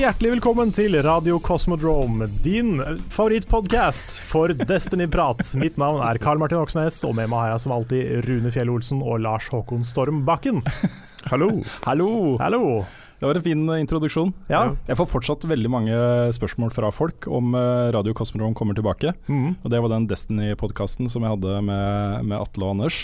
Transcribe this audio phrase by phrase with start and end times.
[0.00, 2.78] Hjertelig velkommen til Radio Cosmodrome, din
[3.12, 5.42] favorittpodkast for Destiny-prat.
[5.60, 8.72] Mitt navn er Karl Martin Oksnes, og med meg har jeg som alltid Rune Fjell
[8.72, 10.62] Olsen og Lars Håkon Storm Bakken.
[11.30, 11.50] Hallo.
[11.84, 12.08] Hallo!
[12.40, 12.62] Hallo.
[13.20, 14.32] Det var en fin eh, introduksjon.
[14.48, 14.62] Ja.
[14.88, 15.98] Jeg får fortsatt veldig mange
[16.32, 19.12] spørsmål fra folk om eh, Radio Cosmodrome kommer tilbake.
[19.28, 19.58] Mm.
[19.60, 23.02] Og Det var den Destiny-podkasten som jeg hadde med, med Atle og Anders,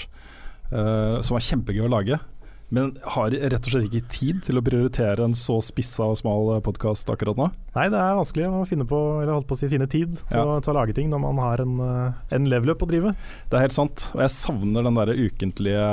[0.73, 2.23] uh, som var kjempegøy å lage.
[2.75, 6.49] Men har rett og slett ikke tid til å prioritere en så spissa og smal
[6.67, 7.47] podkast akkurat nå.
[7.77, 10.35] Nei, det er vanskelig å finne på, eller holdt på å si finne tid til,
[10.35, 10.43] Ja.
[10.43, 13.13] å, til å lage ting når man har en, eh, en level up å drive.
[13.51, 14.09] Det er helt sant.
[14.17, 15.85] Og jeg savner den der ukentlige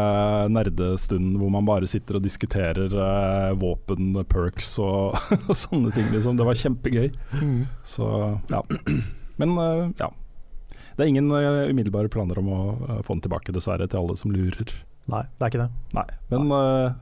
[0.49, 5.13] nerdestunden hvor man bare sitter og diskuterer eh, våpen, perks og,
[5.49, 6.09] og sånne ting.
[6.09, 6.37] Liksom.
[6.41, 7.11] Det var kjempegøy.
[7.85, 8.09] Så
[8.49, 8.63] ja.
[9.37, 10.09] Men eh, ja.
[10.97, 14.17] Det er ingen eh, umiddelbare planer om å eh, få den tilbake, dessverre, til alle
[14.17, 14.73] som lurer.
[15.11, 15.71] Nei, det er ikke det.
[15.97, 16.05] Nei.
[16.31, 16.93] Men eh,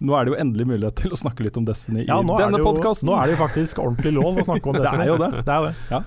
[0.00, 2.62] nå er det jo endelig mulighet til å snakke litt om Destiny Ja, i denne
[2.64, 3.10] podkasten.
[3.10, 5.30] nå er det jo faktisk ordentlig lov å snakke om Det er jo det.
[5.44, 5.74] det, er det.
[5.92, 6.00] Ja.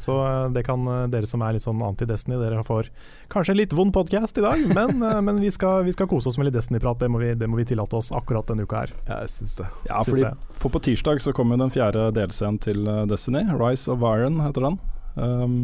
[0.00, 2.88] Så eh, det kan eh, dere som er litt sånn anti-Destiny, dere får
[3.32, 6.30] kanskje en litt vond podkast i dag, men, eh, men vi, skal, vi skal kose
[6.30, 7.00] oss med litt Destiny-prat.
[7.00, 8.94] Det, det må vi tillate oss akkurat denne uka her.
[9.08, 9.68] Ja, jeg syns det.
[9.88, 10.56] Ja, Syns fordi, det.
[10.62, 13.44] for på tirsdag så kommer den fjerde delscenen til Destiny.
[13.60, 14.80] Rise of Iron heter den.
[15.16, 15.58] Um,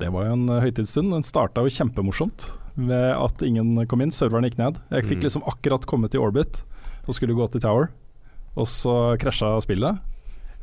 [0.00, 1.12] det var jo en høytidsstund.
[1.16, 4.12] Den starta jo kjempemorsomt ved at ingen kom inn.
[4.14, 4.78] Serveren gikk ned.
[4.94, 5.26] Jeg fikk Mm.
[5.26, 6.62] liksom akkurat kommet i orbit
[7.08, 7.88] og skulle gå til Tower,
[8.56, 9.98] og så krasja spillet.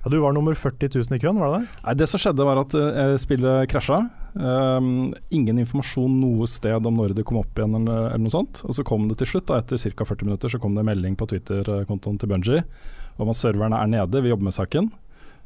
[0.05, 1.69] Ja, du var nummer 40 000 i køen, var det det?
[1.83, 3.97] Nei, Det som skjedde var at uh, spillet krasja.
[4.35, 8.61] Um, ingen informasjon noe sted om når det kom opp igjen, eller, eller noe sånt.
[8.69, 10.05] Og så kom det til slutt, da, etter ca.
[10.05, 12.61] 40 minutter, så kom det en melding på Twitter-kontoen til Bungie
[13.17, 14.91] om at serverne er nede, vi jobber med saken.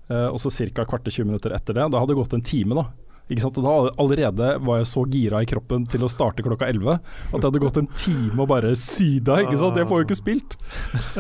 [0.10, 0.84] Uh, og så ca.
[0.84, 2.90] kvarte 20 minutter etter det, da hadde det gått en time, da.
[3.30, 3.58] Ikke sant?
[3.62, 7.36] Og da allerede var jeg så gira i kroppen til å starte klokka 11 at
[7.36, 9.40] det hadde gått en time og bare syda.
[9.44, 9.78] Ikke sant?
[9.78, 10.56] Jeg får jo ikke spilt.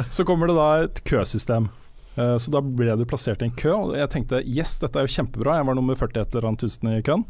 [0.09, 1.69] Så kommer det da et køsystem.
[2.17, 5.05] Eh, Så da ble du plassert i en kø, og jeg tenkte yes, dette er
[5.05, 5.59] jo kjempebra.
[5.61, 7.23] Jeg var nummer 40 et eller annet tusen i køen.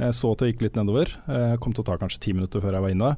[0.00, 1.12] Jeg så at det gikk litt nedover.
[1.28, 3.12] Eh, Kom til å ta kanskje ti minutter før jeg var inne.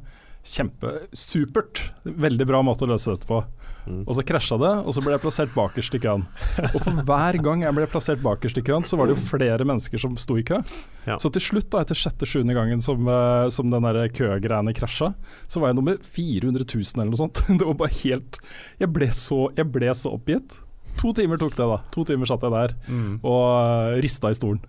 [0.44, 1.80] Kjempesupert.
[2.04, 3.38] Veldig bra måte å løse dette på.
[3.84, 6.22] Og så krasja det, og så ble jeg plassert bakerst i køen.
[6.71, 9.67] Og for hver gang jeg ble plassert bakerst i køen, så var det jo flere
[9.69, 10.62] mennesker som sto i kø.
[11.05, 11.19] Ja.
[11.21, 15.11] Så til slutt, da, etter sjette-sjuende gangen som, eh, som den der køgreiene krasja,
[15.45, 17.45] så var jeg nummer 400 000 eller noe sånt.
[17.61, 18.39] Det var bare helt
[18.81, 20.56] Jeg ble så, jeg ble så oppgitt.
[21.03, 21.81] To timer tok det, da.
[21.93, 23.19] To timer satt jeg der Mm.
[23.21, 24.61] og uh, rista i stolen.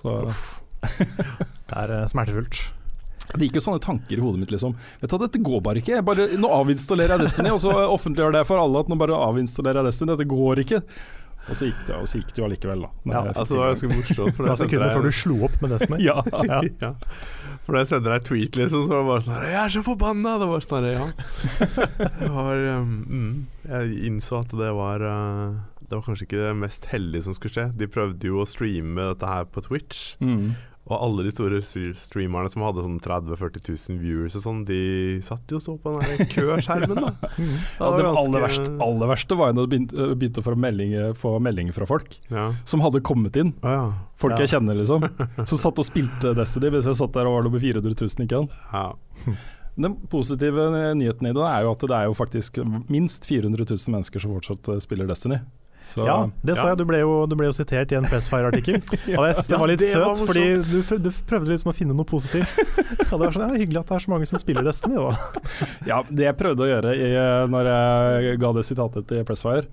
[0.00, 0.22] Så
[0.82, 2.72] Det er eh, smertefullt.
[3.32, 4.76] Det gikk jo sånne tanker i hodet mitt, liksom.
[5.00, 5.96] Vet du dette går bare ikke.
[5.96, 9.18] Jeg bare, nå avinstallerer jeg Destiny, og så offentliggjør det for alle at nå bare
[9.30, 10.14] avinstallerer jeg Destiny.
[10.14, 10.82] Dette går ikke.
[11.50, 12.90] Og så gikk det, og så gikk det jo allikevel, da.
[13.10, 14.36] Ja, Altså, det var ganske morsomt.
[14.36, 15.98] For Det var sekunder før du slo opp med Destiny.
[16.04, 16.18] Ja.
[16.52, 16.60] Ja.
[16.82, 16.92] ja.
[17.62, 19.74] For da jeg sender deg tweet, liksom, så var det bare sånn her, Jeg er
[19.74, 20.32] så forbanna!
[20.42, 21.04] Det var sånn her, ja.
[22.18, 23.34] Det var, um, mm,
[23.68, 27.54] jeg innså at det var uh, Det var kanskje ikke det mest heldige som skulle
[27.54, 27.68] skje.
[27.78, 30.02] De prøvde jo å streame dette her på Twitch.
[30.22, 30.54] Mm.
[30.90, 34.78] Og alle de store streamerne som hadde sånn 30 000-40 000 viewers og sånn, de
[35.22, 37.12] satt jo og så på den køskjermen, da.
[37.38, 40.56] Ja, det var aller, verste, aller verste var jo når du begynte, begynte å få
[40.58, 41.14] meldinger,
[41.46, 42.48] melding fra folk Ja.
[42.66, 43.54] som hadde kommet inn.
[43.62, 43.92] Ja.
[44.18, 44.42] Folk Ja.
[44.42, 45.06] jeg kjenner, liksom.
[45.52, 48.42] Som satt og spilte Destiny hvis jeg satt der og var nummer 400 000 ikke
[48.42, 48.58] sant.
[48.74, 49.36] ja.
[49.78, 50.66] Den positive
[50.98, 52.58] nyheten i det er jo at det er jo faktisk
[52.92, 55.38] minst 400 000 mennesker som fortsatt eh, spiller Destiny.
[55.84, 56.68] Så Ja, det sa Ja.
[56.72, 56.78] jeg.
[56.78, 58.78] Du ble jo, du ble jo sitert i en Pressfire-artikkel.
[59.18, 61.72] Og jeg syns det var litt det var søt, fordi du, prøv- du prøvde liksom
[61.72, 62.54] å finne noe positivt.
[63.12, 65.16] Ja, det var sånn, ja, Hyggelig at det er så mange som spiller Destiny, da.
[65.90, 67.08] Ja, det jeg prøvde å gjøre i,
[67.52, 69.66] når jeg ga det sitatet til Pressfire,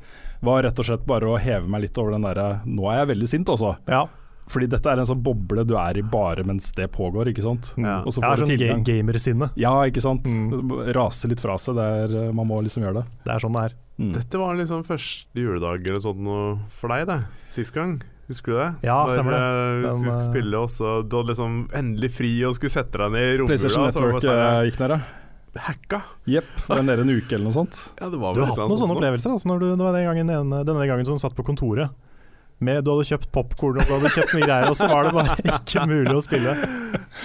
[0.43, 3.11] var rett og slett bare å heve meg litt over den derre Nå er jeg
[3.13, 3.75] veldig sint, også.
[3.87, 4.05] Ja,
[4.49, 7.73] Fordi dette er en sånn boble du er i bare mens det pågår, ikke sant.
[7.77, 7.99] Ja.
[8.01, 8.83] Og så er får du sånn ga tilgang.
[8.87, 9.49] gamersinne.
[9.61, 10.25] Ja, ikke sant.
[10.25, 10.71] Mm.
[10.97, 11.77] Rase litt fra seg.
[11.77, 13.05] Det er, eh, man må liksom gjøre det.
[13.27, 13.75] Det er sånn det er.
[13.99, 14.13] Mm.
[14.15, 17.17] Dette var liksom første juledag eller sånt noe for deg, det.
[17.51, 17.97] Sist gang.
[18.29, 18.67] Husker du det?
[18.85, 19.39] Ja, Når, stemmer det.
[19.43, 22.71] eh, Den, du skulle eh, spille, og så du hadde liksom endelig fri og skulle
[22.71, 23.49] sette deg ned i romjula.
[23.49, 24.99] PlayStation så var Network eh, sånn, gikk ned, ja.
[25.01, 25.99] eh, Hacka.
[26.29, 26.51] Jepp.
[26.69, 27.79] Var nede en uke eller noe sånt.
[27.99, 29.97] Ja, det var Du har hatt noen sånne annet opplevelser altså, når du, det var
[29.97, 31.89] den gangen, ene- denne gangen som du satt på kontoret.
[32.63, 35.15] Med Du hadde kjøpt popkorn og du hadde kjøpt mye greier, og så var det
[35.15, 36.53] bare ikke mulig å spille.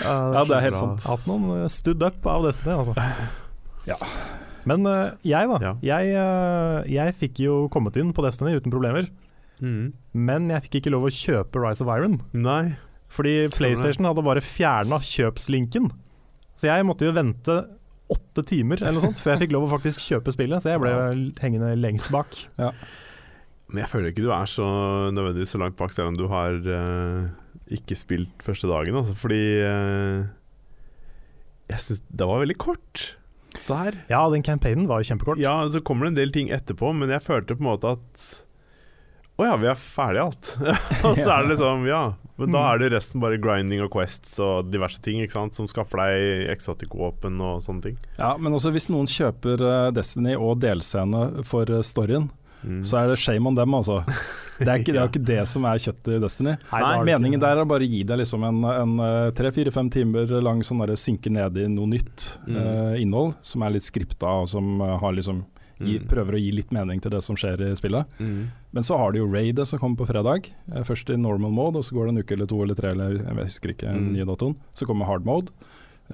[0.03, 0.83] Ja, det er helt bra.
[0.89, 1.07] sant.
[1.11, 2.95] Hatt noen eh, stood up av Destiny, altså.
[3.87, 3.99] Ja.
[4.69, 5.59] Men uh, jeg, da.
[5.63, 5.75] Ja.
[5.85, 9.09] Jeg, uh, jeg fikk jo kommet inn på Destiny uten problemer.
[9.61, 9.93] Mm.
[10.17, 12.19] Men jeg fikk ikke lov å kjøpe Rise of Iron.
[12.33, 12.75] Nei.
[13.15, 13.59] Fordi Stemmer.
[13.61, 15.91] PlayStation hadde bare fjerna kjøpslinken.
[16.59, 17.59] Så jeg måtte jo vente
[18.15, 20.63] åtte timer eller noe sånt før jeg fikk lov å faktisk kjøpe spillet.
[20.63, 20.93] Så jeg ble
[21.43, 22.37] hengende lengst bak.
[23.71, 24.67] Men jeg føler ikke du er så
[25.15, 27.25] nødvendigvis så langt bak, selv om du har uh,
[27.73, 28.99] ikke spilt første dagen.
[29.01, 29.41] Altså, fordi
[31.65, 33.15] jeg syns det var veldig kort
[33.69, 34.01] der.
[34.11, 35.41] Ja, den campaignen var jo kjempekort.
[35.43, 38.27] Ja, så kommer det en del ting etterpå, men jeg følte på en måte at
[39.35, 40.51] Å ja, vi er ferdige alt.
[41.07, 42.05] og så er det liksom Ja.
[42.35, 45.69] Men da er det resten bare grinding og quests og diverse ting ikke sant som
[45.71, 47.99] skaffer deg exotic-våpen og sånne ting.
[48.19, 52.27] Ja, men også hvis noen kjøper eh, Destiny og delscene for eh, storyen,
[52.65, 52.81] Mm.
[52.83, 53.99] så er det shame on them, altså.
[54.59, 56.55] Det er ikke det, er ikke det som er kjøttet i Destiny.
[56.73, 60.63] Nei, Meningen der er bare å gi deg liksom en, en eh, tre-fire-fem timer lang
[60.65, 62.57] sånn derre synke ned i noe nytt Mm.
[62.57, 65.45] uh, innhold, som er litt skripta og som eh, har liksom
[65.81, 66.07] gi, Mm.
[66.09, 68.07] prøver å gi litt mening til det som skjer i spillet.
[68.21, 68.49] Mm.
[68.73, 70.47] Men så har du jo raidet som kommer på fredag.
[70.87, 73.17] Først i normal mode, og så går det en uke eller to eller tre, eller
[73.19, 74.13] jeg husker ikke Mm.
[74.15, 74.55] nye datoen.
[74.73, 75.51] Så kommer hard mode.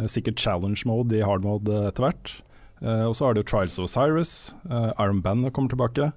[0.08, 2.32] Sikkert challenge mode i hard mode etter hvert.
[2.82, 4.55] Eh, Og så har du Trials of Osiris.
[4.71, 6.12] eh, Iron Band kommer tilbake.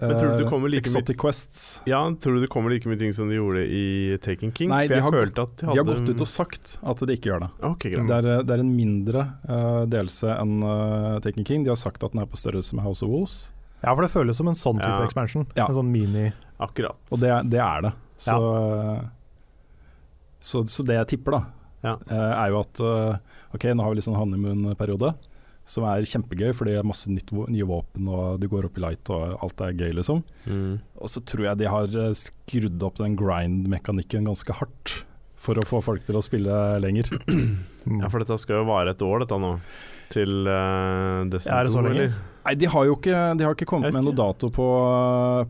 [0.00, 1.80] Men tror du det Eh, kommer like mye- Exotic Quests.
[1.84, 4.68] Ja, tror du det kommer like mye ting som de gjorde i Taken King?
[4.70, 7.16] Nei, For de har gått, at de De har gått ut og sagt at de
[7.16, 7.50] ikke gjør det.
[7.66, 7.90] Okay.
[7.96, 11.64] Det er, det er en mindre uh, delelse enn uh, Taken King.
[11.64, 13.50] De har sagt at den er på størrelse med House of Wolves,
[13.82, 15.02] Ja, for det føles som en sånn type Ja.
[15.04, 15.46] expansion.
[15.56, 15.66] Ja.
[15.66, 16.94] En sånn mini Akkurat.
[17.10, 17.92] og det, det er det.
[18.18, 19.08] Så, ja.
[20.40, 21.44] så, så det jeg tipper, da,
[21.82, 21.96] Ja.
[22.10, 22.80] eh, er jo at
[23.54, 25.14] ok, nå har vi litt sånn honeymoon-periode,
[25.68, 28.84] som er kjempegøy, fordi det er masse nytt, nye våpen, og du går opp i
[28.86, 30.22] light, og alt er gøy, liksom.
[30.48, 30.78] Mm.
[30.96, 35.02] Og så tror jeg de har eh, skrudd opp den grind-mekanikken ganske hardt.
[35.38, 37.12] For å få folk til å spille lenger.
[37.88, 39.54] Ja, for dette skal jo vare et år, dette nå.
[40.12, 41.54] Til uh, Destiny 2.
[41.54, 42.10] er det så 2, eller?
[42.48, 44.00] Nei, de har jo ikke, de har ikke kommet ikke.
[44.00, 44.66] med noe dato på,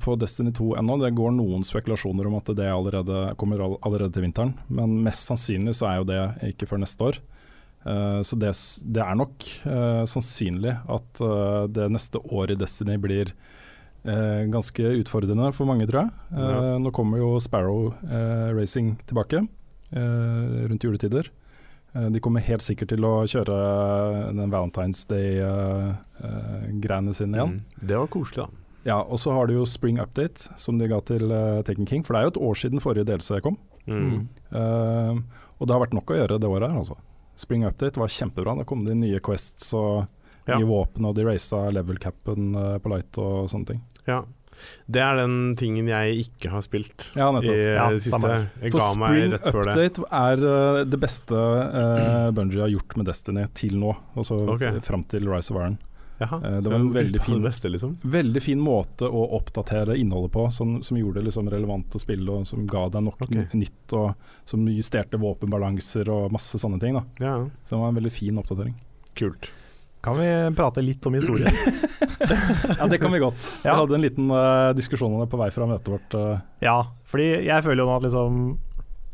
[0.03, 0.99] på Destiny 2 ennå.
[1.03, 5.75] Det går noen spekulasjoner om at det allerede kommer allerede til vinteren, men mest sannsynlig
[5.79, 6.21] så er jo det
[6.53, 7.21] ikke før neste år.
[7.89, 8.53] Eh, så det,
[8.85, 13.33] det er nok eh, sannsynlig at eh, det neste året i Destiny blir
[14.09, 16.11] ganske utfordrende for mange, tror jeg.
[16.33, 16.79] Ja.
[16.81, 17.91] Nå kommer jo Sparrow
[18.57, 19.43] Racing tilbake
[19.91, 21.29] rundt juletider.
[22.15, 23.57] De kommer helt sikkert til å kjøre
[24.39, 27.59] den Valentine's Day-greiene sine igjen.
[27.59, 27.85] Mm.
[27.91, 28.49] Det var koselig, da.
[28.87, 32.07] Ja, Og så har du jo Spring Update, som de ga til uh, Taken King.
[32.07, 33.59] For det er jo et år siden forrige delelse kom.
[33.91, 34.31] Mm.
[34.55, 35.21] Uh,
[35.59, 36.97] og det har vært nok å gjøre det året her, altså.
[37.39, 38.57] Spring Update var kjempebra.
[38.59, 40.09] Da kom det nye Quests og
[40.49, 40.57] Ja.
[40.57, 43.83] nye våpen, og de raisa level capen eh, på light og sånne ting.
[44.09, 44.23] Ja.
[44.91, 47.59] Det er den tingen jeg ikke har spilt Ja, i nettopp.
[47.59, 48.17] Ja, det siste.
[48.17, 48.49] samme.
[48.63, 49.35] Jeg For Spring.
[49.37, 54.81] Update er uh, det beste uh, Bungie har gjort med Destiny til nå, altså okay.
[54.81, 55.79] fram til Rise of Iron.
[56.19, 57.93] Jaha, Eh, det var en veldig fin- beste, liksom.
[58.03, 62.31] Veldig fin måte å oppdatere innholdet på, som, som gjorde det liksom relevant å spille,
[62.31, 63.47] og som ga deg nok okay.
[63.55, 64.15] nytt, og
[64.49, 66.99] som justerte våpenbalanser og masse sånne ting.
[66.99, 68.75] da Ja, Så det var en veldig fin oppdatering.
[69.15, 69.51] kult.
[70.01, 71.51] Kan vi prate litt om historie?
[72.79, 73.49] Ja, det kan vi godt.
[73.65, 76.15] Jeg hadde en liten uh, diskusjon om det på vei fra møtet vårt.
[76.15, 76.41] Uh.
[76.63, 78.41] ja, fordi jeg føler jo nå at liksom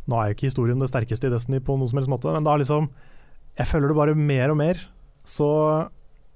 [0.04, 2.44] Nå er jo ikke historien det sterkeste i Destiny på noen som helst måte, men
[2.44, 2.90] da liksom
[3.56, 4.82] Jeg føler det bare mer og mer
[5.25, 5.49] så,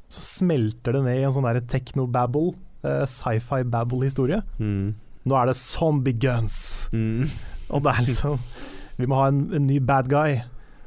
[0.09, 2.55] så smelter det ned i en sånn techno-babble,
[2.87, 4.41] uh, sci-fi-babble-historie.
[4.59, 4.95] Mm.
[5.29, 7.29] Nå er det zombie guns, Mm.
[7.73, 8.39] og det er liksom
[8.99, 10.39] Vi må ha en, en ny bad guy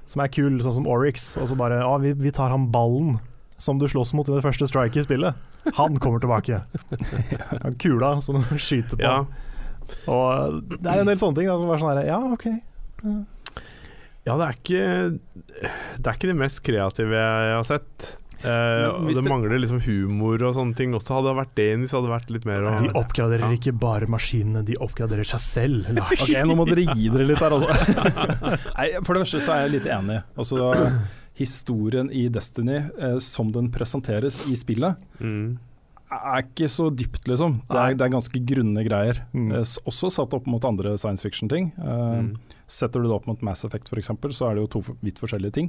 [0.10, 3.20] som er kul, sånn som Oryx, og så bare Ja, vi, vi tar han ballen
[3.62, 5.38] som du slåss mot i det første strike i spillet.
[5.78, 6.64] Han kommer tilbake.
[7.62, 9.04] Han Kula som du skyter på.
[9.06, 9.20] Ja.
[10.10, 12.48] Og det er en del sånne ting da, som var sånn herre Ja, OK.
[14.26, 14.84] ja, det er ikke
[16.00, 18.10] Det er ikke det mest kreative jeg har sett.
[18.42, 21.18] Eh, og det, det- mangler liksom humor og sånne ting også.
[21.20, 23.58] Hadde det vært det, så hadde det vært litt mer De oppgraderer Ja.
[23.58, 26.22] ikke bare maskinene, de oppgraderer seg selv, Lars.
[26.26, 27.72] Ok, nå må dere gi dere litt her, altså.
[28.78, 30.22] Nei, for det første så er jeg litt enig.
[30.38, 30.72] Altså,
[31.38, 35.58] historien i Destiny, eh, som den presenteres i spillet, mm.
[36.12, 37.60] er ikke så dypt, liksom.
[37.70, 39.22] Det er, det er ganske grunne greier.
[39.34, 39.52] Mm.
[39.62, 41.72] Eh, også satt opp mot andre science fiction-ting.
[41.78, 42.34] Eh, Mm.
[42.72, 44.08] Setter du det opp mot Mass Effect f.eks.,
[44.38, 45.66] så er det jo to vidt forskjellige ting.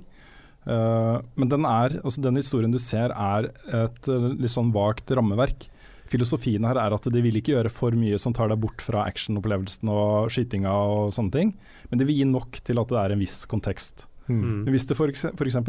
[0.63, 5.11] Eh, men den, er, altså den historien du ser er et eh, litt sånn vagt
[5.11, 5.67] rammeverk.
[6.13, 9.07] Filosofien her er at de vil ikke gjøre for mye som tar deg bort fra
[9.09, 11.53] actionopplevelsen og skytinga og sånne ting,
[11.91, 14.07] men det vil gi nok til at det er en viss kontekst.
[14.29, 14.63] Mm.
[14.65, 15.25] Men Hvis du f.eks.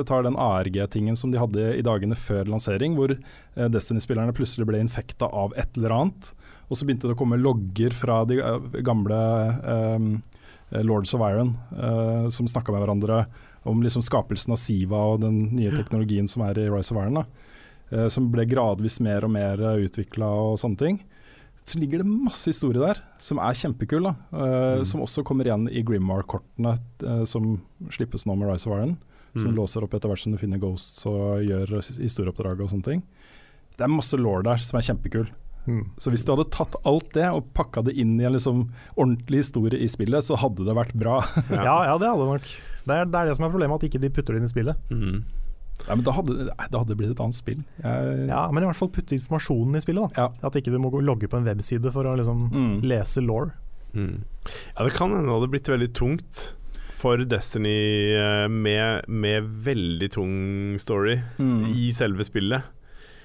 [0.06, 4.84] tar den ARG-tingen som de hadde i dagene før lansering, hvor eh, Destiny-spillerne plutselig ble
[4.84, 6.34] infekta av et eller annet,
[6.70, 8.40] og så begynte det å komme logger fra de
[8.86, 9.18] gamle
[9.64, 10.14] um,
[10.82, 13.26] Lords of Iron uh, som snakka med hverandre
[13.64, 17.24] om liksom skapelsen av Siva og den nye teknologien som er i Rise of Iron.
[17.94, 21.02] Uh, som ble gradvis mer og mer uh, utvikla og sånne ting.
[21.64, 24.10] Så ligger det masse historie der som er kjempekul.
[24.10, 24.88] da, uh, mm.
[24.90, 26.76] Som også kommer igjen i Grimmar-kortene
[27.30, 27.56] som
[27.94, 28.98] slippes nå med Rise of Iron.
[29.34, 29.56] Som mm.
[29.62, 33.08] låser opp etter hvert som du finner Ghosts og gjør historieoppdraget og sånne ting.
[33.74, 35.32] Det er masse law der som er kjempekul.
[35.66, 35.86] Mm.
[35.98, 38.66] Så hvis du hadde tatt alt det og pakka det inn i en liksom
[38.98, 41.22] ordentlig historie i spillet, så hadde det vært bra.
[41.50, 42.52] ja, ja, det hadde nok.
[42.84, 44.54] Det er, det er, det som er problemet, at ikke de putter det inn i
[44.54, 44.92] spillet.
[44.92, 45.24] Mm.
[45.84, 47.62] Ja, men da hadde, det blitt et annet spill.
[47.82, 50.14] Jeg, ja, Men i hvert fall putte informasjonen i spillet.
[50.14, 50.48] da ja.
[50.48, 52.76] At ikke du må logge på en webside for å liksom mm.
[52.86, 53.50] lese law.
[53.94, 54.22] Mm.
[54.46, 56.44] Ja, det kan hende det hadde blitt veldig tungt
[56.94, 60.38] for Destiny eh, med, med veldig tung
[60.80, 61.66] story mm.
[61.74, 62.70] i selve spillet.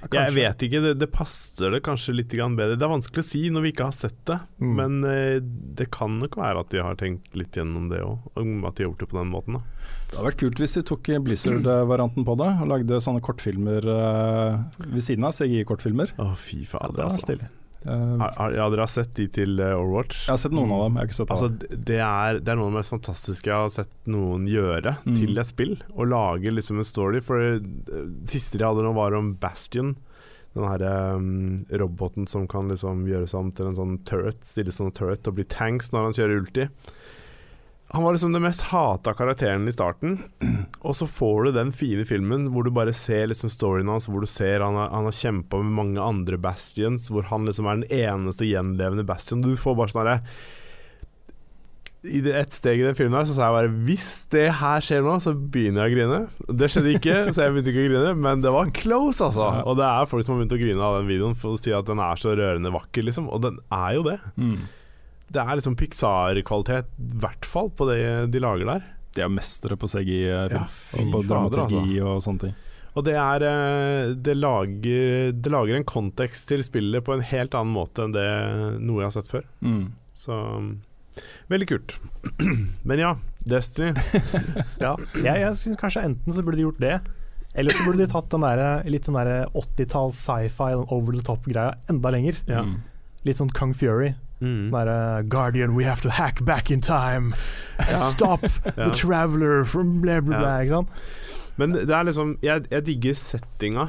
[0.07, 2.77] Ja, jeg vet ikke, det, det, passer det kanskje litt bedre.
[2.79, 4.73] Det er vanskelig å si når vi ikke har sett det, mm.
[4.79, 5.39] men uh,
[5.79, 8.91] det kan nok være at de har tenkt litt gjennom det òg, at de har
[8.91, 9.59] gjort det på den måten.
[9.59, 9.89] Da.
[10.09, 14.83] Det hadde vært kult hvis de tok Blizzard-varianten på det og lagde sånne kortfilmer uh,
[14.87, 16.15] ved siden av, CGI-kortfilmer.
[16.23, 17.27] Å, fy fader, ja, det altså.
[17.27, 17.51] Stilig.
[17.87, 18.19] Uh,
[18.57, 20.25] ja, dere har sett de til uh, Overwatch?
[20.27, 20.99] Jeg har sett noen av dem.
[20.99, 24.97] Altså, det, er, det er noe av det mest fantastiske jeg har sett noen gjøre
[25.05, 25.15] mm.
[25.21, 25.77] til et spill.
[25.95, 27.23] Å lage liksom en story.
[27.25, 29.95] For det siste de hadde nå, var om Bastion.
[30.57, 30.83] Den her
[31.15, 35.37] um, roboten som kan liksom gjøres om til en sånn turret, stille sånn turret og
[35.39, 36.69] bli tanks når han kjører ulti.
[37.91, 40.19] Han var liksom den mest hata karakteren i starten,
[40.85, 44.21] og så får du den fine filmen hvor du bare ser liksom storyen hans, hvor
[44.21, 47.81] du ser han har, han har kjempa med mange andre Bastions, hvor han liksom er
[47.81, 49.41] den eneste gjenlevende Bastion.
[49.41, 50.21] Du får bare sånn herre
[52.07, 55.03] i et steg i den filmen her så sa jeg bare Hvis det her skjer
[55.03, 56.21] nå, så begynner jeg å grine.
[56.61, 59.49] Det skjedde ikke, så jeg begynte ikke å grine, men det var close, altså.
[59.65, 61.75] Og det er folk som har begynt å grine av den videoen for å si
[61.75, 63.27] at den er så rørende vakker, liksom.
[63.35, 64.19] Og den er jo det.
[64.39, 64.61] Mm.
[65.29, 68.01] Det er liksom Pixar-kvalitet, i hvert fall, på det
[68.33, 68.87] de lager der.
[69.17, 70.65] De er mestere på CGI-film, ja,
[71.03, 72.09] og på dramaturgi altså.
[72.09, 72.57] og sånne ting.
[72.99, 77.55] Og det er eh, det lager, det lager, en kontekst til spillet på en helt
[77.55, 78.29] annen måte enn det
[78.81, 79.45] noe jeg har sett før.
[79.63, 79.85] Mm.
[80.17, 80.39] Så
[81.53, 81.95] veldig kult.
[82.89, 83.13] Men ja,
[83.49, 83.93] Destiny.
[84.85, 86.97] ja, jeg, jeg syns kanskje enten så burde de gjort det,
[87.59, 92.13] eller så burde de tatt den der, litt sånn 80-talls sci-fi, over the top-greia enda
[92.15, 92.41] lenger.
[92.51, 92.65] Ja.
[93.27, 94.13] Litt sånn Kung Fury.
[94.39, 94.69] Mm.
[94.69, 94.99] Sånn derre
[95.31, 97.35] Guardian, we have to hack back in time.
[97.79, 97.99] Ja.
[98.13, 98.45] Stop
[98.77, 100.61] the traveler from blah, blah, blah.
[100.63, 100.89] Ikke sant?
[101.59, 103.89] Men det er liksom Jeg, jeg digger settinga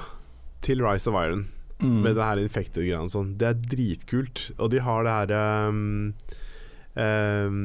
[0.65, 1.47] til Rise of Iron.
[1.79, 2.01] Mm.
[2.03, 3.35] Med det her infected greiene sånn.
[3.39, 4.49] Det er dritkult.
[4.57, 6.09] Og de har det her um,
[6.99, 7.61] um,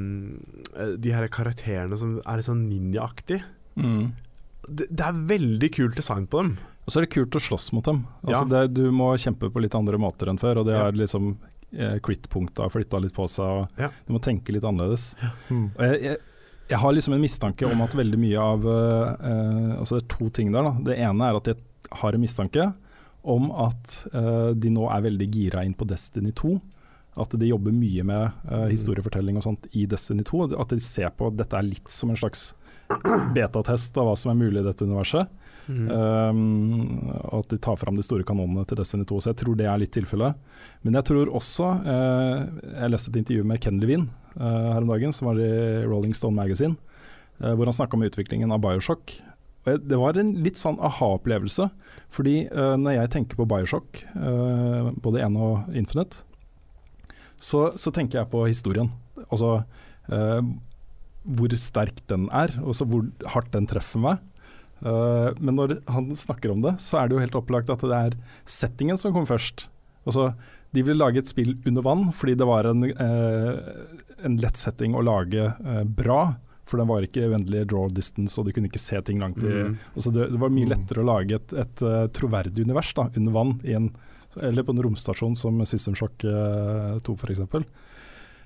[1.02, 3.40] De her karakterene som er litt sånn ninjaaktig.
[3.80, 4.12] Mm.
[4.68, 6.54] Det, det, er veldig kult design på dem.
[6.84, 8.04] Og så er det kult å slåss mot dem.
[8.22, 8.50] Altså ja.
[8.52, 10.62] det, du må kjempe på litt andre måter enn før.
[10.62, 11.34] Og det er liksom
[11.76, 13.64] eh, crit-punkta flytta litt på seg.
[13.64, 13.90] Og ja.
[14.06, 15.12] Du må tenke litt annerledes.
[15.20, 15.32] Ja.
[15.50, 15.66] Mm.
[15.68, 16.20] Og jeg, jeg,
[16.70, 20.30] jeg, har liksom en mistanke om at veldig mye av uh, Altså det er to
[20.34, 20.68] ting der.
[20.68, 20.74] Da.
[20.90, 22.70] Det ene er at jeg har en mistanke
[23.34, 26.56] om at uh, de nå er veldig gira inn på Destiny 2.
[27.20, 30.48] At de jobber mye med uh, historiefortelling og sånt i Destiny 2.
[30.60, 32.52] At de ser på at dette er litt som en slags
[33.36, 35.30] betatest av hva som er mulig i dette universet.
[35.68, 35.88] Mm.
[35.90, 39.20] Um, at de tar fram de store kanonene til Destiny 2.
[39.20, 40.40] Så jeg tror det er litt tilfellet.
[40.84, 44.90] Men jeg tror også uh, Jeg leste et intervju med Ken Levine uh, her om
[44.92, 45.52] dagen, som var i
[45.86, 46.76] Rolling Stone Magazine,
[47.40, 49.16] uh, hvor han snakka om utviklingen av Bioshock.
[49.64, 51.70] Og det var en litt sånn aha-opplevelse.
[52.12, 56.20] Fordi når jeg tenker på Bioshock, både 1 og Infinite,
[57.40, 58.90] så, så, tenker jeg på historien.
[59.24, 59.62] Altså
[61.24, 64.20] hvor sterk den er, og hvor hardt den treffer meg.
[64.84, 67.96] Uh, men når han snakker om det, så er det jo helt opplagt at det
[67.96, 69.68] er settingen som kom først.
[70.04, 70.32] Altså,
[70.76, 73.54] de ville lage et spill under vann fordi det var en, uh,
[74.26, 76.34] en lett setting å lage uh, bra.
[76.68, 79.50] For den var ikke uendelig draw distance, og du kunne ikke se ting langt i
[79.52, 79.74] mm.
[79.92, 80.70] altså det, det, var mye mm.
[80.72, 81.82] lettere å lage et, et
[82.16, 83.90] troverdig univers da, under vann, en,
[84.40, 87.44] eller på en romstasjon som System Shock 2 f.eks.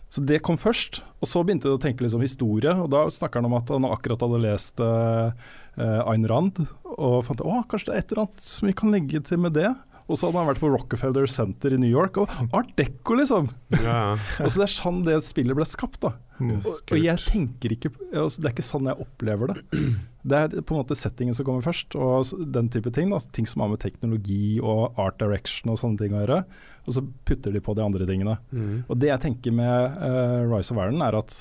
[0.08, 2.72] Så det kom først, og så begynte jeg å tenke liksom historie.
[2.72, 5.36] og Da snakker han om at han akkurat hadde lest uh,
[5.78, 6.62] Ayn Rand,
[6.96, 9.56] og fant at kanskje det er et eller annet som vi kan legge til med
[9.58, 9.68] det.
[10.08, 13.50] Og så hadde han vært på Rockefeller Center i New York, og Art Deco, liksom!
[13.76, 14.16] Ja.
[14.48, 16.14] så det er sånn det spillet ble skapt, da.
[16.40, 19.82] Mm, og, og, jeg tenker ikke altså, Det er ikke sånn jeg opplever det.
[20.28, 23.12] Det er på en måte settingen som kommer først, og den type ting.
[23.14, 23.20] Da.
[23.34, 26.42] Ting som har med teknologi og art direction og sånne ting å gjøre.
[26.86, 28.36] Og så putter de på de andre tingene.
[28.52, 28.84] Mm.
[28.86, 31.40] Og det jeg tenker med uh, Rise of Iron, er at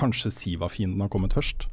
[0.00, 1.66] kanskje Siva-fienden har kommet først.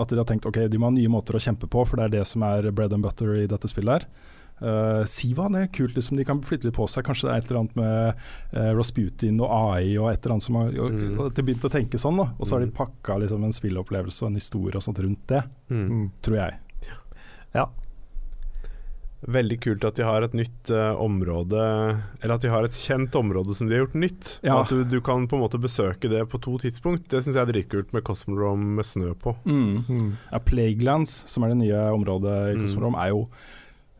[0.00, 2.08] At de har tenkt ok, de må ha nye måter å kjempe på, for det
[2.08, 4.36] er det som er bread and butter i dette spillet her.
[4.60, 7.02] Uh, Siva det er kult, liksom, de kan flytte litt på seg.
[7.06, 8.14] Kanskje det er et eller annet med
[8.56, 11.18] uh, Rasputin og AI og et eller annet som har og, Mm.
[11.18, 12.28] og De begynte å tenke sånn, da.
[12.38, 12.76] Og så har de Mm.
[12.76, 16.10] pakka liksom, en spillopplevelse og en historie og sånt rundt det, Mm.
[16.20, 16.58] tror jeg.
[19.20, 21.60] Veldig kult at de har et nytt uh, område
[22.22, 24.30] Eller at de har et kjent område som de har gjort nytt.
[24.42, 24.62] Ja.
[24.62, 27.10] At du, du kan på en måte besøke det på to tidspunkt.
[27.12, 29.34] Det syns jeg er dritkult med Cosmodrome med snø på.
[29.44, 30.14] Mm.
[30.32, 32.64] Ja, Plaguelands, som er det nye området i Mm.
[32.64, 33.26] Cosmodrome, er jo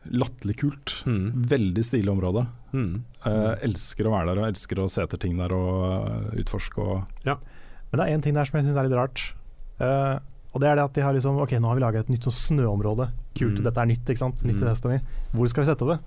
[0.09, 1.03] latterlig kult.
[1.05, 1.43] Mm.
[1.51, 2.47] Veldig stilig område.
[2.73, 3.03] Mm.
[3.25, 5.73] Uh, elsker å være der og elsker å se etter ting der og
[6.07, 9.33] eh, utforske og Men det er én ting der som jeg syns er litt rart.
[9.81, 10.17] Uh,
[10.53, 12.25] og det er det at de har liksom Ok, nå har vi laga et nytt
[12.27, 13.09] sånn snøområde.
[13.37, 13.63] Kult, Mm.
[13.63, 14.41] dette er nytt, ikke sant?
[14.43, 14.69] Nytt i Mm.
[14.71, 14.99] Destiny.
[15.35, 15.99] Hvor skal vi sette det?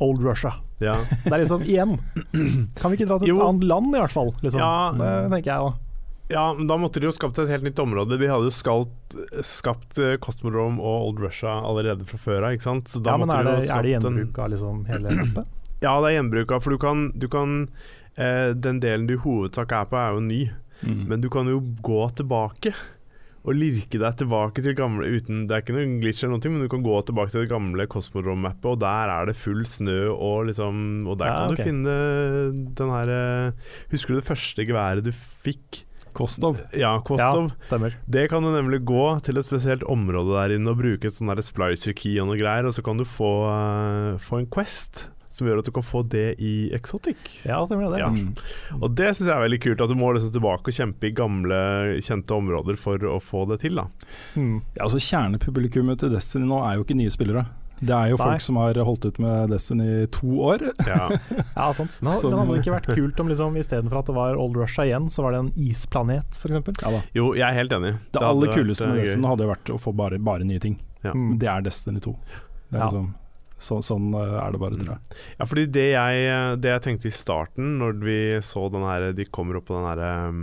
[0.00, 0.52] Old Russia.
[0.80, 0.94] Ja.
[1.24, 1.96] Det er liksom igjen.
[2.76, 3.40] Kan vi ikke dra til et Jo.
[3.48, 4.30] annet land, i hvert fall?
[4.44, 4.60] Liksom.
[4.60, 4.92] Ja.
[4.92, 5.72] Det tenker jeg da.
[6.32, 8.16] Ja, men da måtte de jo skapt et helt nytt område.
[8.18, 9.16] De hadde jo skapt,
[9.46, 12.90] skapt eh, Cosmodrome og Old Russia allerede fra før av, ikke sant.
[12.90, 15.52] Så da Ja, men er det, de er det gjenbruk av liksom hele mappet?
[15.84, 17.50] Ja, det er gjenbruk av For du kan, du kan
[18.16, 20.38] eh, Den delen du i hovedsak er på, er jo ny.
[20.80, 21.02] mm.
[21.10, 22.72] Men du kan jo gå tilbake
[23.46, 26.64] og lirke deg tilbake til gamle uten Det er ikke noen glitch eller noe, men
[26.64, 30.48] du kan gå tilbake til det gamle Cosmodrome-mappet, og der er det full snø og
[30.48, 31.60] liksom Og der Ja, kan okay.
[31.60, 31.98] du finne
[32.80, 35.84] den her eh, Husker du det første geværet du fikk?
[36.16, 36.62] Kostov.
[36.76, 37.50] Ja, Kostov.
[37.52, 37.96] Ja, stemmer.
[38.08, 41.32] Det kan du nemlig gå til et spesielt område der inne og bruke et sånn
[41.32, 45.06] der splicer key og noe greier, og så kan du få, uh, få en quest
[45.36, 47.18] som gjør at du kan få det i Exotic.
[47.44, 48.00] Ja, stemmer det.
[48.00, 48.08] Ja.
[48.08, 48.32] Mm.
[48.80, 51.14] Og det syns jeg er veldig kult, at du må liksom tilbake og kjempe i
[51.16, 51.58] gamle,
[52.04, 53.76] kjente områder for å få det til.
[53.82, 53.86] da
[54.36, 54.62] Mm.
[54.76, 57.46] Ja, altså Kjernepublikummet til Destiny nå er jo ikke nye spillere.
[57.80, 58.24] Det er jo Nei.
[58.30, 60.62] folk som har holdt ut med Destiny i to år.
[60.86, 61.08] Ja.
[61.56, 61.98] Ja, sant.
[62.02, 64.56] Men, Som- men hadde det ikke vært kult om liksom, istedenfor at det var Old
[64.56, 66.56] Russia igjen, så var det en isplanet, f.eks.?
[66.82, 67.02] Ja, da.
[67.16, 67.92] Jo, jeg er helt enig.
[68.12, 69.30] Det det aller vært, kuleste med eh, Destiny gøy.
[69.34, 70.78] hadde vært å få bare, bare nye ting.
[71.04, 71.12] Ja.
[71.12, 71.28] Mm.
[71.30, 72.12] Men Det er Destiny 2.
[72.16, 72.88] Det er Ja.
[72.90, 73.14] liksom,
[73.58, 75.16] så, sånn eh, er det bare, tror jeg.
[75.38, 79.24] Ja, fordi det jeg, det jeg tenkte i starten, når vi så den her De
[79.32, 80.42] kommer opp på den herre um,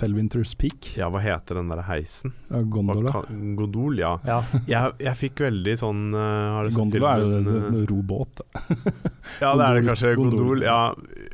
[0.00, 2.32] Fellwinters Peak, Ja, hva heter den der heisen?
[2.48, 3.12] ja, Gondola.
[3.12, 4.14] Kan- Gondol, ja.
[4.26, 4.38] Ja.
[4.66, 6.24] Jeg, jeg fikk veldig sånn uh,
[6.56, 8.42] har du sett Gondola er jo en eh, robåt.
[9.42, 10.14] Ja, det er det kanskje.
[10.16, 10.38] Gondol.
[10.40, 10.64] Gondol.
[10.66, 10.80] Ja.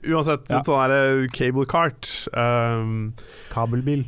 [0.06, 0.60] Uansett, Ja.
[0.66, 2.10] sånn det cable cart.
[2.34, 3.12] Um,
[3.54, 4.04] Kabelbil.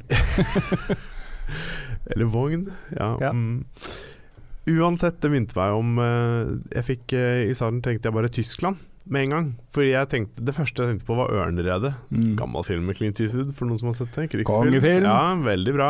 [2.11, 2.69] eller vogn.
[2.97, 3.17] Ja.
[3.21, 3.31] Ja.
[3.33, 3.65] Mm.
[4.69, 8.77] Uansett, det minte meg om uh, Jeg fikk uh, I starten tenkte jeg bare Tyskland
[9.09, 9.47] med en gang.
[9.73, 11.95] Fordi jeg tenkte det første jeg tenkte på, var 'Ørneredet'.
[12.13, 12.37] Mm.
[12.37, 14.27] Gammel film med Clint Eastwood, for noen som har sett det.
[14.35, 14.69] Krigsfilm.
[14.69, 15.07] Kongefilm.
[15.09, 15.89] Ja, veldig bra.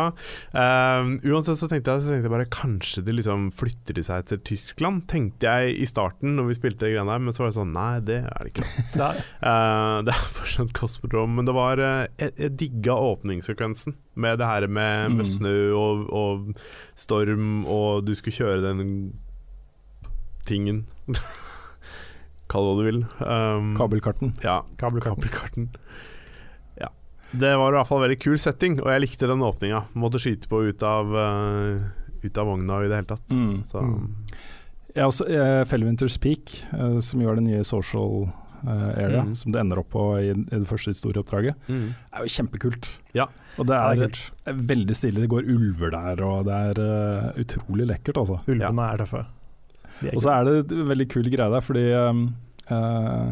[0.54, 4.26] Um, uansett så tenkte jeg, så tenkte jeg bare kanskje de liksom flytter de seg
[4.30, 7.58] til Tyskland, tenkte jeg i starten når vi spilte greiene der, men så var det
[7.58, 8.66] sånn Nei, det er det ikke.
[8.98, 13.94] Det er, Eh, det er fortsatt Cosmodrome, men det var uh, jeg, jeg digga åpningssekvensen.
[14.18, 15.32] Med det her med, med Mm.
[15.38, 16.54] snø og, og
[16.96, 19.12] storm, og du skulle kjøre den
[20.46, 20.86] tingen.
[22.48, 23.00] Kall det hva du vil.
[23.20, 24.32] Um, Kabelkarten.
[24.44, 25.20] Ja, kabelkarten.
[25.28, 25.68] kabelkarten.
[26.80, 26.88] Ja.
[27.32, 29.82] Det var i hvert fall en veldig kul setting, og jeg likte den åpninga.
[30.00, 31.88] Måtte skyte på ut av, uh,
[32.24, 33.28] ut av vogna i det hele tatt.
[33.36, 33.64] Mm.
[33.68, 34.08] Så Mm.
[34.96, 38.24] Ja, også uh, Fellwinters Peak, eh, som gjør det nye social
[38.66, 39.34] eh, area, Mm.
[39.36, 41.84] som det ender opp på i, i det første historieoppdraget, mm.
[42.16, 42.88] er jo kjempekult.
[43.14, 43.28] Ja.
[43.58, 44.08] Og det Ja, er, det
[44.48, 45.20] er er veldig stilig.
[45.22, 48.40] Det går ulver der, og det er uh, utrolig lekkert, altså.
[48.48, 49.22] Ulvene er tøffe.
[50.14, 53.30] Og så er det en veldig kul greie der, fordi eh,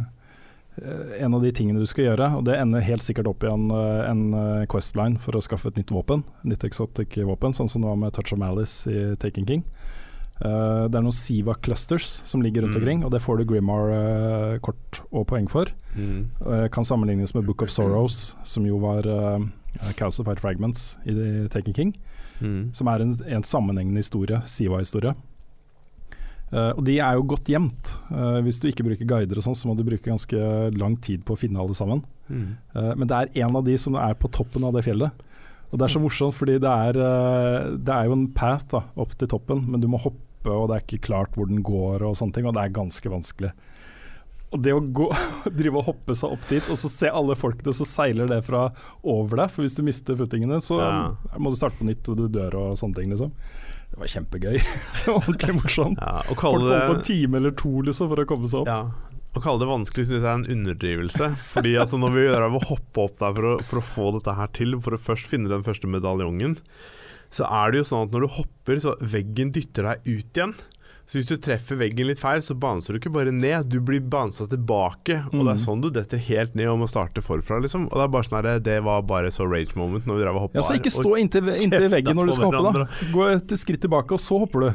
[1.24, 3.68] en av de tingene du skal gjøre, og det ender helt sikkert opp i en,
[3.72, 7.84] eh, en eh, Questline for å skaffe et nytt våpen, nytt exotic våpen, sånn som
[7.84, 9.64] det var med Touch of Malice i Taken King.
[10.36, 12.82] Uh, det er noen Siva clusters som ligger rundt Mm.
[12.82, 15.64] omkring, og det får du Grimmar-kort og poeng for.
[15.96, 16.26] Mm.
[16.44, 19.40] Uh, kan sammenlignes med Book of Sorrows, som jo var uh,
[19.96, 21.94] Calcified Fragments i Taken King
[22.42, 22.68] Mm.
[22.74, 25.14] som er en, en sammenhengende historie, Siva-historie.
[26.52, 27.92] Eh, og de er jo godt gjemt.
[28.12, 30.38] Eh, hvis du ikke bruker guider og sånn, så må du bruke ganske
[30.78, 32.04] lang tid på å finne alle sammen.
[32.30, 32.44] Mm.
[32.74, 35.24] Eh, men det er en av de som er på toppen av det fjellet.
[35.72, 36.98] Og det er så morsomt, fordi det er,
[37.82, 40.76] det er jo en path da, opp til toppen, men du må hoppe, og det
[40.76, 43.50] er ikke klart hvor den går og sånne ting, og det er ganske vanskelig.
[44.54, 45.08] Og det å gå,
[45.58, 48.68] drive og hoppe seg opp dit, og så se alle folkene, så seiler det fra
[49.02, 49.50] over deg.
[49.56, 50.94] For hvis du mister footingene, så Ja.
[51.42, 53.34] må du starte på nytt, og du dør og sånne ting, liksom.
[53.92, 54.56] Det var kjempegøy.
[55.16, 56.00] Ordentlig morsomt.
[56.02, 58.70] Ja, Folk holdt på en time eller to liksom for å komme seg opp.
[58.70, 61.30] ja, Å kalle det vanskelig synes jeg er en underdrivelse.
[61.54, 64.06] Fordi at når vi gjør av å hoppe opp der for å, for å få
[64.18, 66.58] dette her til, for å først finne den første medaljongen,
[67.34, 70.54] så er det jo sånn at når du hopper, så veggen dytter deg ut igjen.
[71.06, 74.00] Så hvis du treffer veggen litt feil, så banser du ikke bare ned, du blir
[74.02, 75.20] bansa tilbake.
[75.30, 75.62] Og det er Mm.
[75.66, 77.84] sånn du detter helt ned og må starte forfra, liksom.
[77.86, 80.34] Og det er bare sånn her, det var bare så rage moment når vi drev
[80.34, 82.86] og hoppa Ja, så ikke stå inntil, inntil veggen når du skal hoppe, da.
[83.14, 84.70] Gå et skritt tilbake, og så hopper du.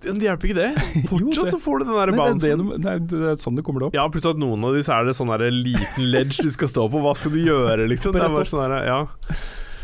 [0.00, 0.70] Det hjelper ikke det.
[1.12, 3.80] Fortsatt så får du den der Nei, det, det, det, det er sånn det kommer
[3.84, 3.94] det opp.
[4.00, 6.88] Ja, plutselig at noen av disse er det sånn der liten ledge du skal stå
[6.88, 7.02] på.
[7.04, 8.16] Hva skal du gjøre, liksom?
[8.16, 9.00] Det er bare sånn der, ja.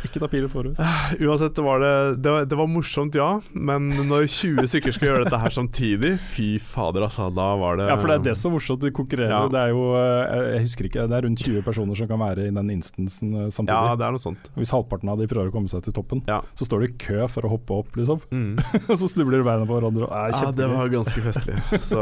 [0.07, 0.79] Ikke ta piler forut.
[1.21, 1.93] Uansett, det var, det,
[2.23, 3.29] det, var, det var morsomt, ja.
[3.53, 7.29] Men når 20 stykker skal gjøre dette her samtidig, fy fader, altså.
[7.37, 8.81] Da var det Ja, for det er det som er morsomt.
[8.87, 9.35] De konkurrerer.
[9.35, 9.43] Ja.
[9.53, 12.47] Det er jo eh, Jeg husker ikke, det er rundt 20 personer som kan være
[12.49, 13.77] i den instansen eh, samtidig.
[13.91, 14.51] Ja, det er noe sånt.
[14.57, 16.41] Hvis halvparten av de prøver å komme seg til toppen, Ja.
[16.59, 18.23] så står de i kø for å hoppe opp, liksom.
[18.31, 18.55] Mm.
[19.01, 20.07] Så snubler beina på hverandre.
[20.07, 21.59] Og, Ja, det var ganske festlig.
[21.85, 22.01] Så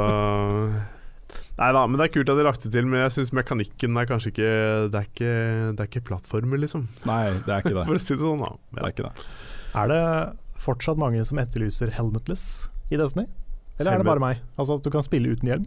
[1.54, 2.86] Nei da, men det er kult at de lagt det til.
[2.90, 4.48] Men jeg syns mekanikken er kanskje ikke
[4.90, 5.34] Det er ikke,
[5.76, 6.88] det er ikke plattformer, liksom.
[7.06, 7.84] Nei, det er ikke det.
[7.90, 8.50] For å si det sånn, da.
[8.74, 9.28] Det er ikke det.
[9.84, 10.02] Er det
[10.64, 12.44] fortsatt mange som etterlyser helmetless
[12.90, 13.28] i Destiny?
[13.78, 14.42] Eller er det bare meg?
[14.58, 15.64] Altså at du kan spille uten hjelm?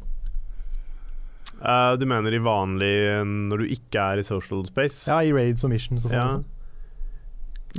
[1.57, 2.91] Uh, du mener i vanlig
[3.25, 5.07] når du ikke er i social space?
[5.09, 6.43] Ja, i raids og missions og sånn.
[6.43, 6.53] Ja.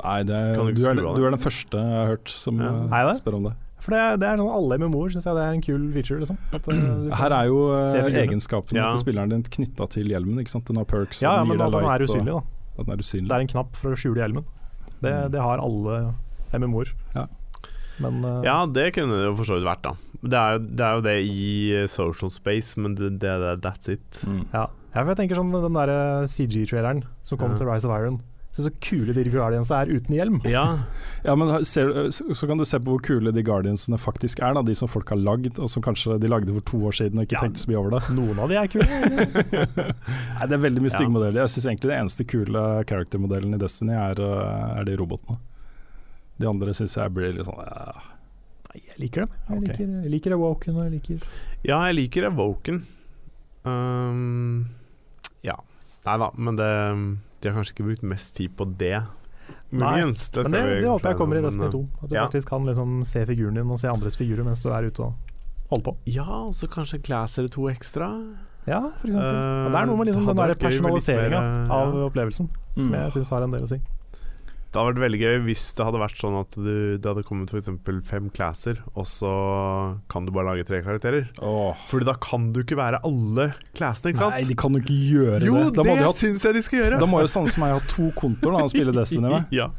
[0.03, 2.73] Nei, det Kan du du, er, du er den første jeg har hørt som Ja.
[2.87, 3.55] eh, spør om det.
[3.81, 6.19] For det, det er sånn alle MMO-er syns jeg det er en kul feature.
[6.23, 6.39] Liksom.
[6.53, 8.89] At, uh, Her er jo eh, egenskapene Ja.
[8.91, 10.41] til spilleren din knytta til hjelmen.
[10.43, 10.67] Ikke sant?
[10.67, 12.43] Den har perks, ja, ja, men at den er light, usynlig, da.
[12.43, 13.29] og at den er usynlig.
[13.31, 14.45] Det er en knapp for å skjule hjelmen.
[15.01, 15.31] Det, Mm.
[15.31, 16.15] det har alle
[16.59, 16.93] MMO-er.
[17.15, 17.27] Ja.
[18.01, 19.95] Men uh, Ja, det kunne det jo for så vidt vært, da.
[20.19, 21.47] Det er det, er jo det i
[21.83, 24.21] eh, social space, men det, det, det that's it.
[24.27, 24.43] Mm.
[24.53, 24.65] ja.
[24.67, 27.57] ja, for jeg tenker sånn den der CG-traileren som kom Ja.
[27.63, 28.19] til Rise of Iron.
[28.51, 30.39] Så, så kule de Guardians er uten hjelm.
[30.49, 30.79] Ja,
[31.27, 34.55] Ja, men ser, så så kan du se på hvor kule de Guardiansene faktisk er.
[34.57, 37.21] Da, de som folk har lagd, og som kanskje de lagde for to år siden
[37.21, 37.45] og ikke Ja.
[37.45, 38.03] tenkte så mye over det.
[38.19, 38.89] Noen av de er kule.
[40.39, 41.15] Nei, Det er veldig mye stygge Ja.
[41.19, 41.41] modeller.
[41.45, 45.39] Jeg syns egentlig det eneste kule character-modellen i Destiny er, uh, er de robotene.
[46.39, 47.93] De andre syns jeg blir litt sånn ja.
[48.69, 49.37] Nei, jeg liker dem.
[49.49, 49.69] Jeg okay.
[49.73, 51.31] liker, jeg liker Awoken og jeg liker
[51.67, 52.83] ja jeg liker Evoken.
[53.65, 54.69] Um,
[55.43, 55.57] ja.
[56.07, 56.69] Nei da, men det
[57.41, 58.99] De har kanskje ikke brukt mest tid på det.
[59.71, 60.31] Muligens.
[60.35, 61.81] Men det, det håper jeg kommer i men, Destiny eh, 2.
[62.03, 62.25] At du ja.
[62.27, 65.15] faktisk kan liksom se figuren din og se andres figurer mens du er ute og
[65.71, 65.97] holder på.
[66.09, 68.09] Ja, og så kanskje en class eller to ekstra.
[68.69, 69.29] Ja, for eksempel.
[69.29, 72.99] Uh, Og det er noe med liksom den personaliseringa mer, eh, av opplevelsen, som Mm.
[73.01, 73.81] jeg syns har en del å si.
[74.69, 77.53] Det hadde vært veldig gøy hvis det hadde vært sånn at du, det hadde kommet
[77.55, 77.71] f.eks.
[78.05, 79.31] fem classer, og så
[80.13, 81.31] kan du bare lage tre karakterer.
[81.41, 81.73] Oh.
[81.89, 83.47] Fordi da kan du ikke være alle
[83.79, 84.37] classene, ikke sant?
[84.37, 85.71] Nei, de kan jo ikke gjøre jo, det.
[85.79, 86.99] Da det de syns jeg de skal gjøre!
[87.01, 89.57] da må jo sånne som meg ha to kontoer og å spille Destiny med.
[89.57, 89.71] ja.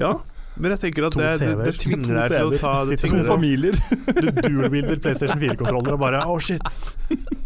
[0.00, 0.14] ja.
[0.56, 3.12] Men jeg tenker at det, det, det tvinger To deg til å ta det Sitter
[3.12, 3.76] To familier.
[4.16, 6.64] Du dual-builder PlayStation 4-kontroller og bare oh shit,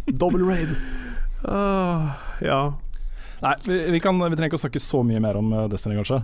[0.06, 0.70] double raid.
[1.50, 2.14] Åh,
[2.46, 2.60] Ja.
[3.40, 5.96] Nei, vi, vi, kan, vi trenger ikke å snakke så mye mer om eh, Destiny,
[5.98, 6.20] kanskje.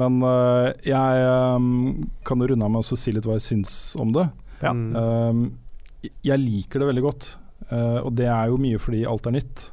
[0.00, 1.28] Men uh, jeg
[1.58, 4.26] um, kan jo runde av med å si litt hva jeg syns om det.
[4.64, 4.72] Ja.
[4.72, 7.26] Eh, jeg liker det veldig godt,
[7.70, 9.68] uh, og det er jo mye fordi alt er nytt.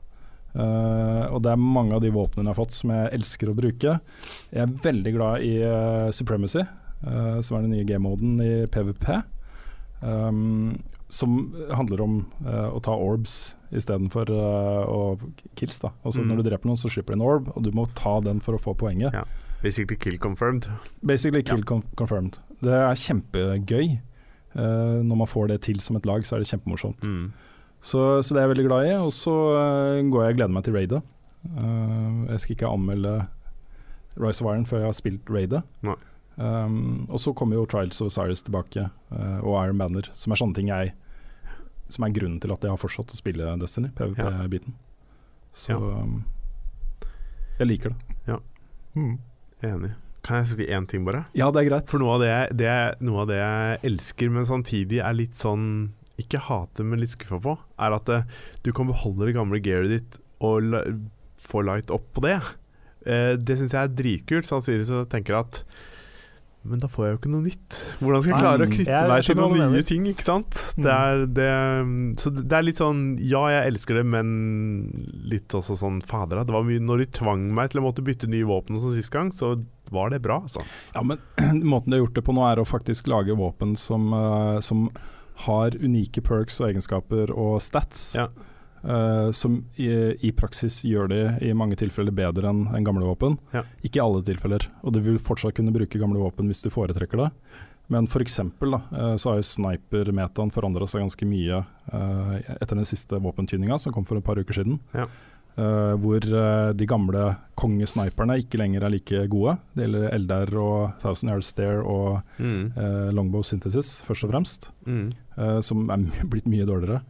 [0.51, 3.57] Uh, og det er mange av de våpnene jeg har fått som jeg elsker å
[3.57, 3.97] bruke.
[4.51, 5.53] Jeg er veldig glad i
[6.15, 9.21] Supremacy, eh, som er den nye game-moden i PVP.
[10.01, 10.79] Um,
[11.11, 12.13] som handler om
[12.45, 15.01] uh, å ta orbs istedenfor uh, å
[15.59, 15.81] kills.
[15.83, 16.29] da Altså Mm.
[16.29, 18.55] Når du dreper noen, så slipper du en orb, og du må ta den for
[18.55, 19.11] å få poenget.
[19.13, 19.25] Ja.
[19.61, 20.67] Basically kill confirmed.
[21.05, 22.39] Basically kill con confirmed.
[22.61, 23.97] Det er kjempegøy.
[24.55, 27.03] Uh, når man får det til som et lag, så er det kjempemorsomt.
[27.07, 27.31] Mm.
[27.81, 28.95] Så, så det er jeg veldig glad i.
[28.99, 31.03] Og så uh, går jeg og gleder meg til raidet.
[31.45, 33.19] Uh, jeg skal ikke anmelde
[34.19, 35.61] Rise of Iron før jeg har spilt raidet.
[35.85, 35.97] Nei.
[36.41, 40.39] Um, og så kommer jo Trials of Osiris tilbake, eh, og Iron Banner, som er
[40.39, 40.93] sånne ting jeg
[41.91, 44.77] Som er grunnen til at jeg har fortsatt å spille Destiny, PVP-biten.
[45.51, 46.21] Så um,
[47.59, 48.37] jeg liker det.
[48.95, 49.17] Mm.
[49.63, 49.91] Enig.
[50.25, 51.23] Kan jeg si én ting, bare?
[51.37, 51.89] Ja, det er greit.
[51.89, 55.33] For noe av det, jeg- det, noe av det jeg elsker, men samtidig er litt
[55.35, 58.23] sånn Ikke hater, men litt skuffa på, er at eh,
[58.61, 60.81] du kan beholde det gamle gearet ditt og la,
[61.41, 62.35] få light opp på det.
[63.07, 64.45] Eh, det syns jeg er dritkult.
[64.45, 65.63] Samtidig så tenker jeg at
[66.61, 67.77] men da får jeg jo ikke noe nytt.
[68.01, 69.85] Hvordan skal jeg Nei, klare å knytte meg til noen nye mener.
[69.89, 70.59] ting, ikke sant?
[70.77, 70.83] Mm.
[70.85, 71.47] Det er, det,
[72.21, 74.27] så det er litt sånn Ja, jeg elsker det, men
[75.31, 76.43] litt også sånn Fader.
[76.45, 79.13] Det var mye Når de tvang meg til å måtte bytte nye våpen som sist
[79.13, 79.55] gang, så
[79.91, 80.61] var det bra, altså.
[80.93, 81.17] Ja, men
[81.73, 84.85] måten de har gjort det på nå, er å faktisk lage våpen som, eh, som
[85.47, 88.11] har unike perks og egenskaper og stats.
[88.19, 88.29] Ja.
[88.83, 89.89] Eh, som i,
[90.21, 93.37] i praksis gjør de i mange tilfeller bedre enn en gamle våpen.
[93.53, 93.63] Ja.
[93.83, 97.25] Ikke i alle tilfeller, og du vil fortsatt kunne bruke gamle våpen hvis du foretrekker
[97.25, 97.29] det.
[97.91, 98.39] Men f.eks.
[98.39, 101.57] Uh, så har jo sniper-metaen forandra seg ganske mye
[101.91, 104.77] uh, etter den siste våpentyninga som kom for et par uker siden.
[104.95, 105.09] Ja.
[105.59, 107.25] Uh, hvor uh, de gamle
[107.59, 109.57] kongesniperne ikke lenger er like gode.
[109.75, 112.71] Det gjelder Eldar og Thousand Air Stare og Mm.
[112.77, 115.11] uh, Longbow Synthesis, først og fremst, Mm.
[115.37, 117.01] eh, som er blitt mye dårligere.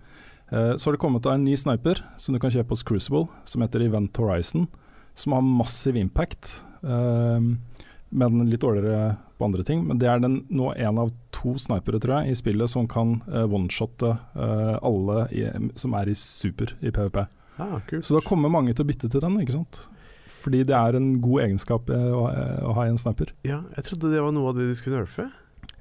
[0.52, 3.64] Eh, så har det kommet en ny sniper som du kan kjøpe hos Crucible, som
[3.64, 4.68] heter Event Horizon,
[5.14, 7.52] som har massiv impact, eh,
[8.12, 12.02] men litt dårligere på andre ting, men det er den, nå en av to snipere,
[12.04, 15.46] tror jeg, i spillet som kan uh, oneshotte alle i,
[15.80, 17.24] som er i super i PVP.
[17.58, 17.80] Ah.
[18.02, 19.80] Så da kommer mange til å bytte til den, ikke sant.
[20.42, 22.26] Fordi det er en god egenskap eh, å,
[22.68, 23.34] å ha i en sniper.
[23.48, 25.28] Ja, jeg trodde det var noe av det de skulle nerfe.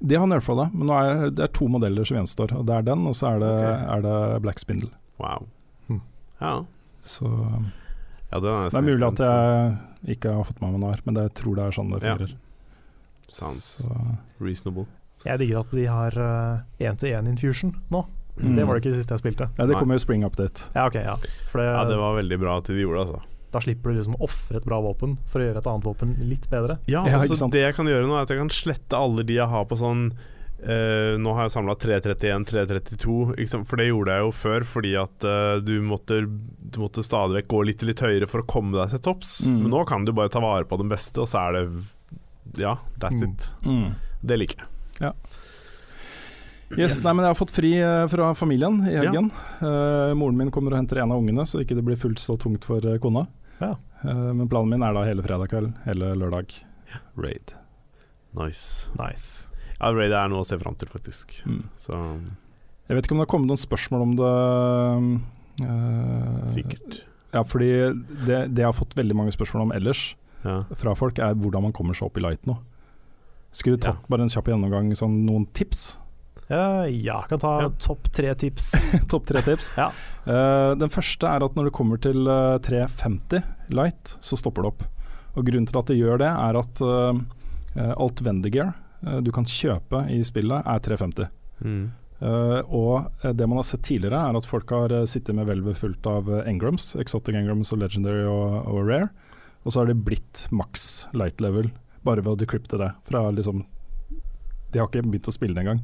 [0.01, 2.55] De har nerfa det, men nå er det er to modeller som gjenstår.
[2.57, 3.83] Og Det er den, og så er det, okay.
[3.95, 4.89] er det Black Spindle.
[5.21, 5.45] Wow.
[5.89, 6.01] Hm.
[6.41, 6.53] Ja.
[7.05, 10.95] Så ja, det er det er mulig at jeg ikke har fått med meg noe
[10.95, 12.17] her, men det, jeg tror det er sånn det Ja.
[13.31, 13.87] Sounds Så,
[14.43, 14.87] reasonable.
[15.23, 16.17] Jeg digger at de har
[16.81, 18.01] én-til-én-infusion nå.
[18.41, 18.55] Mm.
[18.55, 19.47] Det var det ikke det siste jeg spilte.
[19.57, 20.71] ja, det kommer jo spring update.
[20.73, 21.15] Ja, okay, ja.
[21.51, 23.30] For det, Ja, det var veldig bra at de gjorde det, altså.
[23.51, 26.13] Da slipper du liksom å ofre et bra våpen for å gjøre et annet våpen
[26.23, 26.77] litt bedre.
[26.87, 27.49] Ja, Ja, altså.
[27.51, 29.77] Det jeg kan gjøre nå, er at jeg kan slette alle de jeg har på
[29.79, 30.11] sånn
[30.61, 35.25] Uh, Nå har jeg samla 331, 332, for det gjorde jeg jo før fordi at
[35.25, 38.91] uh, du, måtte, du måtte stadig vekk gå litt, litt høyere for å komme deg
[38.93, 39.31] til topps.
[39.49, 39.55] Mm.
[39.63, 42.75] Men nå kan du bare ta vare på den beste, og så er det Ja,
[43.01, 43.31] that's Mm.
[43.33, 43.49] it.
[43.65, 43.95] Mm.
[44.21, 44.61] Det liker
[45.01, 45.13] jeg.
[46.77, 49.27] Yes, Nei, men jeg har fått fri eh, fra familien i helgen.
[49.59, 52.37] Eh, moren min kommer og henter en av ungene, så ikke det blir fullt så
[52.39, 53.25] tungt for kona.
[53.61, 53.75] Ja.
[54.03, 56.53] Eh, men planen min er da hele fredag kveld, hele lørdag.
[57.15, 57.53] Raid.
[58.37, 58.89] Nice.
[58.99, 59.49] Nice.
[59.79, 61.37] Ja, Raid er noe å se fram til, faktisk.
[61.47, 61.63] Mm.
[61.79, 61.95] Så
[62.89, 64.31] Jeg vet ikke om det har kommet noen spørsmål om det.
[65.61, 67.01] Uh, sikkert.
[67.31, 67.69] Ja, fordi
[68.27, 70.63] det, det jeg har fått veldig mange spørsmål om ellers Ja.
[70.75, 72.57] fra folk, er hvordan man kommer seg opp i light nå.
[73.51, 75.99] Skulle du tatt bare en kjapp gjennomgang, sånn noen tips?
[76.49, 77.69] Ja, jeg kan ta Ja.
[77.79, 78.71] topp tre tips.
[79.11, 79.71] Topp tre tips.
[79.77, 79.91] Ja.
[80.27, 84.71] uh, den første er at når det kommer til uh, 350 light, så stopper det
[84.73, 84.83] opp.
[85.37, 87.19] Og Grunnen til at det gjør det, er at eh,
[87.79, 88.73] eh, alt Vendegear
[89.07, 91.29] eh, du kan kjøpe i spillet, er 350.
[91.63, 91.85] Mm.
[92.19, 95.47] Eh, og eh, det man har sett tidligere, er at folk har eh, sittet med
[95.47, 99.07] hvelvet fullt av eh, engrams, exotic engrams og legendary og, og rare,
[99.63, 101.71] og så har det blitt maks light level
[102.03, 102.91] bare ved å decrypte det.
[103.07, 103.63] Fra liksom
[104.71, 105.83] De har ikke begynt å spille det engang.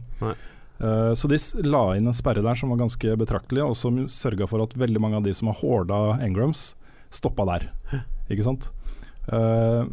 [0.80, 4.48] Eh, så de la inn en sperre der som var ganske betraktelig, og som sørga
[4.50, 6.72] for at veldig mange av de som har horda engrams,
[7.14, 7.70] stoppa der.
[8.32, 8.70] Ikke sant?
[9.28, 9.88] Uh,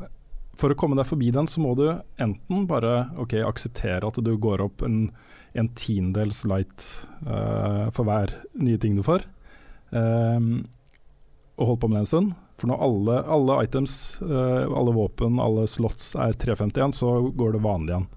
[0.58, 1.86] for å komme deg forbi den, så må du
[2.22, 5.08] enten bare okay, akseptere at du går opp en,
[5.58, 6.86] en tiendedels light
[7.26, 9.26] uh, for hver nye ting du får,
[9.94, 10.48] eh,
[11.54, 12.34] og holde på med det en stund.
[12.58, 17.64] For når alle, alle items, uh, alle våpen, alle slots er 351, så går det
[17.66, 18.08] vanlig igjen.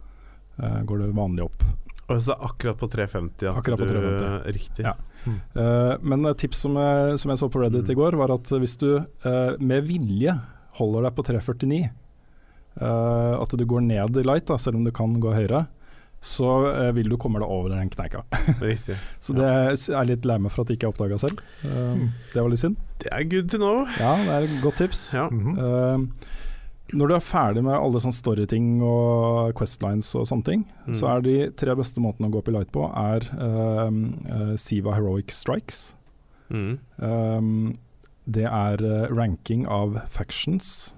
[0.63, 1.63] Eh, går det vanlig opp.
[2.07, 4.53] Og så er akkurat på 350 at Akkurat på du 350.
[4.55, 4.85] Riktig.
[4.87, 4.93] Ja.
[5.27, 7.91] Eh, men et tips som jeg, som jeg så på Reddit Mm.
[7.91, 8.89] i går, var at hvis du
[9.25, 10.33] uh, med vilje
[10.79, 11.89] holder deg på 349,
[12.81, 15.65] uh, at du går ned i light, da, selv om du kan gå høyere,
[16.17, 18.23] så eh, vil du komme deg over den kneika.
[18.63, 18.95] Riktig.
[19.21, 21.43] Så det er jeg litt lei meg for at jeg ikke oppdaga selv.
[21.61, 22.07] Mm.
[22.33, 22.79] Det var litt synd.
[23.03, 23.83] Det er good to know.
[23.99, 25.03] Ja, det er et godt tips.
[25.13, 25.27] Ja.
[25.29, 26.07] Mhm.
[26.93, 30.93] Når du er ferdig med alle sånne storyting og questlines og sånne ting, Mm.
[30.95, 33.97] så er de tre beste måtene å gå opp i light på, er um,
[34.31, 35.95] uh, Siva Heroic Strikes.
[36.49, 36.79] Mm.
[37.03, 37.75] Um,
[38.25, 40.95] det er uh, ranking av factions.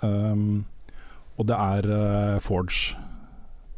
[0.00, 0.64] Um,
[1.38, 2.96] og det er uh, Forge,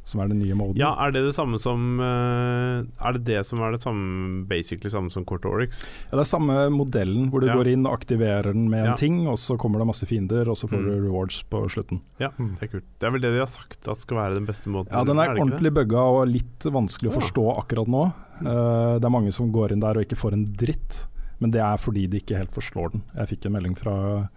[0.04, 0.76] som er den nye moden.
[0.76, 4.90] Ja, er det det samme som eh, Er det det som er det samme basically
[4.92, 5.84] samme som Court Oryx?
[6.10, 7.54] Ja, det er samme modellen, hvor du Ja.
[7.56, 8.96] går inn og aktiverer den med en Ja.
[8.96, 10.84] ting, og så kommer det masse fiender, og så får Mm.
[10.90, 12.00] du rewards på slutten.
[12.20, 12.84] Ja, det er kult.
[13.00, 14.92] Det er vel det de har sagt at skal være den beste måten?
[14.92, 17.20] Ja, den er, er ordentlig bugga og litt vanskelig å Ja.
[17.20, 18.12] forstå akkurat nå.
[18.44, 21.06] Uh, det er mange som går inn der og ikke får en dritt,
[21.40, 23.02] men det er fordi de ikke helt forstår den.
[23.16, 24.28] Jeg fikk en melding fra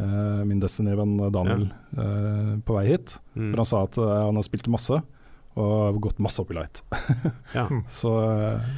[0.00, 3.52] eh, min Destiny-venn Daniel eh, på vei hit, Mm.
[3.52, 4.96] For han sa at uh, han har spilt masse
[5.60, 6.80] og gått masse opp i light.
[7.58, 7.64] Ja.
[7.90, 8.10] Så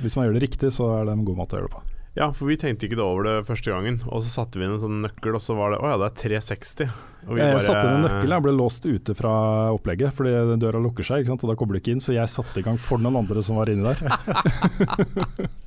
[0.02, 1.82] hvis man gjør det riktig, så er det en god måte å gjøre det på.
[2.20, 4.74] ja, for vi tenkte ikke det over det første gangen, og så satte vi inn
[4.76, 6.90] en sånn nøkkel, og så var det Å ja, det er 360.
[7.28, 9.32] Og vi Jeg bare- satte inn en nøkkel, jeg ble låst ute fra
[9.72, 11.44] opplegget fordi døra lukker seg, ikke sant?
[11.44, 13.56] og da kobler du ikke inn, så jeg satte i gang for noen andre som
[13.60, 14.00] var inni der.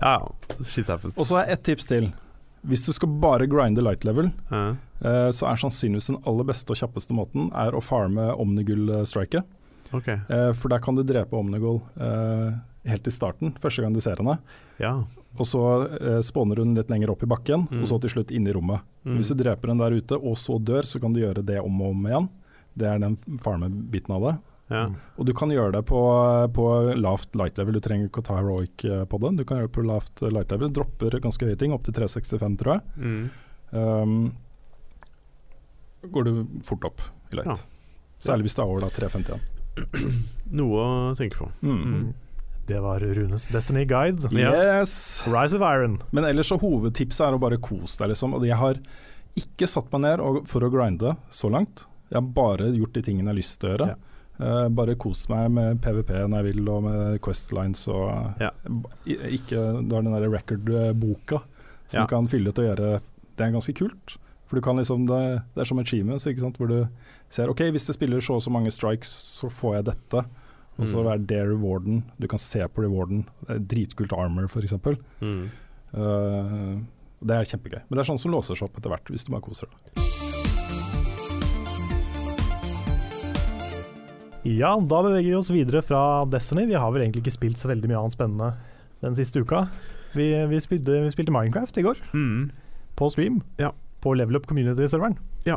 [0.00, 0.14] Ja,
[0.64, 1.18] shit happens.
[1.18, 2.10] Og så er ett tips til.
[2.64, 4.76] Hvis du skal bare grinde light level, Ja.
[5.02, 9.42] eh, så er sannsynligvis den aller beste og kjappeste måten er å farme Omnigull-striket.
[9.92, 10.20] Okay.
[10.30, 12.54] Eh, for der kan du drepe Omnigull eh,
[12.88, 14.38] helt i starten, første gang du ser henne.
[14.78, 15.04] Ja.
[15.38, 15.60] Og så
[16.00, 17.82] eh, spåner hun litt lenger opp i bakken, Mm.
[17.82, 18.80] og så til slutt inn i rommet.
[19.04, 19.16] Mm.
[19.18, 21.80] Hvis du dreper den der ute, og så dør, så kan du gjøre det om
[21.82, 22.28] og om igjen.
[22.76, 24.38] Det er den farme-biten av det.
[24.72, 24.84] Ja.
[25.20, 26.00] Og du kan gjøre det på,
[26.56, 29.34] på lavt light level, du trenger ikke å ta heroic på det.
[29.40, 32.58] Du kan gjøre det på lavt light level, dropper ganske høye ting, opp til 365
[32.62, 32.82] tror jeg.
[33.02, 33.22] Mm.
[33.72, 34.16] Um,
[36.12, 36.32] går du
[36.68, 37.52] fort opp i light.
[37.52, 37.56] Ja.
[38.22, 39.46] Særlig hvis det er over da 351.
[40.58, 41.48] Noe å tenke på.
[41.64, 42.12] Mm.
[42.68, 44.30] Det var Runes Destiny Guide.
[44.36, 45.24] Yes!
[45.26, 45.98] Rise of Iron.
[46.14, 48.36] Men ellers så hovedtipset er å bare kose deg, liksom.
[48.38, 48.78] Og jeg har
[49.38, 51.86] ikke satt meg ned for å grinde så langt.
[52.12, 53.88] Jeg har bare gjort de tingene jeg har lyst til å gjøre.
[54.42, 58.50] Eh, bare kos meg med PVP når jeg vil, og med Questlines og Ja.
[59.06, 61.38] Ikke Du har den der record-boka
[61.86, 62.06] som Ja.
[62.06, 63.00] du kan fylle ut og gjøre.
[63.36, 64.16] Det er ganske kult.
[64.46, 66.56] For du kan liksom Det, det er som achievements, ikke sant?
[66.58, 66.88] hvor du
[67.30, 70.24] ser OK, hvis du spiller så og så mange strikes, så får jeg dette.
[70.78, 71.12] Og så Mm.
[71.12, 72.02] er det rewarden.
[72.18, 73.26] Du kan se på rewarden.
[73.46, 74.72] Det er dritkult armor, f.eks.
[75.20, 75.48] Mm.
[75.94, 76.80] Uh,
[77.24, 77.82] det er kjempegøy.
[77.88, 80.31] Men det er sånn som låser seg opp etter hvert, hvis du bare koser deg.
[84.44, 86.64] Ja, da beveger vi oss videre fra Destiny.
[86.66, 88.48] Vi har vel egentlig ikke spilt så veldig mye annet spennende
[89.02, 89.66] den siste uka.
[90.16, 92.50] Vi, vi, spilte, vi spilte Minecraft i går, Mm.
[92.98, 93.42] på stream.
[93.58, 93.70] Ja.
[94.02, 95.16] På Level Up Community-serveren.
[95.46, 95.56] Ja.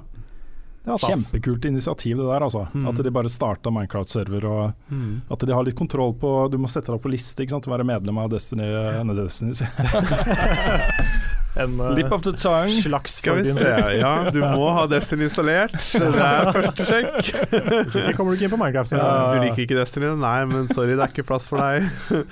[0.85, 1.01] Det var.
[1.01, 2.67] Kjempekult initiativ det der, altså.
[2.75, 2.87] Mm.
[2.91, 5.21] At de bare starta Minecraft-server og Mm.
[5.31, 7.65] at de har litt kontroll på Du må sette deg på liste, ikke sant.
[7.65, 9.01] Være medlem av Destiny ja.
[9.23, 11.34] Destiny sier jeg.
[11.55, 12.73] En, eh, Slip of the tongue.
[12.83, 13.69] Slags Skal vi se,
[14.01, 15.71] ja du må ha Destiny installert.
[15.71, 17.29] Det er første sjekk.
[17.53, 18.91] Hvis ikke kommer du ikke inn på Minecraft.
[18.97, 20.09] Ja, du liker ikke Destiny?
[20.19, 21.87] Nei, men sorry, det er ikke plass for deg.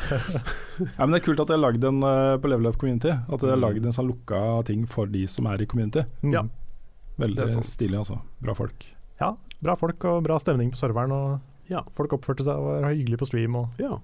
[0.98, 3.12] Ja, men det er kult at de har lagd en eh, på Level Up Community.
[3.14, 3.66] At de har Mm.
[3.68, 6.02] lagd en sånn lukka ting for de som er i community.
[6.24, 6.34] Mm.
[6.34, 6.42] Ja.
[7.22, 8.18] Veldig stilig, altså.
[8.42, 8.88] Bra folk.
[9.22, 11.14] ja, bra folk og bra stemning på serveren.
[11.14, 11.40] Og
[11.72, 11.84] Ja.
[11.96, 13.56] Folk oppførte seg og var hyggelig på stream.
[13.56, 14.00] Og Ja,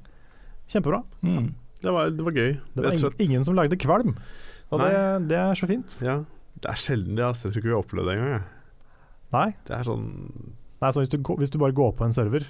[0.69, 1.01] kjempebra.
[1.25, 1.49] Mm.
[1.81, 4.15] det var, det var gøy, Det var ingen, ingen som lagde kvalm.
[4.71, 4.93] Og det,
[5.31, 5.97] det er så fint.
[6.05, 6.19] Ja,
[6.61, 7.25] det er sjelden det.
[7.25, 7.47] Altså.
[7.47, 8.47] Jeg tror ikke vi har opplevd det engang.
[9.33, 10.07] Nei, Det er sånn
[10.81, 12.45] Nei så hvis, du, hvis du bare går på en server,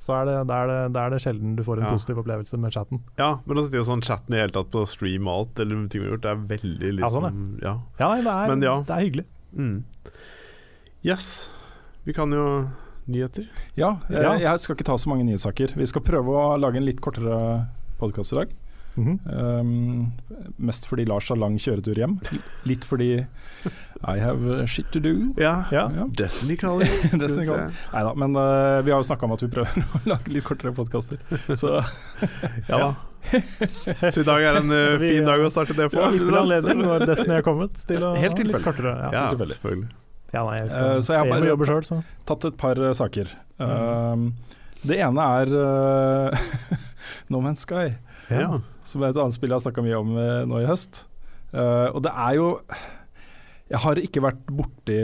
[0.00, 1.92] så er det, det, er det, det er det sjelden du får en Ja.
[1.94, 3.02] positiv opplevelse med chatten.
[3.20, 6.02] Ja, men også til sånn chatten i hele tatt på stream og alt, eller ting
[6.02, 7.74] vi har gjort, det er veldig Ja, liksom sånn, Ja.
[8.00, 8.74] Ja, nei, det er, Men ja.
[8.88, 9.26] det er hyggelig.
[9.54, 9.84] Mm.
[11.06, 11.28] Yes.
[12.04, 12.46] Vi kan jo
[13.10, 13.46] Nyheter.
[13.74, 15.72] Ja, jeg, jeg skal ikke ta så mange nyhetssaker.
[15.74, 17.66] Vi skal prøve å lage en litt kortere
[17.98, 18.52] podkast i dag.
[18.96, 19.20] Mhm.
[19.30, 20.12] Um,
[20.58, 22.16] mest fordi Lars har lang kjøretur hjem.
[22.66, 23.10] Litt fordi
[24.08, 25.12] I have shit to do.
[25.38, 25.64] Ja.
[25.70, 25.84] Ja.
[25.94, 26.06] Ja.
[26.18, 26.88] Destiny det.
[27.22, 27.70] Destiny calling.
[27.92, 30.44] Nei da, men uh, vi har jo snakka om at vi prøver å lage litt
[30.48, 31.22] kortere podkaster.
[31.54, 31.76] Så.
[32.70, 32.90] Ja da.
[34.10, 36.00] Så i dag er en uh, vi- fin dag å starte det på.
[36.00, 38.64] Ja, Ypperlig anledning når Destiny er kommet til å Helt tilfeldig.
[38.64, 38.94] kortere.
[39.06, 39.10] Ja.
[39.14, 39.58] Ja, tilfeldig.
[39.60, 39.90] selvfølgelig.
[40.32, 42.00] Ja, nei, jeg skal, uh, så jeg har bare- jobbet sjøl, så.
[42.30, 43.32] tatt et par uh, saker.
[43.60, 44.28] Um,
[44.86, 46.44] det ene er uh,
[47.30, 47.96] No Man's Sky.
[48.30, 48.60] Ja.
[48.86, 51.04] som er et annet spill jeg har snakka mye om eh, nå i høst.
[51.52, 52.44] Uh, og det er jo
[53.70, 54.94] Jeg har ikke vært borti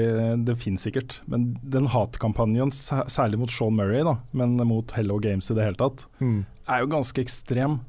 [0.47, 5.51] Det finnes sikkert, men den hatkampanjen, særlig mot Sean Murray, da, men mot Hello Games
[5.51, 6.45] i det hele tatt, Mm.
[6.69, 7.81] er jo ganske ekstrem.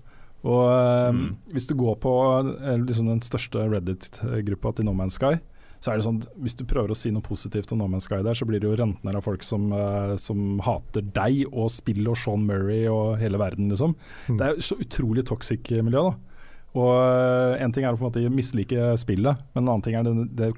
[0.44, 1.36] Og uh, Mm.
[1.54, 2.14] hvis du går på
[2.62, 5.40] eh, liksom den største Reddit-gruppa til No Man's Sky,
[5.80, 8.24] så er det sånn hvis du prøver å si noe positivt om No Man's Sky
[8.26, 11.70] der, så blir det jo rent ned av folk som, uh, som hater deg og
[11.74, 13.94] spill og Sean Murray og hele verden, liksom.
[14.28, 14.40] Mm.
[14.40, 16.38] Det er jo så utrolig toxic miljø, da.
[16.78, 19.96] Og eh, en ting er å på en måte mislike spillet, men en annen ting
[19.98, 20.50] er det, det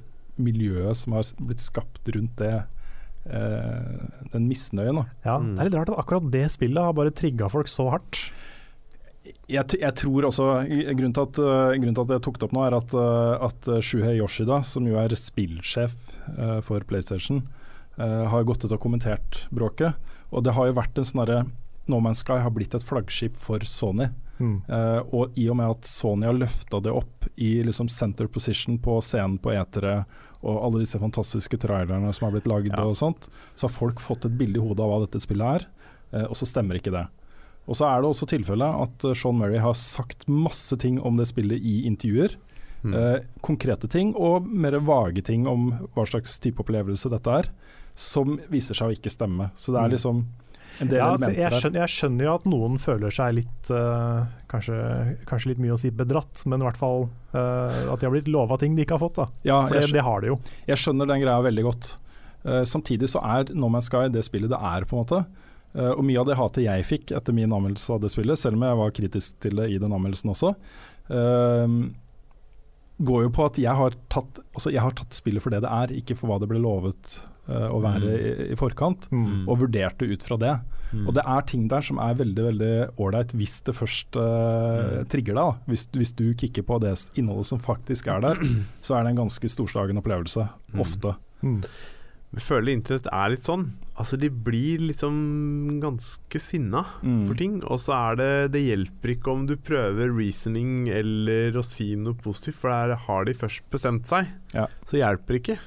[0.42, 2.58] miljøet som har blitt skapt rundt det.
[3.30, 5.04] Uh, den misnøyen, da.
[5.26, 5.52] Ja, Mm.
[5.54, 8.32] Det er litt rart at akkurat det spillet har bare trigga folk så hardt.
[9.50, 12.56] Jeg, jeg tror også Grunnen til, at, eh, grunnen til at jeg tok det opp
[12.56, 15.96] nå, er at, eh, at eh, Shuhei Yoshida, som jo er spillsjef
[16.38, 17.42] uh, for PlayStation,
[17.98, 19.98] uh, har gått ut og kommentert bråket.
[20.30, 21.44] Og det har jo vært en sånn herre
[21.90, 24.12] No Man's Sky har blitt et flaggskip for Sony.
[24.38, 24.62] Mm.
[24.70, 28.78] Uh, og i og med at Sony har løfta det opp i liksom center position
[28.80, 30.04] på scenen på etere,
[30.40, 32.86] og alle disse fantastiske trailerne som har blitt lagd Ja.
[32.86, 35.66] og sånt, så har folk fått et bilde i hodet av hva dette spillet er,
[36.30, 37.04] og så stemmer ikke det.
[37.70, 41.20] Og så er det også tilfellet at eh, Sean Murray har sagt masse ting om
[41.22, 42.34] det spillet i intervjuer.
[42.82, 42.94] Mm.
[42.96, 47.50] Eh, konkrete ting og mer vage ting om hva slags type opplevelse dette er,
[48.00, 49.50] som viser seg å ikke stemme.
[49.60, 49.86] Så det Mm.
[49.86, 50.22] er liksom
[50.80, 53.72] en del Ja, altså, elementer jeg, skjønner, jeg skjønner jo at noen føler seg litt
[53.76, 54.78] uh, kanskje,
[55.28, 58.32] kanskje litt mye å si bedratt, men i hvert fall uh, at de har blitt
[58.32, 59.20] lova ting de ikke har fått.
[59.44, 60.40] Ja, For det, det har de jo.
[60.72, 61.90] Jeg skjønner den greia veldig godt.
[62.48, 65.20] Uh, samtidig så er No Man's Sky det spillet det er, på en måte.
[65.76, 68.58] Eh, og mye av det hatet jeg fikk etter min anmeldelse av det spillet, selv
[68.58, 70.56] om jeg var kritisk til det i den anmeldelsen også,
[71.14, 71.76] eh,
[73.00, 75.70] går jo på at jeg har, tatt, altså jeg har tatt spillet for det det
[75.72, 77.14] er, ikke for hva det ble lovet
[77.48, 79.46] eh, å være i, i forkant, Mm.
[79.48, 80.58] og vurderte ut fra det.
[80.92, 81.06] Mm.
[81.08, 85.38] Og det er ting der som er veldig veldig ålreit hvis det først eh, trigger
[85.38, 85.46] deg.
[85.46, 85.70] da.
[85.70, 88.42] Hvis, hvis du kikker på det innholdet som faktisk er der,
[88.82, 90.48] så er det en ganske storslagen opplevelse.
[90.74, 90.82] Mm.
[90.84, 91.14] Ofte.
[91.46, 91.62] Mm.
[92.36, 93.70] Jeg føler internett er litt sånn.
[94.00, 97.28] Altså De blir liksom ganske sinna Mm.
[97.28, 97.58] for ting.
[97.68, 102.14] Og så er det Det hjelper ikke om du prøver reasoning eller å si noe
[102.16, 104.28] positivt, for der har de først bestemt seg.
[104.54, 104.68] Ja.
[104.88, 105.58] Så hjelper ikke.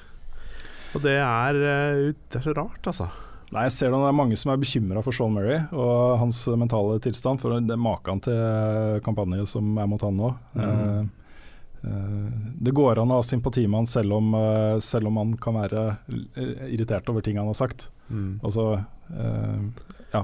[0.94, 3.10] Og det er, eh, Det er så rart, altså.
[3.52, 6.46] Nei, jeg ser det, det er mange som er bekymra for Sean Murray og hans
[6.56, 7.38] mentale tilstand.
[7.38, 10.30] For det er maken til kampanje som er mot han nå.
[10.56, 10.62] Mm.
[10.62, 11.04] Eh,
[11.84, 12.30] eh,
[12.62, 15.54] Det går an å ha sympati med han selv om, eh, selv om han kan
[15.54, 15.98] være
[16.36, 17.90] eh, irritert over ting han har sagt.
[18.12, 18.36] Mm.
[18.44, 18.68] Altså,
[19.16, 20.22] uh,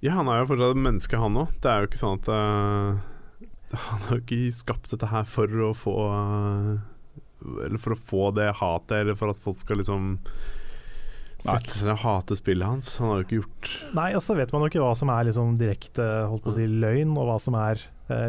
[0.00, 1.50] Ja, han er jo fortsatt et menneske, han òg.
[1.60, 3.00] Det er jo ikke sånn at uh,
[3.86, 6.70] Han har jo ikke skapt dette her for å få uh,
[7.66, 10.16] Eller for å få det hatet, eller for at folk skal liksom
[11.40, 12.88] sette seg ned og hate spillet hans.
[13.00, 15.28] Han har jo ikke gjort Nei, og så vet man jo ikke hva som er
[15.28, 17.80] liksom direkte holdt på å si, løgn, og hva som er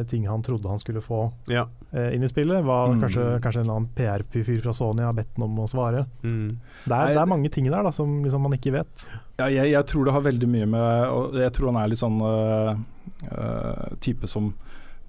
[0.08, 1.66] ting han trodde han skulle få Ja.
[1.94, 2.64] Eh, inn i spillet.
[2.64, 3.02] Var Mm.
[3.02, 6.06] kanskje, kanskje en annen PR-fyr fra Sony har bedt han om å svare.
[6.24, 6.48] Mm.
[6.86, 9.08] Det er, Nei, det er mange ting der da som liksom man ikke vet.
[9.40, 12.00] Ja, jeg, jeg tror det har veldig mye med og Jeg tror han er litt
[12.00, 12.76] sånn uh,
[13.32, 14.54] uh, type som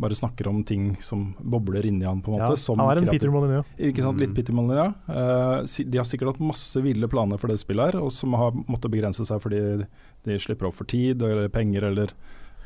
[0.02, 2.58] bare snakker om ting som bobler inni han, på en Ja, måte.
[2.58, 3.64] som han er en kreativ- Peter Molyneux.
[3.78, 4.34] Ikke sant, litt Mm.
[4.34, 5.14] Peter Molyneux, ja.
[5.14, 8.50] Eh, de har sikkert hatt masse ville planer for det spillet her, og som har
[8.50, 9.86] måttet begrense seg fordi
[10.24, 12.08] de slipper opp for tid eller penger, eller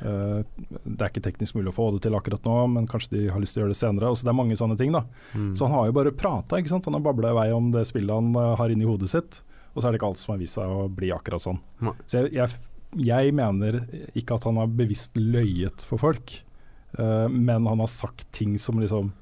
[0.01, 3.41] det er ikke teknisk mulig å få det til akkurat nå, men kanskje de har
[3.41, 4.11] lyst til å gjøre det senere.
[4.13, 5.03] Altså, det er mange sånne ting, da.
[5.33, 5.51] Mm.
[5.57, 6.61] Så han har jo bare prata.
[6.61, 9.41] Han har babla i vei om det spillet han eh, har inni hodet sitt,
[9.73, 11.61] og så er det ikke alt som har vist seg å bli akkurat sånn.
[11.85, 11.95] Nei.
[12.05, 12.61] Så jeg, jeg,
[13.09, 13.81] jeg mener
[14.17, 16.37] ikke at han har bevisst løyet for folk,
[17.01, 19.13] uh, men han har sagt ting som liksom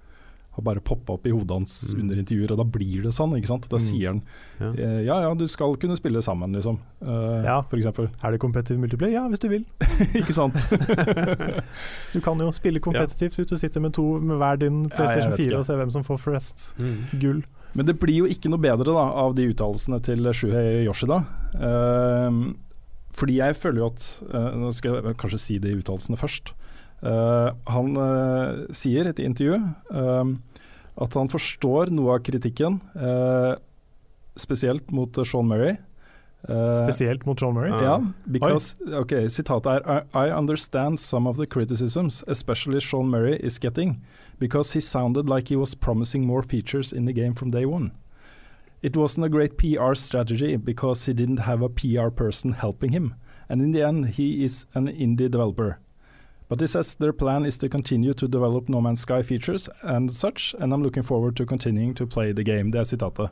[0.55, 2.01] har bare poppa opp i hodet hans Mm.
[2.01, 3.69] under intervjuer, og da blir det sånn, ikke sant.
[3.69, 3.83] Da Mm.
[3.83, 4.23] sier han
[4.61, 4.71] Ja.
[4.73, 6.79] eh, ja ja, du skal kunne spille sammen, liksom.
[7.03, 7.61] Uh, Ja.
[7.63, 8.09] For eksempel.
[8.23, 9.13] Er det competitive multiplayer?
[9.13, 9.65] Ja, hvis du vil.
[10.15, 10.55] ikke sant.
[12.15, 15.41] Du kan jo spille kompetitivt hvis du sitter med to med hver din PlayStation vet
[15.51, 17.21] 4 og ser hvem som får flest Mm.
[17.21, 17.43] gull.
[17.75, 21.25] Men det blir jo ikke noe bedre da av de uttalelsene til Shuhei Yoshida.
[21.59, 22.55] Uh,
[23.15, 26.53] fordi jeg føler jo at uh, Nå skal jeg kanskje si de uttalelsene først.
[27.05, 29.59] Eh, han eh, sier i et intervju
[29.93, 30.37] ehm,
[31.05, 33.51] at han forstår noe av kritikken, eh,
[34.41, 35.77] spesielt mot eh, Sean Murray.
[36.45, 37.71] Uh, Spesielt mot Sean Murray.
[37.71, 37.83] Ja.
[37.83, 43.39] ja, because, ok, Sitatet er I, I understand some of the criticisms, especially Sean Murray
[43.41, 44.03] is getting,
[44.39, 47.93] because he sounded like he was promising more features in the game from day one.
[48.83, 53.15] It wasn't a great PR strategy because he didn't have a PR person helping him,
[53.49, 55.79] and in the end he is an indie developer.
[56.49, 60.11] But he says their plan is to continue to develop No Man's Sky features and
[60.13, 62.71] such, and I'm looking forward to continuing to play the game.
[62.71, 63.31] Det er sitatet.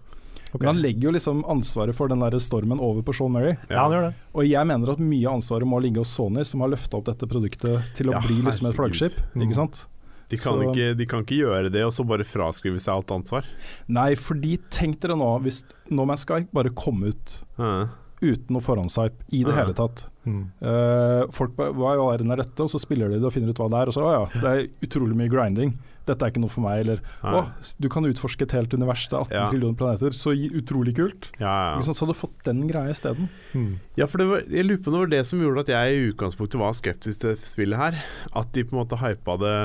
[0.58, 3.54] Men han legger jo liksom ansvaret for den der stormen over på Sean Murray.
[3.70, 4.14] Ja, han gjør det.
[4.34, 7.06] Og jeg mener at mye av ansvaret må ligge hos Sony, som har løfta opp
[7.08, 9.16] dette produktet til å Ja, bli liksom et flaggskip.
[9.34, 9.46] Mm.
[9.46, 9.86] Ikke sant?
[10.28, 13.10] De, kan Så- ikke, de kan ikke gjøre det og så bare fraskrive seg alt
[13.12, 13.44] ansvar.
[13.88, 17.88] Nei, fordi tenk dere nå, hvis No Man's Sky bare kom ut Ja.
[18.22, 19.58] Uten noe forhåndshype i det Ja.
[19.64, 20.06] hele tatt.
[20.24, 20.42] Mm.
[20.62, 22.62] Uh, folk Hva i all verden er dette?
[22.62, 24.40] Og så spiller de det og finner ut hva det er, og så å ja,
[24.40, 25.74] det er utrolig mye grinding.
[26.06, 27.44] Dette er ikke noe for meg, eller å,
[27.78, 29.44] du kan utforske et helt univers, det er 18 Ja.
[29.50, 31.28] trillioner planeter, så utrolig kult.
[31.38, 31.76] Ja, ja.
[31.78, 33.28] Liksom, så hadde du fått den greia isteden.
[33.54, 33.76] Mm.
[34.00, 35.94] Ja, for det var, jeg lurer på om det var det som gjorde at jeg
[35.94, 38.02] i utgangspunktet var skeptisk til spillet her.
[38.34, 39.56] At de på en måte hypa det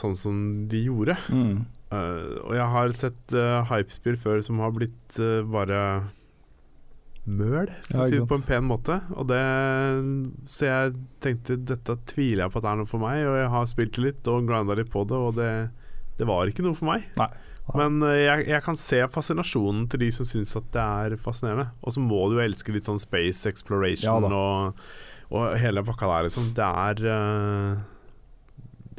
[0.00, 0.40] sånn som
[0.72, 1.18] de gjorde.
[1.28, 1.66] Mm.
[1.92, 6.08] Uh, og jeg har sett uh, hypespill før som har blitt uh, bare
[7.22, 8.98] møl, for å si det på en pen måte.
[9.14, 9.42] Og det,
[10.50, 13.52] så jeg tenkte dette tviler jeg på at det er noe for meg, og jeg
[13.54, 15.52] har spilt litt og grinda litt på det, og det,
[16.18, 17.06] det var ikke noe for meg.
[17.20, 17.30] Nei.
[17.78, 21.68] Men eh, jeg, jeg kan se fascinasjonen til de som syns at det er fascinerende.
[21.86, 24.86] Og så må du jo elske litt sånn space exploration Ja og,
[25.32, 26.50] og hele pakka der, liksom.
[26.56, 27.84] Det er uh,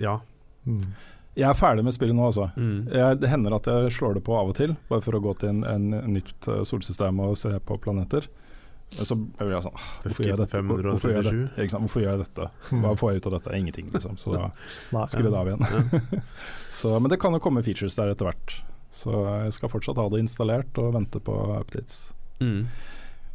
[0.02, 0.20] Ja.
[0.64, 0.94] Mm.
[1.34, 2.52] Jeg er ferdig med spillet nå, altså.
[2.56, 2.90] Mm.
[2.94, 5.34] Jeg, det hender at jeg slår det på av og til, bare for å gå
[5.42, 8.28] til en, en, en nytt eh, solsystem og se på planeter.
[8.94, 10.60] Men så blir jeg sånn Hvorfor gjør jeg dette?
[10.68, 11.80] Hvorfor gjør jeg dette?
[11.80, 12.50] Hvorfor gjør jeg dette?
[12.84, 13.56] Hva får jeg ut av dette?
[13.58, 14.20] Ingenting, liksom.
[14.22, 14.36] Så
[14.94, 16.22] da skrur det av igjen.
[16.82, 18.58] så, men det kan jo komme features der etter hvert.
[18.94, 22.12] Så jeg skal fortsatt ha det installert og vente på updates.
[22.44, 22.68] Mm.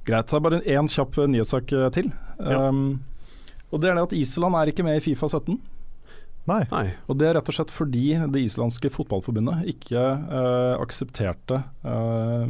[0.07, 0.31] Greit.
[0.31, 2.13] Så bare én kjapp nyhetssak eh, til.
[2.39, 2.69] Ja.
[2.71, 3.01] Um,
[3.69, 5.59] og det er det at Island er ikke med i Fifa 17.
[6.49, 6.63] Nei.
[6.73, 6.87] Nei.
[7.11, 12.45] Og det er rett og slett fordi det islandske fotballforbundet ikke eh, aksepterte eh,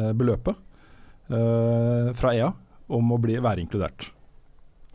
[0.00, 0.56] eh, beløpet
[1.30, 2.48] eh, fra EA
[2.98, 4.08] om å bli, være inkludert.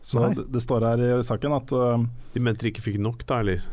[0.04, 3.24] Så det, det står her i saken at eh, De mente de ikke fikk nok,
[3.30, 3.64] da, eller?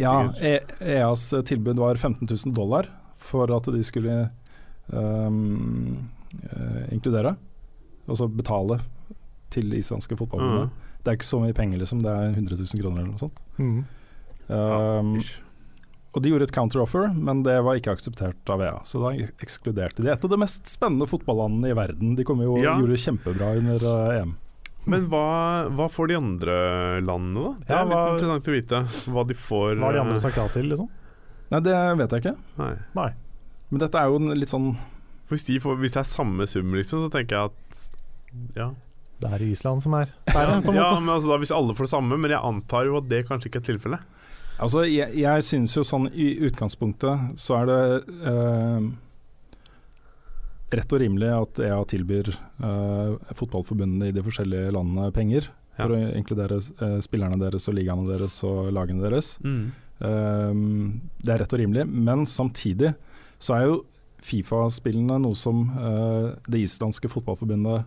[0.00, 2.88] ja, E- EAs tilbud var 15 000 dollar
[3.20, 4.16] for at de skulle
[6.92, 7.34] inkludere.
[8.04, 8.80] Og altså betale
[9.54, 10.72] til det islandske fotballforbundet.
[10.72, 10.96] Mm.
[11.04, 12.02] Det er ikke så mye penger, liksom.
[12.04, 13.38] Det er 100 000 kroner eller noe sånt.
[13.60, 13.84] Mm.
[14.48, 15.16] Um,
[16.14, 18.76] og de gjorde et counteroffer, men det var ikke akseptert av EA.
[18.86, 19.10] Så da
[19.42, 22.14] ekskluderte de et av de mest spennende fotballandene i verden.
[22.18, 22.76] De kom jo Ja.
[22.78, 24.36] gjorde kjempebra under uh, EM.
[24.86, 25.24] Men hva,
[25.72, 26.54] hva får de andre
[27.00, 27.52] landene, da?
[27.64, 28.80] Det Ja, er litt interessant å vite.
[29.10, 30.90] Hva de får Hva har de andre eh, sagt ja til, liksom?
[31.50, 32.34] Nei, det vet jeg ikke.
[32.60, 32.72] Nei.
[32.98, 33.08] Nei.
[33.70, 34.74] Men dette er jo en litt sånn
[35.24, 38.68] For hvis, de får, hvis det er samme sum, liksom, så tenker jeg at Ja,
[39.24, 41.88] Det er Island som er der, på en ja men altså da hvis alle får
[41.88, 44.04] det samme, men jeg antar jo at det kanskje ikke er tilfellet.
[44.62, 47.78] Altså, jeg, jeg synes jo sånn i utgangspunktet så er det
[48.30, 48.84] eh,
[50.74, 55.98] rett og rimelig at EA tilbyr eh, fotballforbundene i de forskjellige landene penger for Ja.
[56.06, 59.32] å inkludere eh, spillerne deres og ligaene deres og lagene deres.
[59.42, 59.64] Mm.
[60.06, 60.52] Eh,
[61.26, 62.94] det er rett og rimelig, men samtidig
[63.42, 63.80] så er jo
[64.24, 67.84] Fifa-spillene noe som eh, det islandske fotballforbundet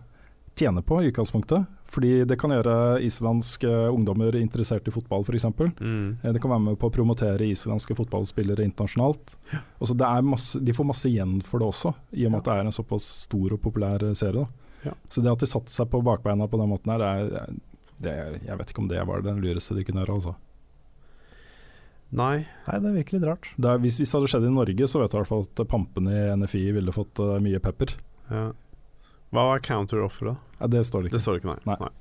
[0.58, 1.66] tjener på i utgangspunktet.
[1.88, 5.46] Fordi det kan gjøre islandske ungdommer interessert i fotball f.eks.
[5.80, 6.18] Mm.
[6.22, 9.36] Eh, Det kan være med på å promotere islandske fotballspillere internasjonalt.
[9.80, 12.50] Også det er masse, de får masse igjen for det også, i og med at
[12.50, 14.44] det er en såpass stor og populær eh, serie.
[14.44, 14.90] Da.
[14.90, 14.92] Ja.
[15.08, 17.56] Så det at de satte seg på bakbeina på den måten her, det er,
[17.98, 20.20] det, jeg vet ikke om det var det lureste de kunne gjøre.
[20.20, 20.36] Altså.
[22.18, 22.46] Nei.
[22.68, 23.50] Nei, det er virkelig rart.
[23.56, 25.44] Det er, hvis, hvis det hadde skjedd i Norge, så vet jeg i hvert fall
[25.44, 27.92] at pampene i NFI ville fått uh, mye pepper.
[28.30, 28.46] Ja.
[29.34, 30.36] Hva var counteroffer da?
[30.60, 31.22] Ja, det står det Det ikke.
[31.26, 31.60] står det ikke, nei.
[31.68, 31.76] Nei.
[31.84, 31.94] nei.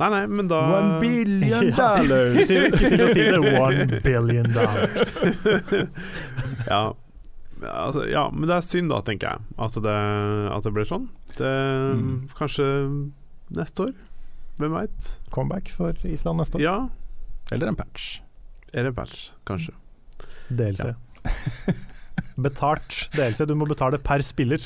[0.00, 0.58] Nei, nei, men da
[1.02, 1.90] billion Ja,
[2.32, 3.40] Skulle til, å si det.
[3.60, 5.18] One billion dollars.
[6.66, 6.82] ja.
[7.60, 9.96] Ja, altså, ja, men det er synd da, tenker jeg, at det,
[10.56, 11.10] at det ble sånn.
[11.36, 11.50] Det,
[11.92, 12.14] Mm.
[12.38, 12.64] Kanskje
[13.52, 13.92] neste år?
[14.56, 15.10] Hvem veit?
[15.34, 16.64] Comeback for Island neste år.
[16.64, 16.78] Ja,
[17.52, 18.22] Eller en patch.
[18.72, 19.74] Eller en patch, kanskje.
[20.48, 20.94] DLC.
[22.40, 23.44] Betalt DLC.
[23.48, 24.64] Du må betale per spiller.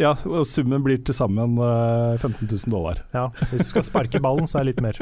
[0.00, 3.04] Ja, og summen blir til sammen eh, 15 000 dollar.
[3.14, 4.98] Ja, Hvis du skal sparke ballen, så er det litt mer.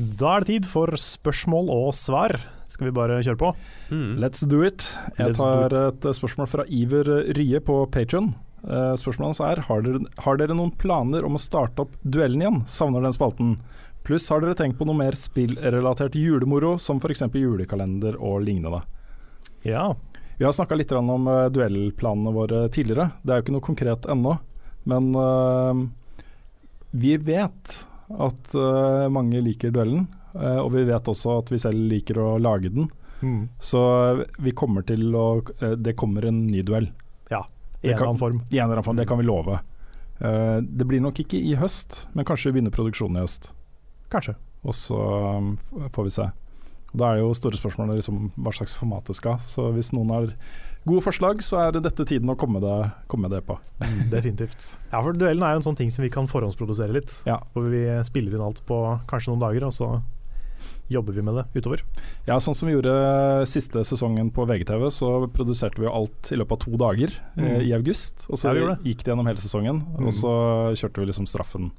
[0.00, 2.38] Da er det tid for spørsmål og svar.
[2.70, 3.50] Skal vi bare kjøre på?
[3.92, 4.12] Mm.
[4.22, 4.86] Let's do it.
[5.18, 5.76] Jeg Let's tar it.
[5.78, 8.32] et eh, spørsmål fra Iver Rye på Patron.
[8.60, 12.58] Spørsmålet hans er har dere, har dere noen planer om å starte opp duellen igjen?
[12.68, 13.54] Savner den spalten.
[14.04, 17.22] Pluss har dere tenkt på noe mer spillrelatert julemoro, som f.eks.
[17.40, 18.82] julekalender og lignende.
[19.66, 19.96] Ja.
[20.38, 23.10] Vi har snakka litt om eh, duellplanene våre tidligere.
[23.22, 24.38] Det er jo ikke noe konkret ennå,
[24.88, 25.82] men eh,
[26.90, 27.74] vi vet
[28.10, 30.08] at eh, mange liker duellen.
[30.32, 32.86] og vi vet også at vi selv liker å lage den.
[33.20, 33.48] Mm.
[33.58, 33.80] Så
[34.38, 35.42] vi kommer til å
[35.76, 36.86] Det kommer en ny duell.
[37.28, 37.42] Ja,
[37.82, 38.38] I en eller annen form.
[38.48, 39.58] I en eller annen form, det kan vi love.
[40.20, 43.50] Eh, det blir nok ikke i høst, men kanskje vi begynner produksjonen i høst.
[44.12, 44.36] Kanskje.
[44.62, 45.00] Og så
[45.94, 46.26] får vi se.
[46.96, 49.36] Da er det jo store spørsmålet liksom, hva slags format det skal.
[49.38, 50.32] Så hvis noen har
[50.86, 53.58] gode forslag, så er dette tiden å komme det, komme det på.
[54.10, 54.76] Definitivt.
[54.92, 57.22] Ja, for duellen er jo en sånn ting som vi kan forhåndsprodusere litt.
[57.28, 57.38] Ja.
[57.54, 58.78] Hvor vi spiller inn alt på
[59.10, 59.90] kanskje noen dager, og så
[60.90, 61.84] jobber vi med det utover.
[62.26, 66.38] Ja, sånn som vi gjorde siste sesongen på VGTV, så produserte vi jo alt i
[66.40, 67.60] løpet av to dager eh, Mm.
[67.68, 68.26] i august.
[68.28, 68.82] Og så Ja, det.
[68.82, 70.06] gikk det gjennom hele sesongen, Mm.
[70.06, 70.32] og så
[70.74, 71.70] kjørte vi liksom straffen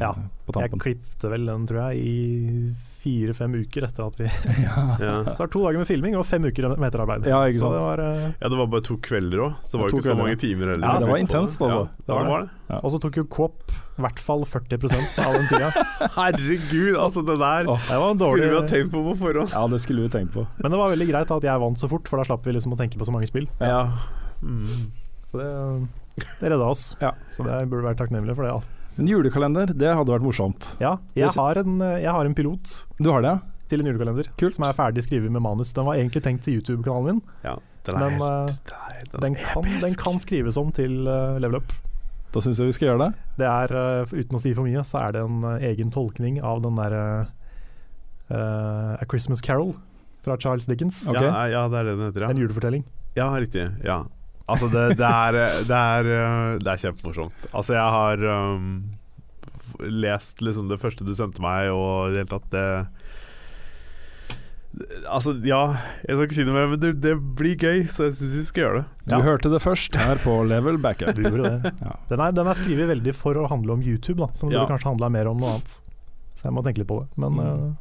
[0.00, 0.14] Ja,
[0.46, 4.28] på Jeg klipte klippte vel den, tror jeg, i fire-fem uker etter at vi
[4.66, 4.74] Ja.
[5.34, 7.26] Så det var to dager med filming og fem uker med etterarbeid.
[7.30, 9.82] Ja, ikke Så det var, eh, ja, det var bare to kvelder òg, så det
[9.82, 10.86] var ikke så mange timer heller.
[10.86, 11.86] Ja, det var intenst, altså.
[11.86, 12.78] Ja, det var, det.
[12.82, 14.78] Og så tok jo Coop i hvert fall 40
[15.20, 15.70] av den tida.
[16.16, 19.52] Herregud, altså det der oh, Det var en skulle vi ha tenkt på på forhånd.
[19.52, 20.46] ja, det skulle vi tenkt på.
[20.62, 22.72] Men det var veldig greit at jeg vant så fort, for da slapp vi liksom
[22.72, 23.50] å tenke på så mange spill.
[23.60, 23.84] Ja.
[24.42, 24.88] Mm.
[25.28, 25.50] Så det,
[26.16, 26.84] det redda oss.
[27.00, 27.14] Ja.
[27.32, 28.52] Så det burde være takknemlig for det.
[28.58, 28.70] Altså.
[29.00, 30.74] En julekalender, det hadde vært morsomt.
[30.82, 33.66] Ja, jeg har, en, jeg har en pilot Du har det, ja?
[33.72, 34.52] til en julekalender Kult.
[34.52, 35.72] som er ferdig skrevet med manus.
[35.72, 37.56] Den var egentlig tenkt til YouTube-kanalen min, ja
[37.86, 41.38] den er men helt eh, det er- den, kan, den kan skrives om til uh,
[41.42, 41.72] Level Up.
[42.32, 43.10] Da syns jeg vi skal gjøre det.
[43.40, 46.38] Det er, uh, uten å si for mye, så er det en uh, egen tolkning
[46.40, 47.02] av den derre
[48.32, 49.74] eh, A Christmas Carol
[50.24, 51.02] fra Charles Dickens.
[51.10, 51.26] Okay.
[51.26, 52.84] ja, ja, det er det den heter, En julefortelling.
[53.18, 53.66] Ja, riktig.
[53.84, 54.04] Ja.
[54.48, 55.32] Altså, det, det, er,
[55.68, 57.46] det, er, eh, det er kjempemorsomt.
[57.54, 58.24] Altså, jeg har
[58.56, 58.66] um,
[59.86, 62.66] lest liksom det første du sendte meg, og i det hele tatt det
[65.12, 65.58] Altså, ja,
[66.08, 68.44] jeg skal ikke si noe mer, men det, det blir gøy, så jeg syns vi
[68.48, 68.84] skal gjøre det.
[69.04, 69.18] Du Ja.
[69.26, 71.12] hørte det først her på Level Backup.
[71.18, 71.72] Du gjorde det.
[71.84, 71.92] Ja.
[72.08, 74.62] Den er, den er skrevet veldig for å handle om YouTube, da, som Ja.
[74.62, 75.74] burde kanskje handla mer om noe annet.
[76.40, 77.08] Så jeg må tenke litt på det.
[77.20, 77.44] Men Mm.
[77.44, 77.74] eh,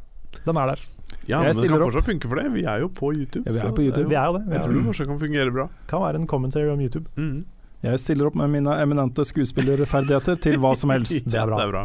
[0.46, 0.84] den er der.
[1.28, 2.46] Ja, Jeg men det kan fortsatt funke for det.
[2.54, 3.44] Vi er jo på YouTube.
[3.46, 4.10] Ja, vi er på YouTube.
[4.10, 4.44] Vi er jo det.
[4.48, 5.66] Vi Jeg tror det fortsatt kan fungere bra.
[5.88, 7.08] kan være en commentary om YouTube.
[7.18, 7.44] Mm.
[7.84, 11.26] Jeg stiller opp med mine eminente skuespillerferdigheter til hva som helst.
[11.32, 11.58] Det er bra.
[11.58, 11.84] Det er bra.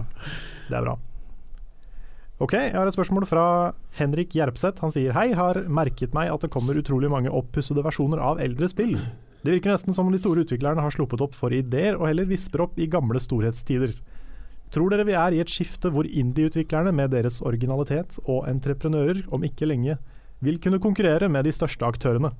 [0.69, 0.97] Det er bra.
[2.39, 3.45] Ok, jeg har et spørsmål fra
[3.97, 4.83] Henrik Gjerpseth.
[4.85, 8.69] Han sier hei, har merket meg at det kommer utrolig mange oppussede versjoner av eldre
[8.69, 8.93] spill.
[9.41, 12.29] Det virker nesten som om de store utviklerne har sluppet opp for ideer, og heller
[12.29, 13.95] visper opp i gamle storhetstider.
[14.75, 19.47] Tror dere vi er i et skifte hvor indie-utviklerne med deres originalitet og entreprenører om
[19.47, 19.97] ikke lenge
[20.45, 22.33] vil kunne konkurrere med de største aktørene?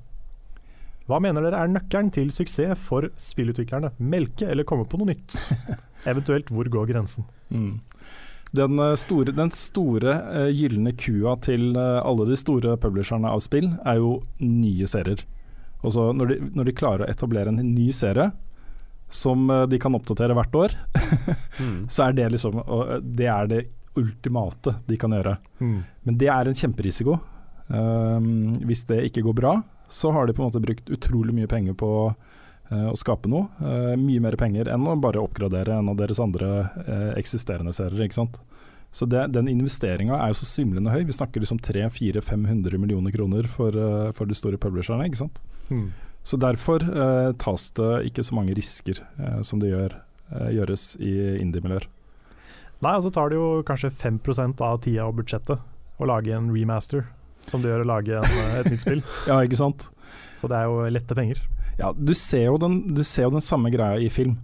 [1.07, 3.93] Hva mener dere er nøkkelen til suksess for spillutviklerne?
[3.97, 5.37] Melke eller komme på noe nytt?
[6.11, 7.27] Eventuelt hvor går grensen?
[7.47, 7.77] Mm.
[8.55, 13.43] Den eh, store, den store eh, gylne kua til eh, alle de store publisherne av
[13.43, 15.23] spill er jo nye serier.
[15.83, 18.31] Når, de, når de klarer å etablere en ny serie,
[19.09, 20.75] som eh, de kan oppdatere hvert år,
[21.57, 21.87] Mm.
[21.89, 23.61] så er det liksom eh, Det er det
[23.97, 25.37] ultimate de kan gjøre.
[25.59, 25.77] Mm.
[26.05, 27.15] Men det er en kjemperisiko.
[27.67, 29.53] Um, hvis det ikke går bra,
[29.89, 33.47] så har de på en måte brukt utrolig mye penger på uh, å skape noe.
[33.59, 38.05] Uh, mye mer penger enn å bare oppgradere en av deres andre uh, eksisterende serier.
[38.05, 38.37] ikke sant?
[38.93, 41.01] Så det, den investeringa er jo så svimlende høy.
[41.09, 43.75] Vi snakker liksom 300-400-500 millioner kroner for,
[44.15, 45.09] for de store publisherne.
[45.09, 45.41] ikke sant?
[45.73, 45.89] Mm.
[46.27, 49.93] Så derfor eh, tas det ikke så mange risker eh, som det gjør,
[50.33, 51.87] eh, gjøres i indie-miljøer.
[52.83, 54.19] Nei, og så tar det jo kanskje 5
[54.61, 55.63] av tida og budsjettet
[55.97, 57.07] å lage en remaster,
[57.47, 59.01] som det gjør å lage en, eh, et nytt spill.
[59.29, 59.87] Ja, ikke sant?
[60.37, 61.39] Så det er jo lette penger.
[61.79, 64.35] Ja, du ser jo den, du ser jo den samme greia i film.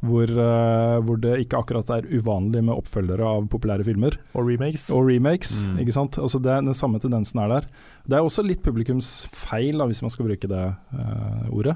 [0.00, 4.14] Hvor, uh, hvor det ikke akkurat er uvanlig med oppfølgere av populære filmer.
[4.38, 4.84] Og remakes.
[4.94, 5.78] Og remakes, Mm.
[5.82, 6.18] ikke sant.
[6.22, 7.66] Altså det, den samme tendensen er der.
[8.06, 11.74] Det er også litt publikumsfeil, da, hvis man skal bruke det uh, ordet.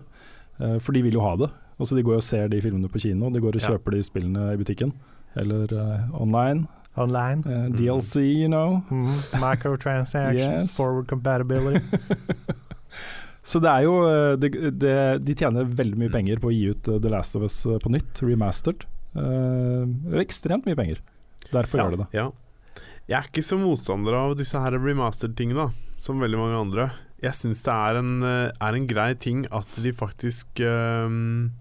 [0.60, 1.50] Uh, for de vil jo ha det.
[1.80, 3.72] Altså De går og ser de filmene på kino, de går og Ja.
[3.74, 4.92] kjøper de spillene i butikken.
[5.34, 5.66] Eller
[6.14, 6.66] online.
[6.96, 7.42] Online.
[7.74, 8.82] DLC, you know.
[8.90, 9.16] Mm.
[9.40, 10.76] Microtransactions, Yes.
[10.76, 11.80] forward compatibility.
[13.42, 16.68] Så det er jo eh, det, det, De tjener veldig mye penger på å gi
[16.70, 18.86] ut eh, The Last of Us eh, på nytt, remastered.
[19.12, 19.84] Uh,
[20.22, 21.02] ekstremt mye penger.
[21.50, 22.06] Derfor ja, gjør de det.
[22.16, 22.28] Ja.
[23.10, 25.66] Jeg er ikke så motstander av disse her remastered-tingene,
[26.00, 26.86] som veldig mange andre.
[27.20, 31.52] Jeg syns det er en, er en grei ting at de faktisk øhm,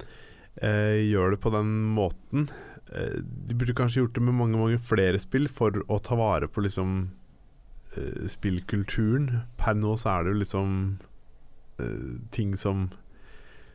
[0.63, 2.47] eh, gjør det på den måten.
[2.91, 6.63] De burde kanskje gjort det med mange mange flere spill for å ta vare på
[6.63, 7.03] liksom
[8.31, 9.43] spillkulturen.
[9.59, 10.73] Per nå så er det jo liksom
[12.31, 12.89] ting som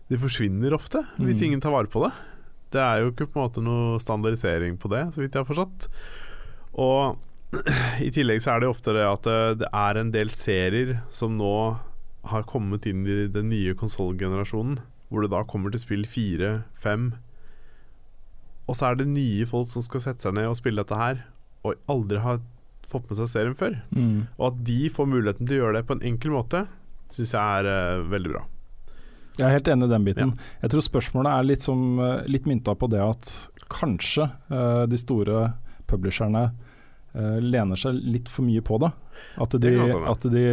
[0.08, 1.44] Det forsvinner ofte, hvis Mm.
[1.46, 2.12] ingen tar vare på det.
[2.70, 5.48] Det er jo ikke på en måte noe standardisering på det, så vidt jeg har
[5.48, 5.88] forstått.
[6.78, 7.18] Og
[8.06, 11.36] i tillegg så er det ofte det at det, det er en del serier som
[11.36, 11.50] nå
[12.26, 14.78] har kommet inn i den nye konsollgenerasjonen,
[15.10, 17.12] hvor det da kommer til spill fire, fem
[18.68, 21.20] Og så er det nye folk som skal sette seg ned og spille dette her,
[21.64, 22.40] og aldri har
[22.86, 23.76] fått med seg serien før.
[23.94, 24.26] Mm.
[24.38, 26.64] Og at de får muligheten til å gjøre det på en enkel måte,
[27.12, 28.44] syns jeg er eh, veldig bra.
[29.36, 30.32] Jeg er helt enig i den biten.
[30.62, 33.32] Jeg tror spørsmålet er litt, som, eh, litt mynta på det at
[33.66, 35.40] kanskje uh, de store
[35.90, 38.92] publisherne uh, lener seg litt for mye på det.
[39.42, 40.44] At de, Det at de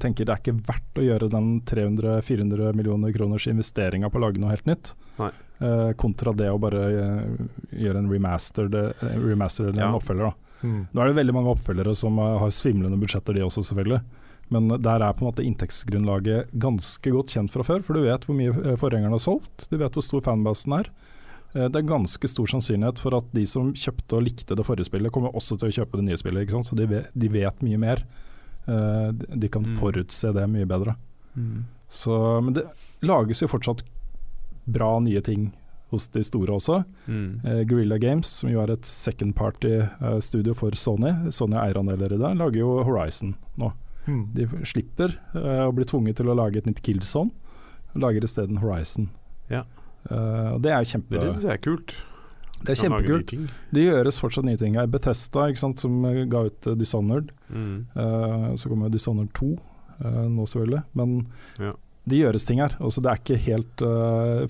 [0.00, 4.40] tenker det er ikke verdt å gjøre den 300-400 millioner kroners investeringa på å lage
[4.40, 4.94] noe helt nytt.
[5.20, 6.86] Eh, kontra det å bare
[7.70, 8.70] gjøre en remaster,
[9.02, 9.88] remaster eller Ja.
[9.88, 10.30] en oppfølger.
[10.30, 10.68] Da.
[10.68, 10.86] Mm.
[10.92, 14.00] Nå er det veldig mange oppfølgere som har svimlende budsjetter, de også selvfølgelig.
[14.50, 18.24] Men der er på en måte inntektsgrunnlaget ganske godt kjent fra før, for du vet
[18.28, 20.90] hvor mye eh, forgjengeren har solgt, du vet hvor stor fanbasen er.
[21.54, 24.86] Eh, Det er ganske stor sannsynlighet for at de som kjøpte og likte det forrige
[24.86, 26.50] spillet, kommer også til å kjøpe det nye spillet.
[26.64, 28.04] Så de vet, de vet mye mer.
[28.68, 29.76] Eh, de- kan Mm.
[29.78, 30.94] forutse det mye bedre.
[31.88, 32.64] Så, men det
[33.02, 33.82] lages jo fortsatt
[34.66, 35.52] bra nye ting
[35.90, 36.84] hos de store også.
[37.06, 37.40] Mm.
[37.46, 42.18] Eh, Guerrilla Games, som jo er et second party-studio for Sony, Sony er eierandeler i
[42.18, 43.72] det, lager jo Horizon nå.
[44.06, 44.24] Mm.
[44.34, 47.32] De slipper uh, å bli tvunget til å lage et nytt Killzone,
[47.98, 49.08] lager isteden Horizon.
[49.50, 49.64] Ja.
[50.10, 51.94] Uh, det er jo kjempe, Det syns jeg er kult.
[52.62, 53.32] det er kjempekult.
[53.74, 54.86] Det gjøres fortsatt nye ting her.
[54.90, 57.32] Bethesda, sant, som eh, ga ut uh, Dishonored.
[57.50, 57.86] Mm.
[57.96, 60.82] Uh, så kommer Dishonored 2 uh, nå, selvfølgelig.
[60.94, 61.16] Men
[61.62, 61.72] Ja.
[62.06, 62.76] det gjøres ting her.
[62.78, 63.86] Også, det er ikke helt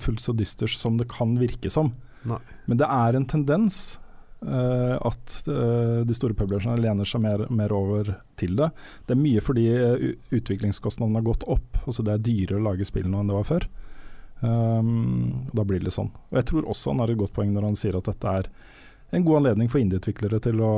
[0.03, 1.93] fullt så dystert som det kan virke som.
[2.27, 2.37] Nei.
[2.67, 3.97] Men det er en tendens
[4.45, 8.69] at eh, de store publisherne lener seg mer, mer over til det.
[9.07, 10.07] Det er mye fordi eh,
[10.37, 11.81] utviklingskostnadene har gått opp.
[11.85, 13.67] Altså det er dyrere å lage spill nå enn det var før.
[14.37, 16.11] Um, da blir det sånn.
[16.29, 18.49] Og Jeg tror også han har et godt poeng når han sier at dette er
[19.15, 20.73] en god anledning for indieutviklere til å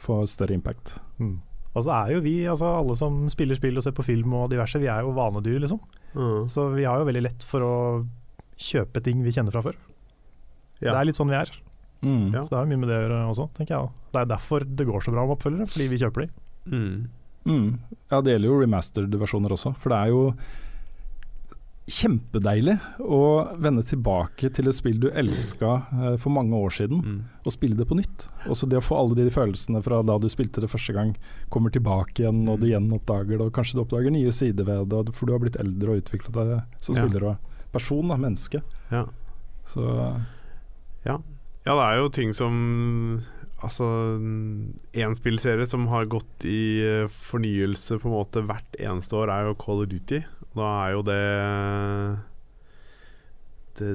[0.00, 0.94] få større impact.
[1.20, 1.40] Mm.
[1.72, 4.50] Og så er jo vi, altså alle som spiller spill og ser på film og
[4.52, 5.80] diverse, vi er jo vanedyr, liksom.
[6.14, 6.48] Mm.
[6.52, 7.74] Så vi har jo veldig lett for å
[8.60, 9.76] kjøpe ting vi kjenner fra før.
[10.80, 10.92] Ja.
[10.92, 11.52] Det er litt sånn vi er.
[12.02, 12.32] Mm.
[12.34, 12.42] Ja.
[12.42, 13.90] Så det har mye med det å gjøre også, tenker jeg.
[14.12, 16.28] Det er derfor det går så bra med oppfølgere, fordi vi kjøper de.
[16.66, 17.08] Mm.
[17.46, 17.78] Mm.
[18.10, 20.24] Ja, det gjelder jo remastered-versjoner også, for det er jo
[21.92, 23.18] kjempedeilig å
[23.60, 27.16] vende tilbake til et spill du elska eh, for mange år siden, Mm.
[27.44, 28.28] og spille det på nytt.
[28.46, 31.16] Også det å få alle de følelsene fra da du spilte det første gang,
[31.50, 32.72] kommer tilbake igjen, og du Mm.
[32.72, 35.90] gjenoppdager det, og kanskje du oppdager nye sider ved det, for du har blitt eldre
[35.90, 37.02] og utvikla deg som Ja.
[37.08, 37.36] spiller og
[37.72, 38.62] person, da, menneske.
[38.90, 39.06] Ja.
[39.66, 40.22] Så
[41.04, 41.18] Ja.
[41.62, 42.56] Ja, det er jo ting som
[43.62, 43.86] Altså
[44.18, 49.46] En spillserie som har gått i eh, fornyelse på en måte hvert eneste år, er
[49.46, 50.18] jo Call of Duty.
[50.58, 51.20] Da er jo det
[53.78, 53.92] det,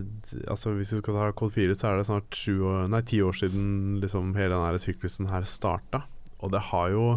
[0.49, 3.19] altså Hvis du skal ta Cold 4, så er det snart sju år, nei, ti
[3.21, 6.05] år siden liksom hele denne syklusen her starta.
[6.41, 7.07] Og det har jo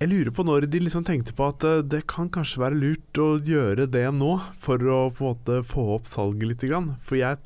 [0.00, 3.20] Jeg lurer på når de liksom tenkte på at eh, det kan kanskje være lurt
[3.22, 6.64] å gjøre det nå, for å på en måte få opp salget litt.
[7.04, 7.38] For jeg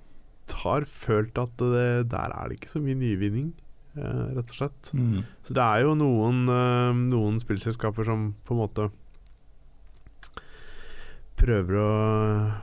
[0.53, 3.53] har følt at det, der er det ikke så mye nyvinning,
[3.97, 4.93] eh, rett og slett.
[4.95, 5.25] Mm.
[5.43, 8.91] Så det er jo noen, eh, noen spillselskaper som på en måte
[11.37, 11.91] prøver å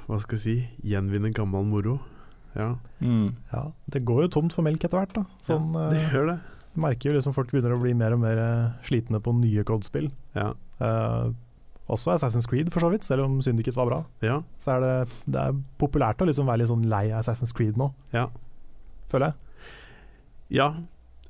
[0.07, 1.99] Hva skal jeg si gjenvinne gammel moro.
[2.55, 3.33] Ja, Mm.
[3.51, 5.23] Ja, det går jo tomt for melk etter hvert, da.
[5.41, 6.39] Sånn, det eh, gjør det.
[6.75, 10.11] merker jo liksom folk begynner å bli mer og mer eh, slitne på nye COD-spill.
[10.37, 10.53] Ja.
[10.79, 11.33] Eh,
[11.89, 14.03] også Assassin's Creed, for så vidt, selv om Syndicate var bra.
[14.21, 14.39] ja.
[14.57, 17.91] Så er det, det er populært å liksom være litt sånn lei Assassin's Creed nå,
[18.13, 18.27] Ja.
[19.11, 19.33] føler jeg.
[20.49, 20.73] Ja.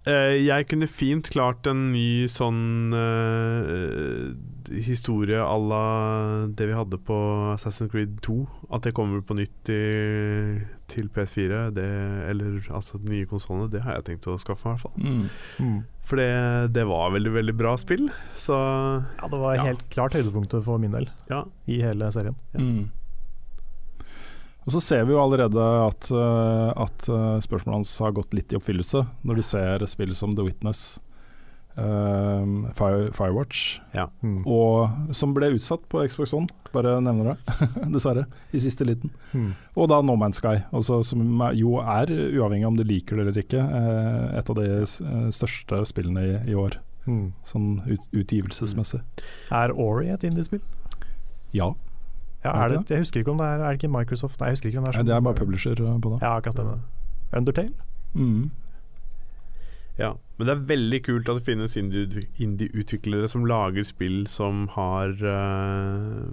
[0.04, 4.34] Eh, jeg kunne fint klart en ny sånn uh,
[4.84, 5.84] historie à la
[6.52, 7.16] det vi hadde på
[7.54, 8.36] Assassin's Creed 2.
[8.76, 9.80] At det kommer på nytt i,
[10.92, 11.88] til PS4, det,
[12.34, 13.70] eller altså de nye konsollene.
[13.72, 14.98] Det har jeg tenkt å skaffe, i hvert fall.
[15.62, 15.78] Mm.
[16.04, 16.30] For det,
[16.76, 18.10] det var veldig, veldig bra spill.
[18.36, 19.70] Så Ja, det var Ja.
[19.72, 21.46] helt klart høydepunktet for min del ja.
[21.68, 22.36] i hele serien.
[22.60, 22.90] Mm.
[24.66, 28.54] Og så ser vi jo allerede at, eh, at eh, spørsmålet hans har gått litt
[28.54, 31.00] i oppfyllelse, når du ser spill som The Witness,
[31.76, 32.46] eh,
[32.78, 33.80] Fire, Firewatch,
[34.24, 34.44] Mm.
[34.48, 37.38] og som ble utsatt på Xbox One, bare nevner det,
[37.94, 39.12] dessverre, i siste liten.
[39.34, 39.52] Mm.
[39.76, 43.28] Og da No Man's Sky, også, som er- jo er, uavhengig om du liker det
[43.28, 43.62] eller ikke,
[44.38, 44.86] et av de
[45.32, 47.34] største spillene i, i år, Mm.
[47.44, 49.02] sånn ut, utgivelsesmessig.
[49.52, 50.62] Er Ori et indiespill?
[51.52, 51.74] Ja,
[52.44, 54.40] Ja, Er det jeg husker ikke om det er Er det ikke Microsoft?
[54.42, 56.22] Nei, jeg husker ikke om det er Nei, det er bare publisher eh, på det.
[56.26, 56.80] Ja, kan stemme.
[57.34, 57.74] Undertale?
[58.14, 58.52] Mm.
[60.00, 60.08] Ja,
[60.40, 65.12] men det er veldig kult at det finnes indie- indie-utviklere som lager spill som har
[65.22, 66.24] uh,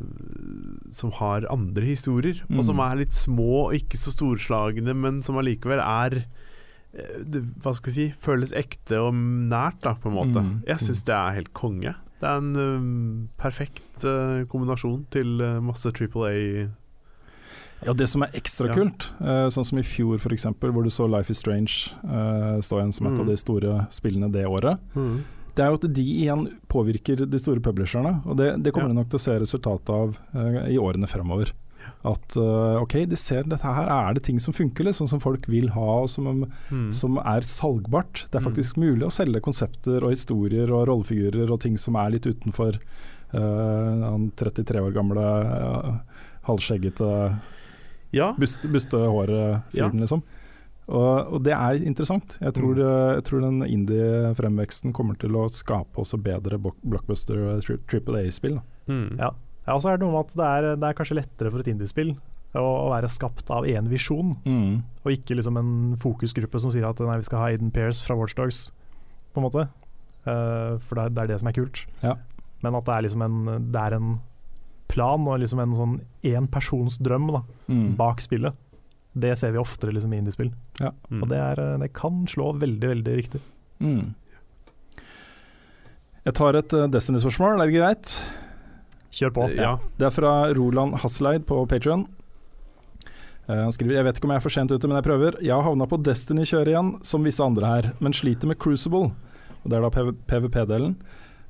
[0.90, 2.58] Som har andre historier, Mm.
[2.58, 7.42] og som er litt små og ikke så storslagne, men som allikevel er uh, det,
[7.62, 10.40] Hva skal jeg si føles ekte og nært, da, på en måte.
[10.42, 10.62] Mm.
[10.66, 11.94] Jeg syns det er helt konge.
[12.20, 16.68] Det er en um, perfekt uh, kombinasjon til uh, masse Triple A.
[17.86, 18.74] Ja, det som er ekstra Ja.
[18.76, 21.94] kult, uh, sånn som i fjor f.eks., hvor du så Life is Strange
[22.60, 23.20] stå igjen som et Mm.
[23.20, 24.78] av de store spillene det året,
[25.56, 28.20] det er jo at de igjen påvirker de store publisherne.
[28.26, 29.00] Og det, det kommer Ja.
[29.00, 30.16] nok til å se resultatet av
[30.68, 31.52] i årene fremover.
[32.04, 35.46] At eh, ok, de ser dette her er det ting som funker, liksom, som folk
[35.52, 36.90] vil ha, og som, Mm.
[36.92, 38.26] som er salgbart.
[38.30, 38.48] Det er Mm.
[38.54, 42.78] faktisk mulig å selge konsepter og historier og rollefigurer og ting som er litt utenfor
[43.34, 45.98] uh, han 33 år gamle uh,
[46.48, 47.38] halvskjeggete
[48.12, 48.32] Ja.
[48.36, 50.22] Bust, bustehåret-fyren, liksom.
[50.90, 52.38] Og, og det er interessant.
[52.40, 53.14] Jeg tror, Mm.
[53.14, 58.58] jeg tror den indie-fremveksten kommer til å skape også bedre blockbuster triple A-spill.
[58.88, 59.16] Mm.
[59.18, 59.30] Ja.
[59.70, 61.62] Ja, og så er det noe med at det er, det er kanskje lettere for
[61.62, 62.08] et indiespill
[62.58, 64.32] å, å være skapt av én visjon,
[65.04, 65.70] og ikke liksom en
[66.02, 68.72] fokusgruppe som sier at nei, vi skal ha Aiden Pears fra Watchdogs,
[69.30, 69.68] på en måte.
[70.26, 71.84] Uh, for det er, det er det som er kult.
[72.02, 72.16] Ja.
[72.64, 73.38] Men at det er liksom en,
[73.70, 74.10] det er en
[74.90, 75.94] plan og liksom en sånn
[76.26, 77.94] én persons drøm da, Mm.
[77.96, 78.58] bak spillet.
[79.14, 80.50] Det ser vi oftere liksom i indiespill.
[80.82, 81.22] Mm.
[81.22, 83.40] Og det, er, eh, det kan slå veldig, veldig riktig.
[83.78, 84.10] Mm.
[86.26, 88.12] Jeg tar et uh, Destiny-spørsmål, er det greit?
[89.10, 89.46] Kjør på.
[89.58, 89.76] Ja.
[89.98, 92.06] Det er fra Roland Hasleid på Patrion.
[93.48, 95.40] han skriver Jeg vet ikke om jeg er for sent ute, men jeg prøver.
[95.42, 99.10] Jeg har havna på Destiny-kjøret igjen, som visse andre her, men sliter med Crucible.
[99.64, 99.90] Og Det er da
[100.30, 100.94] PVP-delen.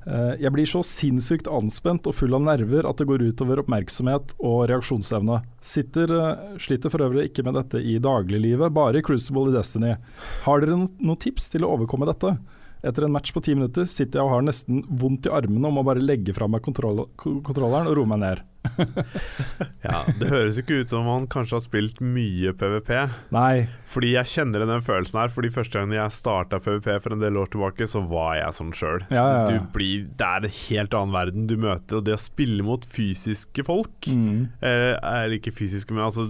[0.01, 4.33] Eh, jeg blir så sinnssykt anspent og full av nerver at det går utover oppmerksomhet
[4.39, 5.43] og reaksjonsevne.
[5.61, 9.97] Sitter, eh, sliter for øvrig ikke med dette i dagliglivet, bare i Crucible i Destiny.
[10.43, 12.39] Har dere noen tips til å overkomme dette?
[12.83, 15.77] Etter en match på ti minutter sitter jeg og har nesten vondt i armene om
[15.77, 18.41] å bare legge fra meg kontroll kontrolleren og roe meg ned.
[19.85, 19.99] ja.
[20.19, 22.91] Det høres ikke ut som han kanskje har spilt mye PVP.
[23.33, 23.67] Nei.
[23.89, 25.31] Fordi jeg kjenner den følelsen her.
[25.33, 28.73] Fordi første gang jeg starta PVP for en del år tilbake, så var jeg sånn
[28.77, 29.05] sjøl.
[29.13, 29.63] Ja, ja, ja.
[29.75, 33.65] Blir, det er en helt annen verden du møter, og det å spille mot fysiske
[33.67, 34.47] folk Mm.
[34.65, 36.23] eh, Eller ikke fysiske, men altså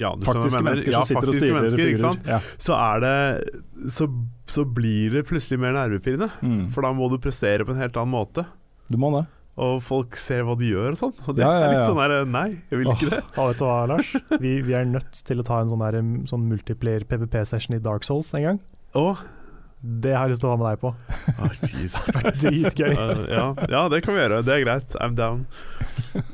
[0.00, 0.66] ja, Faktiske mener.
[0.70, 2.02] mennesker ja, som sitter og stirrer ikke figurer.
[2.02, 2.26] sant?
[2.26, 2.40] Ja.
[2.58, 4.08] Så er det så,
[4.50, 6.30] så blir det plutselig mer nervepirrende.
[6.42, 6.66] Mm.
[6.74, 8.46] For da må du prestere på en helt annen måte.
[8.90, 9.24] Du må det.
[9.54, 11.12] Og folk ser hva de gjør og sånn.
[11.28, 13.20] Og det Ja, ja, er litt sånn her Nei, jeg vil ikke det.
[13.36, 14.10] Ja, vet du hva, Lars?
[14.42, 18.02] Vi, vi er nødt til å ta en sånn, der, sånn multiplayer PVP-session i Dark
[18.08, 18.58] Souls en gang.
[18.98, 19.04] Å,
[20.02, 20.90] Det har jeg lyst til å ha med deg på.
[21.38, 22.10] Oh, Jesus.
[22.42, 22.90] Dritgøy.
[22.98, 24.42] Uh, ja, ja, det kan vi gjøre.
[24.42, 24.98] Det er greit.
[24.98, 25.46] I'm down.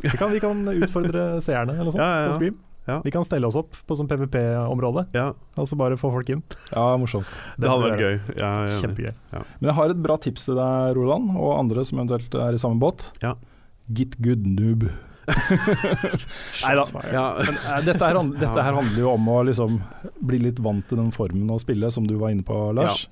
[0.01, 2.33] Vi kan, vi kan utfordre seerne eller noe sånt Ja, ja, ja.
[2.33, 2.59] på Scream.
[2.91, 2.97] Ja.
[3.05, 6.43] Vi kan stelle oss opp på sånn PVP-område, Ja, og så bare få folk inn.
[6.73, 7.29] Ja, morsomt.
[7.61, 8.17] det hadde vært gøy.
[8.41, 8.51] Ja.
[8.81, 9.13] Kjempegøy.
[9.33, 12.61] Men jeg har et bra tips til deg, Roland, og andre som eventuelt er i
[12.63, 13.13] samme båt.
[13.23, 13.37] Ja.
[13.95, 14.89] Get good noob.
[16.65, 16.85] Nei da.
[17.13, 17.25] Ja.
[17.45, 19.79] Eh, dette, her, dette her handler jo om å liksom
[20.27, 23.07] bli litt vant til den formen å spille, som du var inne på, Lars.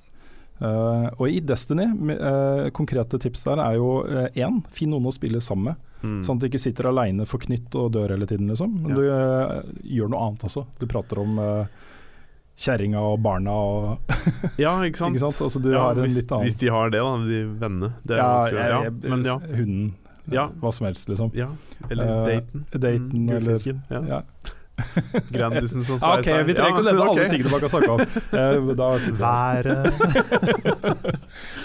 [0.59, 1.85] Uh, og i Destiny,
[2.19, 4.01] uh, konkrete tips der er jo
[4.35, 5.85] én, uh, finn noen å spille sammen med.
[6.01, 6.23] Mm.
[6.23, 8.75] Sånn at du ikke sitter aleine forknytt og dør hele tiden, liksom.
[8.83, 8.95] Men Ja.
[8.95, 10.65] du uh, gjør noe annet også.
[10.79, 11.65] Du prater om uh,
[12.59, 14.13] kjerringa og barna og
[14.63, 15.15] Ja, ikke sant?
[15.15, 15.41] Ikke sant?
[15.47, 17.91] Altså, du ja, har en hvis, hvis de har det, da, de vennene.
[18.03, 18.79] Det ja, ja.
[19.03, 19.39] Men ja.
[19.39, 19.91] hunden.
[20.29, 20.47] Ja.
[20.61, 21.31] Hva som helst, liksom.
[21.33, 21.49] ja.
[21.89, 22.65] Eller daten.
[22.69, 24.23] Uh, Daten Mm, eller ja.
[25.35, 26.19] Grandisen som sveiser.
[26.19, 27.99] ok, vi trenger ikke å nevne alle tingene man kan snakke om.
[28.31, 28.69] Uh.
[29.19, 29.67] Været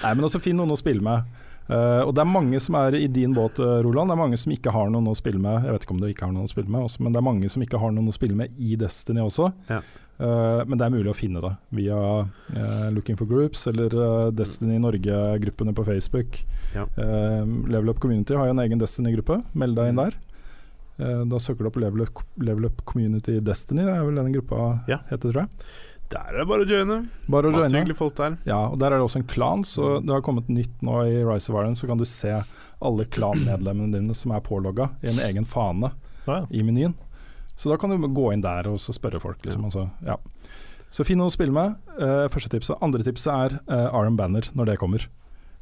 [0.02, 1.43] Nei, men også finn noen å spille med.
[1.68, 4.10] Eh, og det er mange som er i din båt, eh, Roland.
[4.10, 5.64] Det er mange som ikke har noen å spille med.
[5.64, 7.28] Jeg vet ikke om du ikke har noen å spille med, også, men det er
[7.30, 9.52] mange som ikke har noen å spille med i Destiny også.
[9.70, 9.80] Ja.
[10.14, 13.90] Uh, men det er mulig å finne det via uh, Looking for Groups eller
[14.30, 16.38] Destiny Norge-gruppene på Facebook.
[16.76, 16.84] Ja.
[16.94, 19.40] Level Up Community har jo en egen Destiny-gruppe.
[19.58, 20.14] Meld deg inn der.
[20.98, 24.32] Eh, da søker du opp Level Up, Level Up Community Destiny, det er vel den
[24.36, 25.00] gruppa Ja.
[25.10, 25.48] heter, tror jeg.
[26.12, 26.98] Der er det bare å joine.
[27.28, 27.80] Bare å Masse joine.
[27.80, 28.36] hyggelige folk der.
[28.46, 30.06] Ja, og der er det også en klan, så Mm.
[30.06, 32.42] det har kommet nytt nå i Rise of Iron, så kan du se
[32.82, 35.92] alle klanmedlemmene dine som er pålogga i en egen fane
[36.26, 36.46] Ja, ja.
[36.50, 36.94] i menyen.
[37.56, 39.64] Så da kan du gå inn der og så spørre folk, liksom.
[39.64, 40.16] Altså, ja.
[40.90, 41.74] Så finn noe å spille med.
[41.98, 42.76] Uh, første tipset.
[42.82, 45.06] Andre tipset er uh, RM Banner når det kommer.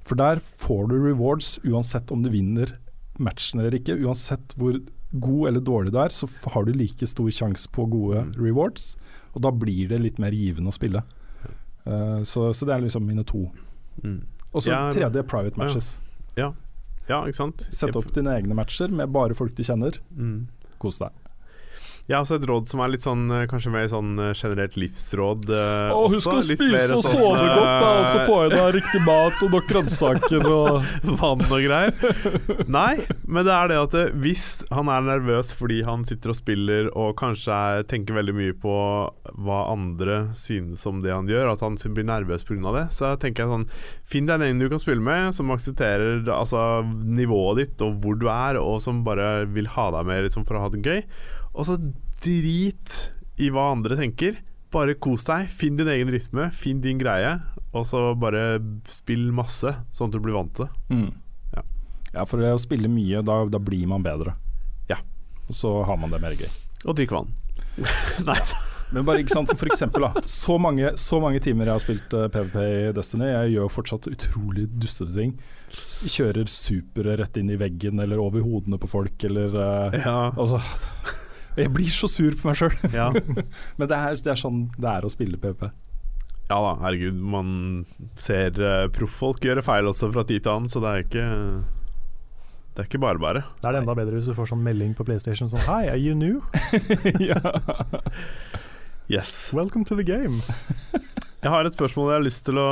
[0.05, 2.77] For der får du rewards uansett om du vinner
[3.19, 3.97] matchen eller ikke.
[4.05, 4.81] Uansett hvor
[5.19, 8.33] god eller dårlig du er, så har du like stor sjanse på gode Mm.
[8.43, 8.97] rewards.
[9.33, 11.03] Og da blir det litt mer givende å spille.
[11.87, 13.47] Uh, så, så det er liksom mine to.
[14.03, 14.21] Mm.
[14.53, 15.97] Og så Ja, tredje private matches.
[17.09, 17.67] Ja, ikke sant?
[17.75, 19.99] Sett opp dine egne matcher med bare folk du kjenner.
[20.15, 20.47] Mm.
[20.83, 21.15] Kos deg.
[22.11, 24.75] Jeg har også et råd som er litt sånn eh, kanskje mer sånn eh, generelt
[24.81, 25.45] livsråd.
[25.55, 30.89] eh, å spise og sånn, så få i deg riktig mat og nok grønnsaker og
[31.21, 31.95] vann og greier.
[32.67, 36.39] Nei, men det er det at eh, hvis han er nervøs fordi han sitter og
[36.41, 38.75] spiller og kanskje er, tenker veldig mye på
[39.47, 42.75] hva andre synes om det han gjør, at han blir nervøs pga.
[42.75, 43.69] det, så tenker jeg sånn
[44.13, 48.27] Finn deg en du kan spille med, som aksepterer altså, nivået ditt og hvor du
[48.33, 51.01] er, og som bare vil ha deg med liksom, for å ha det gøy.
[51.53, 51.77] Og så
[52.23, 52.99] drit
[53.43, 54.39] i hva andre tenker.
[54.73, 55.49] Bare kos deg.
[55.53, 57.35] Finn din egen rytme, finn din greie,
[57.77, 58.57] og så bare
[58.89, 60.97] spill masse, sånn at du blir vant til det.
[60.97, 61.11] mm.
[61.57, 61.63] Ja.
[62.15, 64.35] Ja, for å spille mye, da, da blir man bedre.
[64.89, 64.99] Ja.
[65.49, 66.49] Og så har man det mer gøy.
[66.87, 67.33] Og drikke vann.
[68.29, 68.37] Nei
[68.93, 72.13] Men bare ikke sant, for eksempel da Så mange, så mange timer jeg har spilt
[72.13, 75.31] uh, PvP i Destiny Jeg gjør fortsatt utrolig dustete ting
[76.13, 80.19] Kjører supere rett inn i veggen Eller over hodene på folk Eller uh, Ja.
[80.37, 80.61] altså,
[81.59, 83.11] Jeg blir så sur på meg selv ja.
[83.79, 85.69] Men det er, det er sånn det er å spille PvP
[86.53, 87.17] ja da, herregud.
[87.17, 87.53] Man
[88.19, 91.23] ser uh, proffolk gjøre feil også fra tid til annen, så det er ikke
[92.75, 93.43] Det er ikke bare bare.
[93.63, 95.97] Da er det enda bedre hvis du får sånn melding på PlayStation sånn Hi, are
[96.03, 96.43] you new?
[99.13, 99.51] Yes.
[99.53, 100.39] Welcome to the game.
[101.43, 102.69] Jeg har et spørsmål jeg har lyst til å,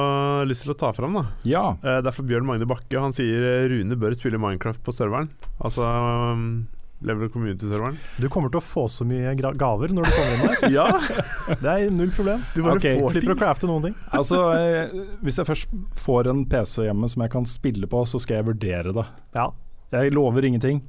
[0.46, 1.16] lyst til å ta fram.
[1.18, 3.00] da ja, Eh, Det er fra Bjørn Magne Bakke.
[3.02, 5.28] Han sier eh, Rune bør spille Minecraft på serveren.
[5.58, 6.66] Altså um,
[7.00, 7.96] Level Community-serveren.
[8.20, 10.72] Du kommer til å få så mye gra- gaver når du kommer inn der.
[10.76, 11.56] Ja!
[11.60, 12.42] Det er null problem.
[12.54, 13.00] Du bare okay.
[13.00, 13.36] får Slipper ting.
[13.36, 13.96] å crafte noen ting.
[14.18, 15.74] altså jeg, Hvis jeg først
[16.04, 19.48] får en PC hjemme som jeg kan spille på Så skal jeg vurdere det Ja.
[19.94, 20.84] Jeg lover ingenting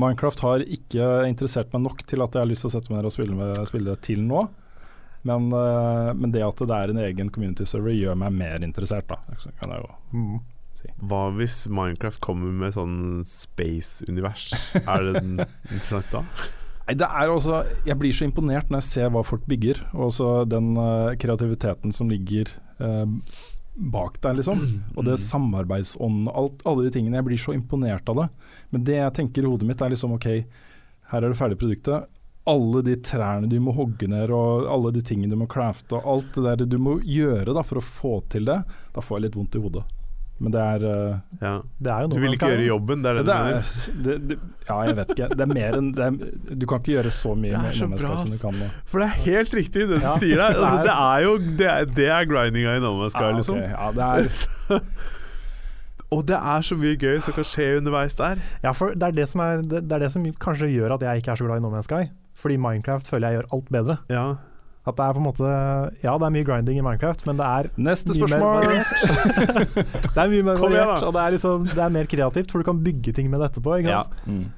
[0.00, 3.00] Minecraft har ikke interessert meg nok til at jeg har lyst til å sette meg
[3.00, 4.44] ned og spille, med, spille det til nå
[5.26, 9.10] men, eh, men det at det er en egen community server gjør meg mer interessert
[9.10, 10.40] da Så kan jeg jo
[10.88, 11.04] Mm.
[11.10, 12.96] Hva hvis Minecraft kommer med sånn
[13.28, 14.50] space-univers?
[14.80, 16.24] Er det interessant da?
[16.88, 20.08] Nei, det er også, jeg blir så imponert når jeg ser hva folk bygger, og
[20.08, 22.50] også den uh, kreativiteten som ligger
[22.82, 23.06] uh,
[23.80, 24.64] bak der, liksom.
[24.96, 27.20] Og det samarbeidsånden, alt, alle de tingene.
[27.20, 28.26] Jeg blir så imponert av det.
[28.74, 30.26] Men det jeg tenker i hodet mitt er liksom OK,
[31.12, 32.10] her er det ferdige produktet.
[32.50, 36.10] Alle de trærne du må hogge ned, og alle de tingene du må crafte, og
[36.10, 38.60] alt det der du må gjøre da for å få til det,
[38.94, 39.86] da får jeg litt vondt i hodet.
[40.40, 41.50] Men det er uh, Ja.
[41.84, 43.02] Det er jo Du vil ikke skal gjøre jobben?
[43.04, 44.04] Det er det, det du er, mener?
[44.06, 44.38] det, det,
[44.70, 45.28] ja, jeg vet ikke.
[45.36, 48.30] Det er mer enn det er, Du kan ikke gjøre så mye med bra, som
[48.32, 48.68] du kan nå.
[48.88, 50.14] For det er helt riktig, det du Ja.
[50.22, 50.56] sier der.
[50.56, 53.56] Altså, Det er- jo Det er, det er grindinga i No Man's Sky, Ja, liksom.
[53.60, 54.80] ja, det er
[56.10, 58.40] Og det er så mye gøy som kan skje underveis der.
[58.64, 61.02] Ja, for det er det, som er, det, det er det som kanskje gjør at
[61.06, 62.08] jeg ikke er så glad i No Man's Sky.
[62.40, 63.96] Fordi Minecraft føler jeg gjør alt bedre.
[64.10, 64.24] Ja.
[64.88, 65.48] At det er på en måte
[66.00, 68.70] Ja, det er mye grinding i Minecraft, men det er Neste mye spørsmål!
[70.14, 72.68] det er mye mer variert, og det er, liksom, det er mer kreativt, for du
[72.70, 73.76] kan bygge ting med det etterpå.
[73.82, 74.00] Ikke Ja.
[74.24, 74.48] Mm.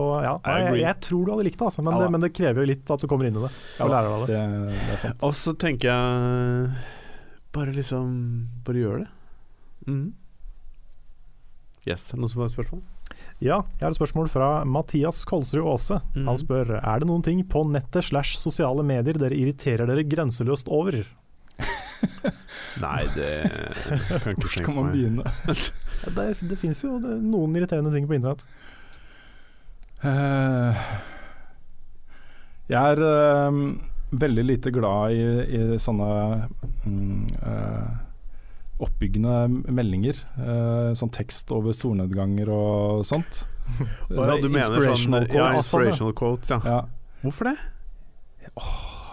[0.00, 2.30] Og ja, jeg, jeg tror du hadde likt det, altså, men, Ja, det, men det
[2.32, 3.50] krever jo litt at du kommer inn i det.
[3.76, 4.38] Ja, Og lærer deg det.
[4.38, 5.26] Det, det er sant.
[5.26, 6.70] Og så tenker jeg
[7.52, 8.14] Bare liksom
[8.64, 9.10] Bare gjør det.
[9.90, 10.06] Mm.
[11.88, 12.80] Yes, er det noen som har spørsmål?
[13.40, 16.00] Ja, jeg har et spørsmål fra Mathias Kolsrud Aase.
[16.12, 16.26] Mm.
[16.28, 20.68] Han spør er det noen ting på nettet slash sosiale medier dere irriterer dere grenseløst
[20.68, 21.00] over.
[22.84, 25.24] Nei, det kan ikke Hvor skal man begynne?
[26.00, 28.46] Det, det fins jo det, noen irriterende ting på internett.
[30.00, 30.72] Uh,
[32.72, 33.58] jeg er uh,
[34.10, 35.26] veldig lite glad i,
[35.58, 36.08] i sånne
[36.86, 37.90] um, eh,
[38.86, 40.18] oppbyggende meldinger.
[40.40, 43.44] eh, sånn tekst over solnedganger og sånt.
[44.10, 45.60] Å ja, du mener sånn Inspirational ja, quotes.
[45.64, 46.60] inspirational quotes, ja.
[46.64, 46.80] Ja.
[47.22, 47.56] Hvorfor det?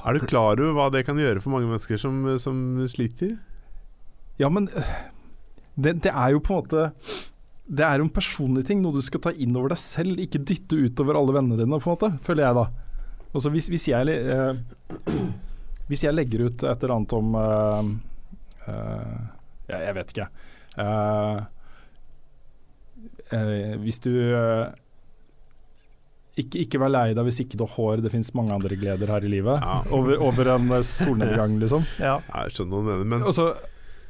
[0.08, 2.58] Er du klar over hva det kan gjøre for mange mennesker som, som
[2.90, 3.36] sliter?
[4.40, 4.92] Ja, men øh,
[5.76, 6.88] det, det er jo på en måte
[7.68, 10.42] Det er jo en personlig ting, noe du skal ta inn over deg selv, ikke
[10.48, 12.68] dytte utover alle vennene dine, på en måte, føler jeg da.
[13.36, 15.18] Altså hvis, hvis, jeg, eh,
[15.90, 17.90] hvis jeg legger ut et eller annet om eh,
[18.72, 19.18] eh,
[19.68, 20.28] ja, Jeg vet ikke.
[20.78, 21.40] Uh,
[23.34, 24.68] uh, hvis du uh,
[26.38, 29.10] ikke, ikke vær lei deg hvis ikke du har hår, det finnes mange andre gleder
[29.16, 29.64] her i livet.
[29.64, 29.80] Ja.
[29.96, 31.88] Over, over en solnedgang, liksom.
[32.04, 32.20] Ja.
[32.30, 33.52] Ja, Jeg skjønner hva du mener, men Også,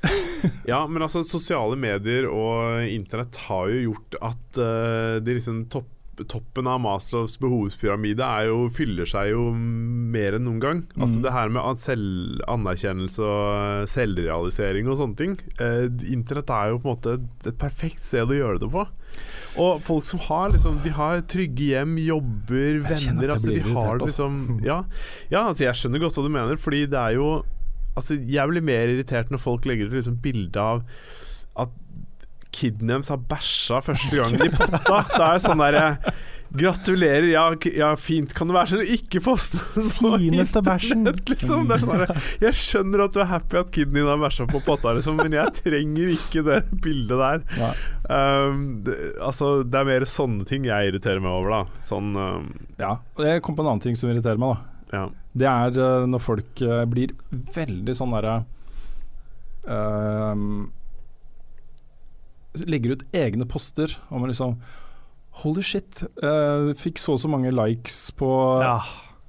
[0.71, 5.89] Ja, men altså sosiale medier og internett har jo gjort at uh, de liksom topp,
[6.25, 10.79] toppen av Maslows behovspyramide er jo, fyller seg jo mer enn noen gang.
[10.97, 11.23] Altså Mm.
[11.23, 15.37] Det her med selv, anerkjennelse og selvrealisering og sånne ting.
[15.59, 18.85] Eh, internett er jo på en måte et, perfekt sted å gjøre det på.
[19.57, 24.59] Og folk som har liksom De har trygge hjem, jobber, venner altså, De har liksom
[24.61, 24.83] ja,
[25.31, 27.43] ja, altså jeg skjønner godt hva du mener, fordi det er jo
[27.97, 30.83] Altså, jeg blir mer irritert når folk legger ut liksom bilde av
[31.57, 31.71] at
[32.57, 35.03] kiden deres har bæsja første gangen i potta.
[35.13, 35.85] Det er sånn derre
[36.47, 38.31] Gratulerer, ja, ja, fint.
[38.33, 39.59] Kan du være så ikke poste
[39.97, 41.01] Fineste bæsjen.
[41.03, 41.65] internett, liksom?
[41.67, 42.03] Det sånn
[42.45, 45.35] jeg skjønner at du er happy at kiden din har bæsja på potta, liksom, men
[45.35, 47.75] jeg trenger ikke det bildet der.
[48.07, 51.83] Um, det, altså, det er mer sånne ting jeg irriterer meg over, da.
[51.83, 52.49] Sånn um,
[52.79, 54.55] Ja, og jeg kom på en annen ting som irriterer meg.
[54.87, 55.05] da Ja.
[55.37, 57.11] Det er eh, når folk uh, blir
[57.53, 58.39] veldig sånn derre
[59.67, 60.69] ehm,
[62.65, 64.57] Legger ut egne poster Og man liksom
[65.43, 68.25] Holy shit, uh, fikk så og så mange likes på
[68.63, 68.79] Ja.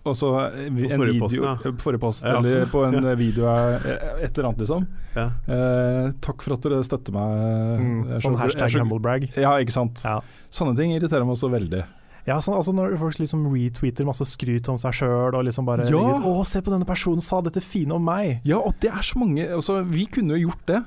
[0.08, 1.52] Og så en På forrige video, posten, ja.
[1.68, 3.14] eh, Forrige post, Ja, eller på en ja.
[3.18, 4.86] video eh, Et eller annet, liksom.
[5.14, 5.26] Ja.
[5.52, 7.34] Eh, takk for at dere støtter meg.
[7.82, 9.28] Mm, så- sånn hashtag så- humble.
[9.36, 10.00] Ja, ikke sant.
[10.04, 10.20] Ja.
[10.50, 11.84] Sånne ting irriterer meg også veldig.
[12.26, 15.84] Ja, sånn, altså Når folk liksom retweeter masse skryt om seg sjøl og liksom bare
[15.84, 15.90] Ja.
[15.90, 18.40] legger 'Å, se på denne personen sa dette fine om meg'.
[18.44, 20.84] Ja, og det er så mange altså, Vi kunne jo gjort det.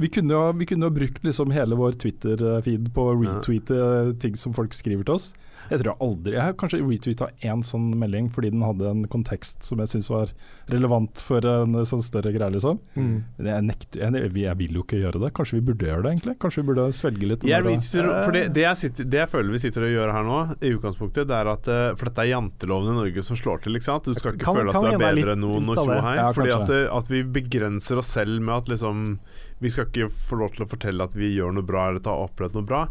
[0.00, 3.36] Vi kunne jo, vi kunne jo brukt liksom hele vår Twitter-feed på å Ja.
[3.38, 5.32] retweete ting som folk skriver til oss.
[5.70, 9.04] Jeg tror jeg aldri Jeg har kanskje retweeta én sånn melding fordi den hadde en
[9.06, 10.32] kontekst som jeg syns var
[10.68, 12.80] relevant for en sånn større greie, liksom.
[12.96, 13.22] Mm.
[13.38, 15.30] Jeg nekter jeg, jeg vil jo ikke gjøre det.
[15.38, 16.34] Kanskje vi burde gjøre det, egentlig?
[16.42, 17.46] Kanskje vi burde svelge litt?
[17.46, 20.24] Jeg reacher, for det, det, jeg sitter, det jeg føler vi sitter og gjør her
[20.24, 23.62] nå, i utgangspunktet, det er at eh, For dette er janteloven i Norge som slår
[23.62, 24.04] til, ikke sant?
[24.10, 26.16] Du skal ikke Kan- føle at du er er bedre enn noen og tjo hei.
[26.18, 29.18] Ja, fordi at, at vi begrenser oss selv med at liksom
[29.62, 32.26] Vi skal ikke få lov til å fortelle at vi gjør noe bra eller har
[32.26, 32.84] opplevd noe bra.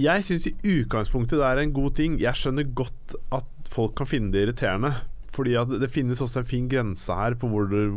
[0.00, 2.20] Jeg syns i utgangspunktet det er en god ting.
[2.22, 4.94] Jeg skjønner godt at folk kan finne det irriterende.
[5.34, 7.90] Fordi at det finnes også en fin grense her på hvor du,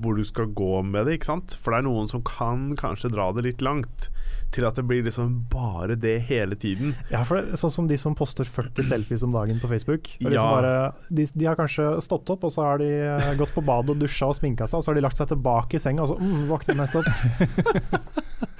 [0.00, 1.18] hvor du skal gå med det.
[1.18, 1.56] ikke sant?
[1.60, 4.08] For det er noen som kan kanskje dra det litt langt.
[4.54, 6.94] Til at det blir liksom bare det hele tiden.
[7.12, 10.08] Ja, for det, er Sånn som de som poster 40 selfies om dagen på Facebook.
[10.18, 10.54] Det De, liksom Ja.
[10.56, 13.90] bare, de, de har kanskje stått opp, og så har de eh, gått på badet
[13.96, 16.08] og dusja og sminka seg, og så har de lagt seg tilbake i senga og
[16.14, 17.06] så mm, våkner nettopp.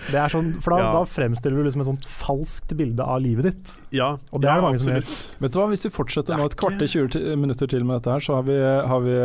[0.08, 0.90] Det er sånn, for da, Ja.
[0.94, 3.72] da fremstiller du liksom et sånt falskt bilde av livet ditt.
[3.92, 5.36] Ja, Og det er det mange som absolutt.
[5.42, 8.14] Vet du hva, Hvis vi fortsetter er nå et kvarter 20 minutter til med dette
[8.14, 9.16] her, så har vi, har vi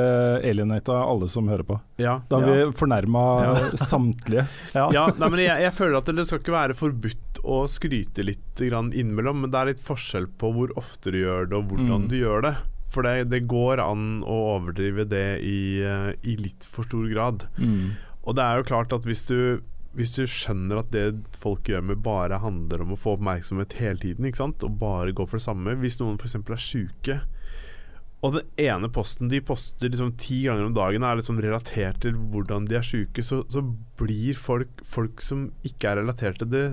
[0.50, 1.80] alienata alle som hører på.
[2.02, 2.18] Ja.
[2.28, 2.66] Da har Ja.
[2.66, 4.48] vi fornærma samtlige.
[4.74, 4.90] Ja.
[4.92, 8.62] ja, nei, men jeg, jeg føler at det skal ikke være forbudt å skryte litt
[8.62, 12.06] grann innimellom, men det er litt forskjell på hvor ofte du gjør det, og hvordan
[12.06, 12.10] Mm.
[12.14, 12.54] du gjør det.
[12.94, 17.48] For det, det går an å overdrive det i, eh, i litt for stor grad.
[18.24, 19.62] Og det er jo klart at hvis du
[19.96, 24.00] hvis du skjønner at det folk gjør med bare handler om å få oppmerksomhet hele
[24.02, 24.64] tiden, ikke sant?
[24.66, 26.34] og bare gå for det samme Hvis noen f.eks.
[26.34, 27.20] er sjuke,
[28.24, 32.16] og den ene posten de poster liksom ti ganger om dagen er liksom relatert til
[32.16, 33.64] hvordan de er sjuke, så, så
[34.00, 36.66] blir folk, folk som ikke er relatert til det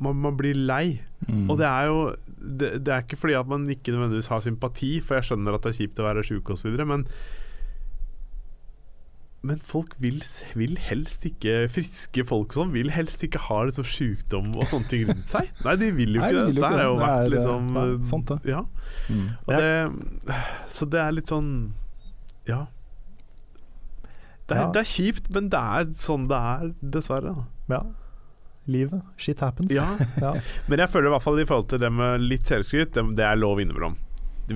[0.00, 1.02] man, man blir lei.
[1.28, 1.50] Mm.
[1.52, 1.98] Og det er jo
[2.40, 5.66] det, det er ikke fordi at man ikke nødvendigvis har sympati, for jeg skjønner at
[5.66, 7.04] det er kjipt å være sjuk osv., men
[9.42, 10.18] men folk vil,
[10.54, 15.06] vil helst ikke Friske folk sånn vil helst ikke ha liksom sjukdom og sånne ting
[15.08, 15.48] rundt seg.
[15.64, 16.50] Nei, de vil jo Nei, ikke de det.
[16.50, 17.06] vil jo Det ikke har jo det.
[17.06, 18.38] Vært er, liksom ja, eh, sant det.
[18.52, 18.60] Ja.
[19.08, 19.24] Mm.
[19.48, 20.42] Det,
[20.76, 21.50] så det er litt sånn
[22.50, 22.60] Ja.
[24.50, 24.68] Det er, Ja.
[24.74, 27.34] det er kjipt, men det er sånn det er, dessverre.
[27.38, 27.76] Da.
[27.76, 27.82] Ja.
[28.70, 29.02] Livet.
[29.16, 29.70] Shit happens.
[29.72, 29.86] Ja.
[30.20, 30.34] Ja.
[30.68, 33.24] Men jeg føler i hvert fall i forhold til det med litt selvskryt, det, det
[33.24, 33.96] er lov innimellom.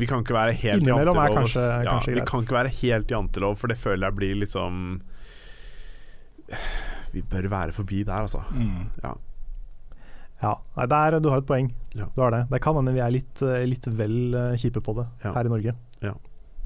[0.00, 1.38] Vi kan ikke være helt Innimellom er jantelov.
[1.44, 5.00] kanskje- ja, kanskje vi kan ikke være helt jantelov, for det føler jeg blir liksom
[7.14, 8.42] Vi bør være forbi der, altså.
[8.52, 8.90] Mm.
[9.04, 9.12] Ja.
[10.42, 11.70] Ja, nei, der, du har et poeng.
[11.94, 12.08] Ja.
[12.16, 12.42] Du har det.
[12.50, 15.32] Det kan hende vi er litt, eh, litt vel eh, kjipe på det Ja.
[15.32, 15.74] her i Norge.
[16.02, 16.12] Ja.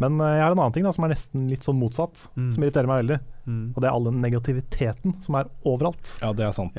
[0.00, 2.50] Men eh, jeg har en annen ting da, som er nesten litt sånn motsatt, Mm.
[2.54, 3.20] som irriterer meg veldig.
[3.46, 3.72] Mm.
[3.76, 6.18] Og det er all den negativiteten som er overalt.
[6.22, 6.72] Ja, det er sant.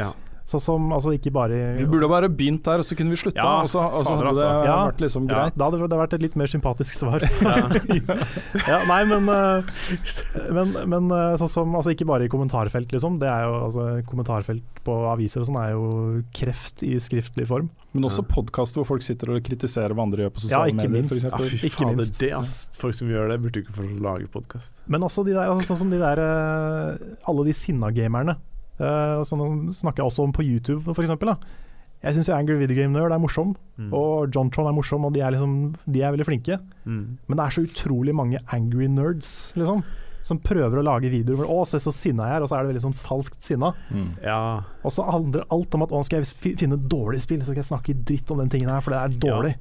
[0.50, 3.38] Sånn som altså ikke bare Vi burde bare begynt der, og så kunne vi slutta.
[3.38, 4.48] Ja, og så, og så hadde det altså.
[4.66, 4.78] Ja.
[4.90, 5.36] vært liksom Ja.
[5.44, 5.58] greit.
[5.62, 7.22] Da hadde det vært et litt mer sympatisk svar.
[8.68, 13.20] ja, nei, men, eh, men, men sånn som altså Ikke bare i kommentarfelt, liksom.
[13.22, 15.86] Det er jo, altså, kommentarfelt på aviser og sånn er jo
[16.36, 17.70] kreft i skriftlig form.
[17.94, 20.90] Men også podkaster hvor folk sitter og kritiserer hva andre gjør på sosiale Ja, ikke
[20.90, 21.08] medier.
[21.10, 21.24] minst.
[21.26, 22.20] Ja, fy Ikke minst.
[22.22, 24.82] det altså, Folk som gjør det, burde ikke få lage podkast.
[24.88, 28.38] Men også de der, altså, sånn som de der eh, Alle de sinna gamerne.
[28.80, 31.34] Uh, sånn snakker jeg også om på YouTube, for eksempel.
[31.34, 31.38] Da.
[32.02, 33.94] Jeg syns Angry Video Game Nerd er morsom, Mm.
[33.94, 36.60] og Jontron er morsom, og de er, liksom, de er veldig flinke.
[36.86, 37.18] Mm.
[37.28, 39.84] Men det er så utrolig mange angry nerds, liksom.
[40.24, 42.64] Som prøver å lage videoer hvor 'Å, se så sinna jeg er', og så er
[42.64, 43.74] det veldig sånn falskt sinna.
[43.92, 44.16] Mm.
[44.24, 44.62] Ja.
[44.84, 47.64] Og så handler alt om at 'Å, skal jeg finne dårlige dårlig spill', så skal
[47.64, 49.56] jeg snakke dritt om den tingen her, for det er dårlig.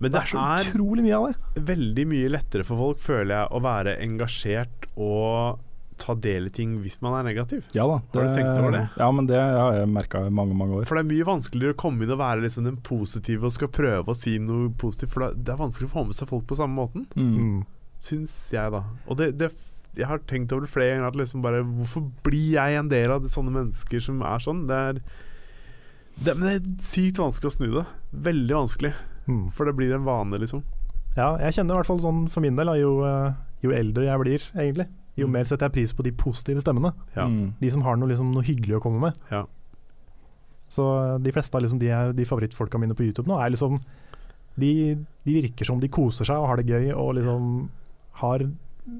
[0.00, 1.36] Men Det det er så er utrolig mye av det.
[1.64, 5.58] veldig mye lettere for folk, føler jeg, å være engasjert og
[5.98, 7.64] ta del i ting hvis man er negativ.
[7.76, 7.98] Ja da.
[8.14, 8.84] Har du tenkt over det?
[8.98, 10.86] Ja, men det har jeg merka i mange, mange år.
[10.88, 13.68] For det er mye vanskeligere å komme inn og være liksom den positive og skal
[13.72, 16.46] prøve å si noe positivt, for det det er vanskelig å få med seg folk
[16.50, 17.36] på samme måten, Mm.
[17.38, 17.60] Mm.
[18.02, 18.82] syns jeg, da.
[19.06, 19.50] Og det, det
[19.94, 23.12] jeg har tenkt over det flere ganger at liksom bare Hvorfor blir jeg en del
[23.12, 24.62] av sånne mennesker som er sånn?
[24.66, 25.00] Det er
[26.22, 27.84] det, Men det er sykt vanskelig å snu det.
[28.12, 28.92] Veldig vanskelig.
[29.28, 29.50] Mm.
[29.52, 30.62] For det blir en vane, liksom.
[31.16, 34.20] Ja, jeg kjenner i hvert fall sånn for min del, jo, eh, jo eldre jeg
[34.22, 34.86] blir, egentlig,
[35.18, 36.92] jo mer setter jeg pris på de positive stemmene.
[37.16, 37.26] Ja.
[37.28, 37.52] Mm.
[37.60, 39.18] De som har noe, liksom, noe hyggelig å komme med.
[39.32, 39.44] Ja.
[40.72, 40.86] Så
[41.20, 43.76] de fleste av liksom, de, de favorittfolka mine på YouTube nå, er liksom
[44.60, 44.72] de,
[45.24, 47.68] de virker som de koser seg og har det gøy, og liksom
[48.22, 48.44] har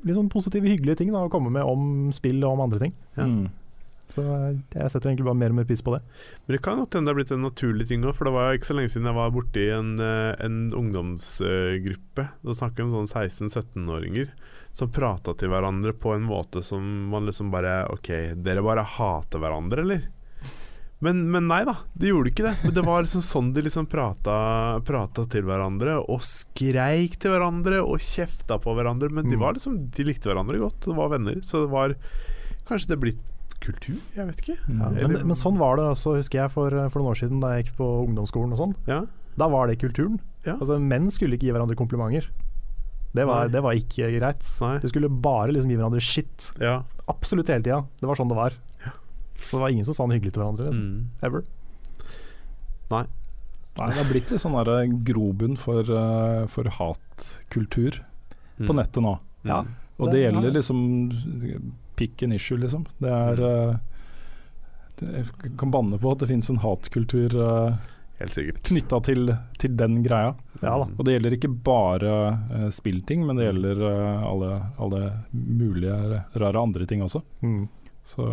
[0.07, 2.95] liksom positive, hyggelige ting da, å komme med om spill og om andre ting.
[3.17, 3.27] Ja.
[3.29, 3.51] Mm.
[4.13, 6.03] Så eh, jeg setter egentlig bare mer og mer pris på det.
[6.45, 8.57] Men det kan godt hende det har blitt en naturlig ting òg, for det var
[8.57, 12.27] ikke så lenge siden jeg var borti en, eh, en ungdomsgruppe.
[12.45, 14.33] Da snakker vi om sånn 16-17-åringer
[14.73, 16.81] som prata til hverandre på en måte som
[17.13, 18.09] man liksom bare OK,
[18.41, 20.07] dere bare hater hverandre, eller?
[21.03, 22.53] Men, men nei da, de gjorde ikke det.
[22.63, 24.35] Men det var liksom sånn de liksom prata,
[24.87, 29.11] prata til hverandre, og skreik til hverandre og kjefta på hverandre.
[29.11, 29.41] Men de Mm.
[29.43, 31.41] var liksom De likte hverandre godt, og var venner.
[31.43, 31.97] Så det var
[32.69, 33.99] Kanskje det blitt kultur?
[34.15, 34.57] Jeg vet ikke.
[34.71, 34.79] Mm.
[35.03, 37.51] Ja, men, men sånn var det også, husker jeg, for, for noen år siden da
[37.57, 38.77] jeg gikk på ungdomsskolen og sånn.
[38.87, 39.01] Ja.
[39.37, 40.21] Da var det kulturen.
[40.47, 40.55] Ja.
[40.61, 42.31] Altså, menn skulle ikke gi hverandre komplimenter.
[43.15, 44.47] Det var, det var ikke greit.
[44.63, 44.79] Nei.
[44.81, 46.51] Du skulle bare liksom gi hverandre shit.
[46.63, 46.79] Ja.
[47.13, 47.83] Absolutt hele tida.
[48.01, 48.57] Det var sånn det var.
[49.43, 50.71] Så det var ingen som sa noe hyggelig til hverandre.
[50.71, 50.87] Liksom.
[50.87, 51.09] Mm.
[51.29, 51.45] Ever.
[52.93, 53.05] Nei,
[53.77, 58.01] det har blitt litt sånn grobunn for, uh, for hatkultur
[58.59, 58.77] på Mm.
[58.77, 59.19] nettet nå.
[59.45, 59.63] Ja.
[59.99, 62.87] Og Det det gjelder liksom pick an issue, liksom.
[63.01, 63.81] Det er Mm.
[65.03, 67.77] eh, Jeg kan banne på at det finnes en hatkultur uh,
[68.21, 68.63] Helt sikkert.
[68.69, 70.35] knytta til, til den greia.
[70.63, 70.87] Ja da.
[70.87, 72.13] Og det gjelder ikke bare
[72.53, 75.01] uh, spillting, men det gjelder uh, alle, alle
[75.33, 77.23] mulige rare andre ting også.
[77.43, 77.65] Mm.
[78.07, 78.27] Så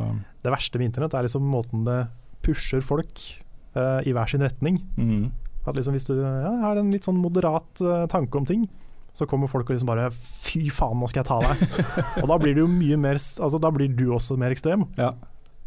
[0.43, 2.07] Det verste med internett er liksom måten det
[2.45, 3.21] pusher folk
[3.75, 4.81] uh, i hver sin retning.
[4.97, 5.29] mm.
[5.67, 8.63] At liksom Hvis du ja, har en litt sånn moderat tanke om ting,
[9.13, 11.91] så kommer folk og liksom bare 'fy faen, nå skal jeg ta deg'.
[12.23, 15.11] og da blir det jo mye mer Altså Da blir du også mer ekstrem, Ja.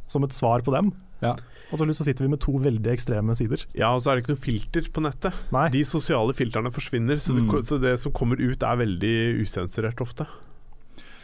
[0.09, 0.91] som et svar på dem.
[1.23, 1.35] Ja.
[1.73, 3.65] Og til slutt så sitter vi med to veldig ekstreme sider.
[3.75, 5.33] Ja, og så er det ikke noe filter på nettet.
[5.55, 5.67] Nei.
[5.73, 7.63] De sosiale filterne forsvinner, så, det, Mm.
[7.65, 10.27] så det som kommer ut er veldig usensurert ofte.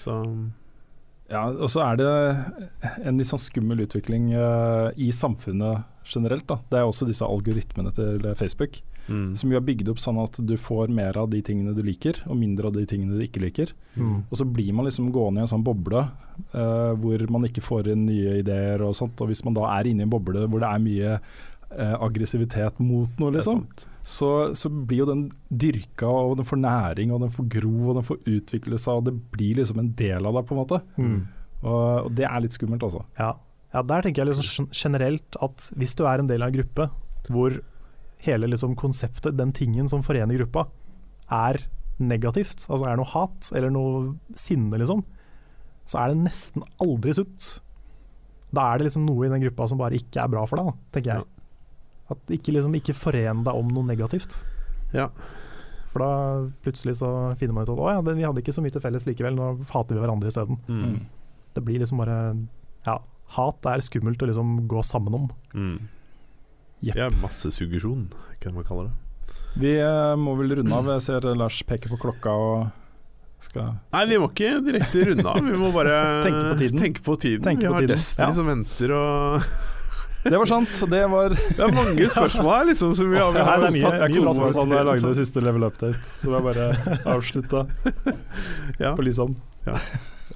[0.01, 0.17] Så
[1.29, 2.11] Ja, og så er det
[3.05, 6.47] en litt sånn skummel utvikling uh, i samfunnet generelt.
[6.49, 6.57] Da.
[6.71, 8.79] Det er også disse algoritmene til Facebook,
[9.11, 9.35] mm.
[9.37, 12.23] som jo er bygd opp sånn at du får mer av de tingene du liker,
[12.27, 13.75] og mindre av de tingene du ikke liker.
[13.99, 14.23] Mm.
[14.25, 17.93] Og så blir man liksom gående i en sånn boble uh, hvor man ikke får
[17.93, 19.21] inn nye ideer og sånt.
[19.21, 22.81] Og hvis man da er inne i en boble hvor det er mye uh, aggressivitet
[22.81, 23.89] mot noe, det er liksom, sant.
[24.09, 27.99] Så, så blir jo den dyrka, og den får næring, og den får gro, og
[27.99, 30.79] den får utvikle seg, og det blir liksom en del av deg, på en måte.
[30.97, 31.19] Mm.
[31.61, 33.03] Og, og det er litt skummelt, altså.
[33.19, 33.35] Ja.
[33.75, 36.89] ja, der tenker jeg liksom generelt at hvis du er en del av en gruppe
[37.29, 37.61] hvor
[38.25, 40.65] hele liksom konseptet, den tingen som forener gruppa,
[41.29, 41.61] er
[42.01, 45.05] negativt, altså er noe hat eller noe sinne, liksom,
[45.89, 47.59] så er det nesten aldri sunt.
[48.57, 50.71] Da er det liksom noe i den gruppa som bare ikke er bra for deg,
[50.71, 51.29] da, tenker jeg.
[52.13, 54.41] At ikke liksom ikke foren deg om noe negativt.
[54.97, 55.11] Ja.
[55.93, 56.11] For da
[56.65, 57.11] plutselig så
[57.41, 59.37] finner man ut at å ja, det, vi hadde ikke så mye til felles likevel,
[59.37, 60.59] nå hater vi hverandre isteden.
[60.69, 60.99] Mm.
[61.57, 62.19] Det blir liksom bare
[62.87, 62.99] Ja,
[63.37, 65.29] hat er skummelt å liksom gå sammen om.
[65.55, 65.79] Mm.
[66.85, 68.09] Det er massesuggesjon,
[68.41, 68.97] kan man kalle det.
[69.59, 70.87] Vi eh, må vel runde av.
[70.97, 72.69] Jeg ser Lars peker på klokka og
[73.43, 75.41] Skal Nei, vi må ikke direkte runde av.
[75.45, 76.85] Vi må bare Tenke på tiden.
[76.85, 77.43] Tenke på tiden.
[77.47, 77.97] Tenke vi på har tiden.
[77.97, 78.31] Destiny Ja.
[78.37, 79.49] som venter og
[80.29, 80.73] Det var sant.
[80.93, 83.83] Det var Det er mange spørsmål her, liksom, som vi har, ja, det er mye-
[83.83, 86.47] snakket Jeg koste meg sånn da jeg lagde det siste level update, så det er
[86.49, 86.67] bare
[87.15, 87.65] avslutta
[88.83, 88.95] Ja.
[88.95, 89.37] på liksom.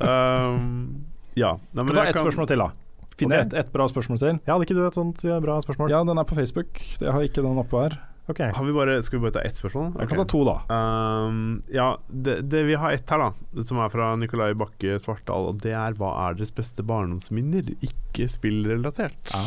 [0.01, 1.05] Um,
[1.37, 1.53] ja.
[1.73, 2.71] Nei, men Kan ta ett kan- spørsmål til, da.
[3.19, 3.47] Finne okay.
[3.47, 4.39] ett et bra spørsmål til.
[4.47, 5.91] Ja, hadde ikke du et sånt bra spørsmål?
[5.93, 6.81] Ja, den er på Facebook.
[7.01, 7.99] Jeg har ikke den oppe her.
[8.31, 8.39] Ok.
[8.55, 9.97] Har vi bare, skal vi bare ta ett spørsmål?
[9.99, 10.53] Jeg kan ta to, da.
[10.71, 15.49] Um, ja, det, det vi har ett her, da, som er fra Nikolai Bakke Svartdal,
[15.51, 17.73] og det er hva er deres beste barndomsminner?
[17.83, 19.33] Ikke spillrelatert.
[19.35, 19.43] Ja.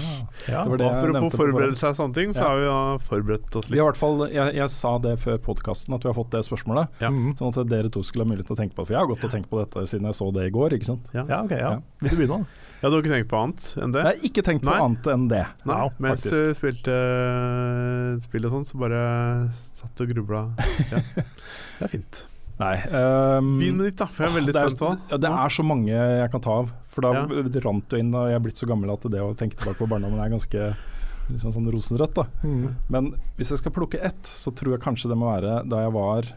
[0.66, 2.50] Det var det Apropos på forberede seg sånne ting, så Ja.
[2.50, 3.94] har vi da forberedt oss Vi har i litt.
[3.96, 6.88] hvert fall, jeg, jeg sa det før podkasten, at vi har fått det spørsmålet.
[7.00, 7.10] Ja.
[7.10, 7.38] Mhm.
[7.40, 8.88] Sånn at dere to skulle ha mulighet til å tenke på det.
[8.92, 10.76] For jeg har gått og tenkt på dette siden jeg så det i går.
[10.76, 11.08] ikke sant?
[11.16, 11.24] Ja.
[11.30, 11.52] ja, ok.
[11.56, 11.72] Ja.
[11.80, 11.82] Ja.
[12.04, 12.46] Vil du begynne, da?
[12.86, 14.02] Ja, du har ikke tenkt på annet enn det?
[14.04, 14.82] Jeg har ikke tenkt på Nei.
[14.86, 15.40] annet enn det.
[15.66, 16.36] Nei, Wow, mens faktisk.
[16.38, 19.00] jeg spilte uh, spill og sånn, så bare
[19.58, 20.44] satt og grubla.
[20.92, 21.00] Ja.
[21.16, 22.20] Det er fint.
[22.60, 22.76] Nei.
[22.94, 25.02] um, Begynn med ditt, da, for jeg er veldig spent på det.
[25.16, 26.70] Ja, det er så mange jeg kan ta av.
[26.94, 27.26] For da Ja.
[27.66, 29.90] rant det inn, og jeg er blitt så gammel at det å tenke tilbake på
[29.92, 30.70] barndommen er ganske
[31.34, 32.14] liksom sånn rosenrødt.
[32.22, 32.28] da
[32.94, 35.98] Men hvis jeg skal plukke ett, så tror jeg kanskje det må være da jeg
[35.98, 36.30] var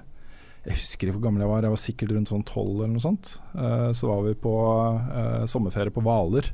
[0.69, 3.31] Jeg husker hvor gammel jeg var, jeg var sikkert rundt sånn tolv eller noe sånt.
[3.57, 4.53] Eh, så var vi på
[5.17, 6.51] eh, sommerferie på Hvaler.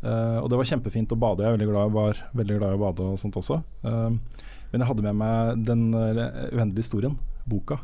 [0.00, 1.44] Eh, og det var kjempefint å bade.
[1.44, 3.60] Jeg veldig glad, var veldig glad i å bade og sånt også.
[3.84, 7.82] Men jeg hadde med meg Den uendelige historien, boka.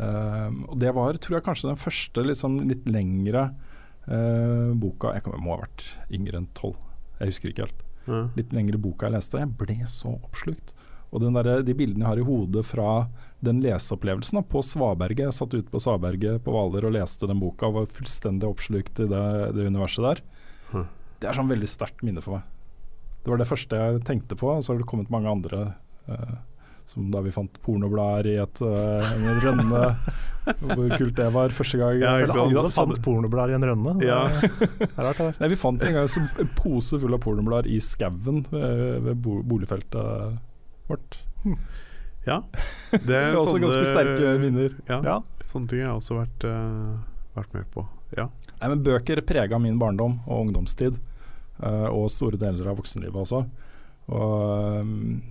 [0.00, 3.50] Og det var, tror jeg, kanskje den første liksom, litt lengre
[4.80, 6.80] boka Jeg kan, må ha vært yngre enn tolv,
[7.20, 7.84] jeg husker ikke helt
[8.34, 10.72] litt lengre boka jeg leste, jeg ble så oppslukt.
[11.10, 12.90] Og den der, de bildene jeg har i hodet fra
[13.42, 17.40] den leseopplevelsen da, på Svaberget Jeg satt ute på Svaberget på Hvaler og leste den
[17.42, 19.24] boka og var fullstendig oppslukt i det,
[19.56, 20.22] det universet der.
[20.70, 20.86] Hm.
[21.20, 22.46] Det er sånn veldig sterkt minne for meg.
[23.24, 25.64] Det var det første jeg tenkte på, og så har det kommet mange andre.
[26.08, 26.38] eh,
[26.90, 29.82] som da vi fant pornoblader i et, eh, en rønne.
[30.64, 32.00] Hvor kult det var første gang.
[32.00, 32.34] Ja, sant.
[32.40, 33.92] alle fant, fant pornoblader i en rønne.
[34.02, 34.24] Ja.
[34.26, 35.20] det rart.
[35.38, 40.40] Nei, Vi fant en gang en pose full av pornoblader i skauen ved, ved boligfeltet
[40.90, 41.18] vårt.
[42.26, 42.40] ja.
[42.92, 44.74] Det Det er også sånne- ganske sterke minner.
[44.90, 45.16] Ja, Ja.
[45.46, 46.98] Sånne ting har jeg også vært, uh,
[47.38, 47.86] vært med på.
[48.18, 48.28] Ja.
[48.60, 50.98] Nei, men Bøker prega min barndom og ungdomstid,
[51.62, 53.44] uh, og store deler av voksenlivet også.
[54.10, 55.22] Og um,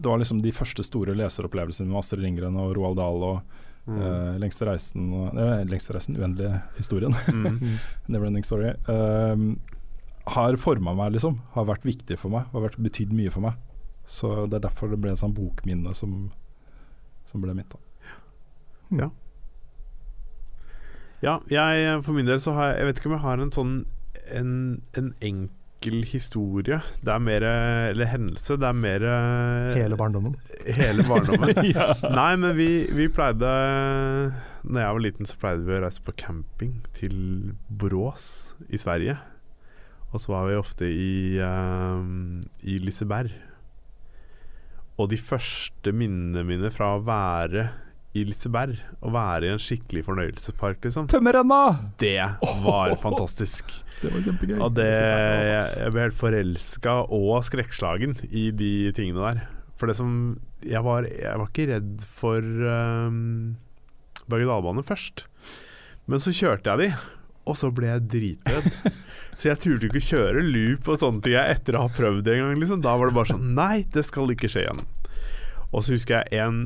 [0.00, 3.42] Det var liksom de første store leseropplevelsene med Astrid Lindgren og Roald Dahl og
[3.90, 4.36] Mm.
[4.38, 5.06] Lengste reisen,
[5.66, 7.56] Lengste reisen, uendelige historien, Mm.
[8.12, 9.56] Neverending Story, Uh,
[10.30, 11.38] har forma meg, liksom.
[11.56, 13.54] Har vært viktig for meg, har vært, betydd mye for meg.
[14.10, 16.30] Så det er derfor det ble sånn bokminne som,
[17.30, 17.70] som ble mitt.
[17.70, 17.78] da.
[21.20, 23.50] Ja, jeg for min del så har jeg Jeg vet ikke om jeg har en
[23.52, 23.72] sånn
[24.32, 24.52] En,
[24.96, 26.78] en enkel historie.
[27.04, 28.56] Det er mer Eller hendelse.
[28.60, 29.04] Det er mer
[29.76, 30.34] Hele barndommen.
[30.64, 31.54] Hele barndommen.
[32.20, 33.52] Nei, men vi, vi pleide
[34.64, 37.14] Når jeg var liten, så pleide vi å reise på camping til
[37.68, 39.18] Borås i Sverige.
[40.10, 42.02] Og så var vi ofte i, eh,
[42.66, 43.30] i Liseberg.
[45.00, 47.70] Og de første minnene mine fra å være
[48.18, 48.74] i Liseberg,
[49.06, 51.60] å være i en skikkelig fornøyelsespark, liksom, Tømmerrenna!
[52.02, 52.18] det
[52.64, 53.70] var fantastisk.
[54.02, 54.58] Det var kjempegøy.
[54.58, 59.44] Og det, jeg, jeg ble helt forelska og skrekkslagen i de tingene der.
[59.80, 60.10] For det som
[60.60, 63.54] Jeg var, jeg var ikke redd for um,
[64.28, 65.24] berg-og-dal-bane først.
[66.10, 66.88] Men så kjørte jeg de,
[67.48, 68.68] og så ble jeg dritredd.
[69.40, 72.42] så jeg turte ikke kjøre loop og sånne ting etter å ha prøvd det en
[72.44, 72.58] gang.
[72.60, 72.82] Liksom.
[72.84, 74.82] Da var det bare sånn Nei, det skal ikke skje igjen.
[75.70, 76.58] Og så husker jeg en,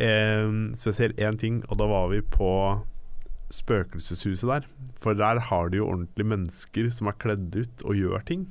[0.00, 2.52] en spesielt én ting, og da var vi på
[3.52, 4.70] spøkelseshuset der.
[5.04, 8.48] For der har de jo ordentlige mennesker som er kledd ut og gjør ting.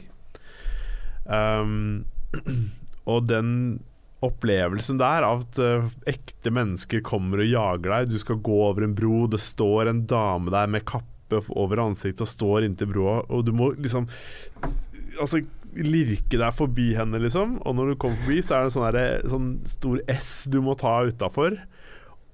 [1.25, 2.05] Um,
[3.11, 3.51] og den
[4.25, 8.13] opplevelsen der av at eh, ekte mennesker kommer og jager deg.
[8.13, 11.77] Du skal gå over en bro, det står en dame der med kappe f- over
[11.83, 14.07] ansiktet og står inntil broa, og du må liksom
[15.19, 15.39] Altså
[15.73, 17.55] lirke deg forbi henne, liksom.
[17.65, 20.61] Og når du kommer forbi, så er det en sånn, derre- sånn stor S du
[20.61, 21.57] må ta utafor.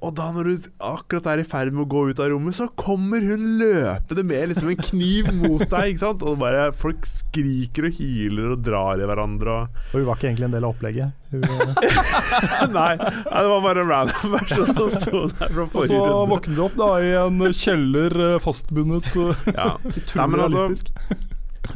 [0.04, 2.66] Og da når du akkurat er i ferd med å gå ut av rommet, så
[2.76, 5.94] kommer hun løpende med liksom en kniv mot deg.
[5.94, 6.26] ikke sant?
[6.28, 9.56] Og bare Folk skriker og hyler og drar i hverandre.
[9.64, 11.16] Og Og hun var ikke egentlig en del av opplegget.
[11.32, 11.98] Hun, eh,
[12.78, 15.80] nei, det var bare en random person som sto der fra forrige runde.
[15.80, 16.32] Og så runde.
[16.36, 19.08] våknet du opp da i en kjeller eh, fastbundet.
[19.16, 19.70] eh, Ja.
[19.88, 20.92] Utrolig altså, realistisk.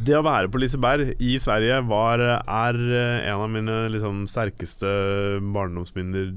[0.04, 2.78] det å være på Liseberg i Sverige var, er
[3.32, 4.90] en av mine liksom, sterkeste
[5.54, 6.28] barndomsminner,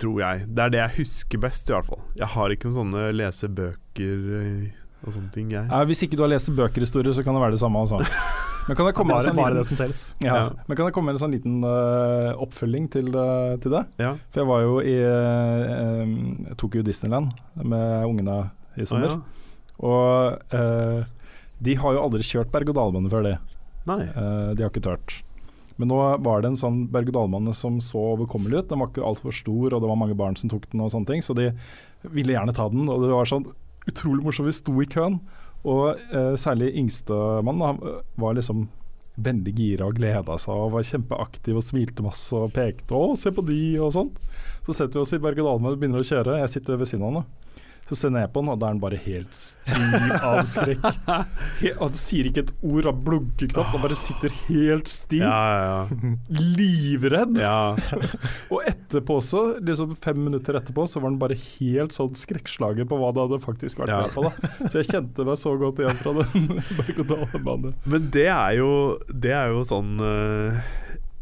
[0.00, 0.44] tror jeg.
[0.48, 2.02] Det er det jeg husker best, i hvert fall.
[2.18, 5.64] Jeg har ikke noen sånne lesebøker eh, og sånne ting, jeg.
[5.70, 7.82] Ja, hvis ikke du har lest bøkerhistorie, så kan det være det samme.
[7.84, 8.00] Altså.
[8.68, 10.34] Men kan det komme bare, en Bare, sånn bare det som ja.
[10.36, 10.64] Ja.
[10.68, 13.80] Men kan det komme med en sånn liten uh, oppfølging til, uh, til det?
[13.98, 14.12] Ja.
[14.30, 18.36] For jeg var jo i uh, Tokyo Disneyland med ungene
[18.76, 19.16] i sommer.
[19.16, 19.40] ja.
[19.80, 21.00] Og eh,
[21.64, 23.34] de har jo aldri kjørt berg-og-dal-bane før de.
[23.88, 24.02] Nei.
[24.08, 25.20] Eh, de har ikke tørt.
[25.80, 28.68] Men nå var det en sånn berg-og-dal-bane som så overkommelig ut.
[28.70, 31.08] Den var ikke altfor stor, og det var mange barn som tok den og sånne
[31.08, 31.24] ting.
[31.24, 31.50] Så de
[32.12, 33.48] ville gjerne ta den, og det var sånn
[33.88, 34.50] utrolig morsomt.
[34.50, 35.18] Vi sto i køen,
[35.64, 37.88] og eh, særlig yngstemann eh,
[38.20, 38.68] var liksom
[39.20, 43.32] veldig gira og gleda seg og var kjempeaktiv og smilte masse og pekte 'Å, se
[43.34, 44.16] på de' og sånt.
[44.64, 46.40] Så setter vi oss i berg-og-dal-bane og begynner å kjøre.
[46.40, 47.28] Jeg sitter ved siden av han.
[47.90, 50.84] Så ser jeg ned på han, og da er han bare helt stiv av skrekk.
[51.60, 55.40] He han sier ikke et ord, han blunker knapt, han bare sitter helt stiv, Ja,
[55.58, 56.12] ja,
[56.60, 57.40] livredd.
[57.42, 57.74] ja.
[58.54, 63.00] Og etterpå også, liksom fem minutter etterpå, så var han bare helt sånn skrekkslagen på
[63.00, 64.26] hva det hadde faktisk vært med på.
[64.28, 64.52] da.
[64.70, 66.46] Så jeg kjente meg så godt igjen fra den
[66.78, 67.74] berg-og-dal-banen.
[67.90, 68.70] Men det er jo
[69.10, 70.62] Det er jo sånn eh,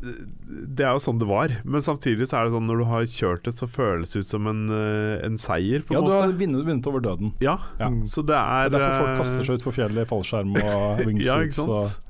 [0.01, 1.51] Det er jo sånn det var.
[1.66, 4.29] Men samtidig så er det sånn når du har kjørt det, så føles det ut
[4.31, 7.33] som en, eh, en seier, på Ja, du har vunnet, vunnet over døden.
[7.43, 7.89] Ja, Ja.
[8.07, 11.01] så det er Det er derfor eh, folk kaster seg utfor fjellet i fallskjerm og
[11.09, 11.27] wingsuits.
[11.27, 11.69] Ja, ikke sant?
[11.69, 12.05] og-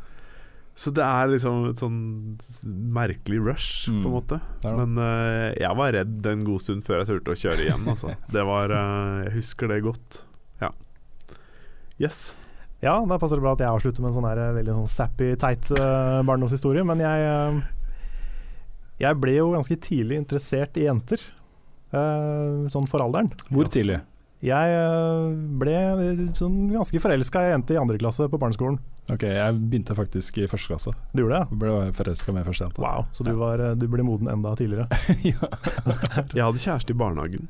[0.79, 2.39] Så det er liksom et sånn
[2.95, 4.03] merkelig rush, Mm.
[4.05, 4.41] på en måte.
[4.63, 4.87] Er det.
[4.87, 7.85] Men uh, jeg var redd en god stund før jeg turte å kjøre igjen.
[7.89, 8.15] Altså.
[8.31, 10.23] Det var uh, Jeg husker det godt.
[10.61, 10.71] Ja.
[11.99, 12.33] Yes.
[12.81, 14.93] Ja, da passer det bra at jeg avslutter med en sånn her eh, veldig sånn
[14.93, 16.85] sappy, teit uh, barndomshistorie.
[16.87, 17.59] Men jeg, eh,
[18.99, 21.23] jeg ble jo ganske tidlig interessert i jenter.
[21.93, 23.31] eh, sånn for alderen.
[23.49, 24.01] Hvor tidlig?
[24.45, 25.73] Jeg eh, ble
[26.39, 28.77] sånn ganske forelska i ei jente i andre klasse på barneskolen.
[29.11, 30.93] Ok, jeg begynte faktisk i første klasse.
[31.17, 31.49] Du gjorde det?
[31.51, 32.83] Jeg ble forelska med første jente.
[32.85, 34.87] Wow, så du, var, eh, du ble moden enda tidligere.
[36.37, 37.49] Jeg hadde kjæreste i barnehagen.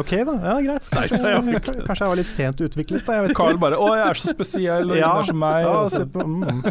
[0.00, 0.88] Ok da, ja greit.
[0.90, 3.04] Kanskje, kanskje jeg var litt sent utviklet.
[3.06, 3.38] Da, jeg vet ikke.
[3.44, 5.60] Carl bare 'Å, jeg er så spesiell, og Ja, er som meg'.
[5.62, 6.64] Ja, og se så- på, mm.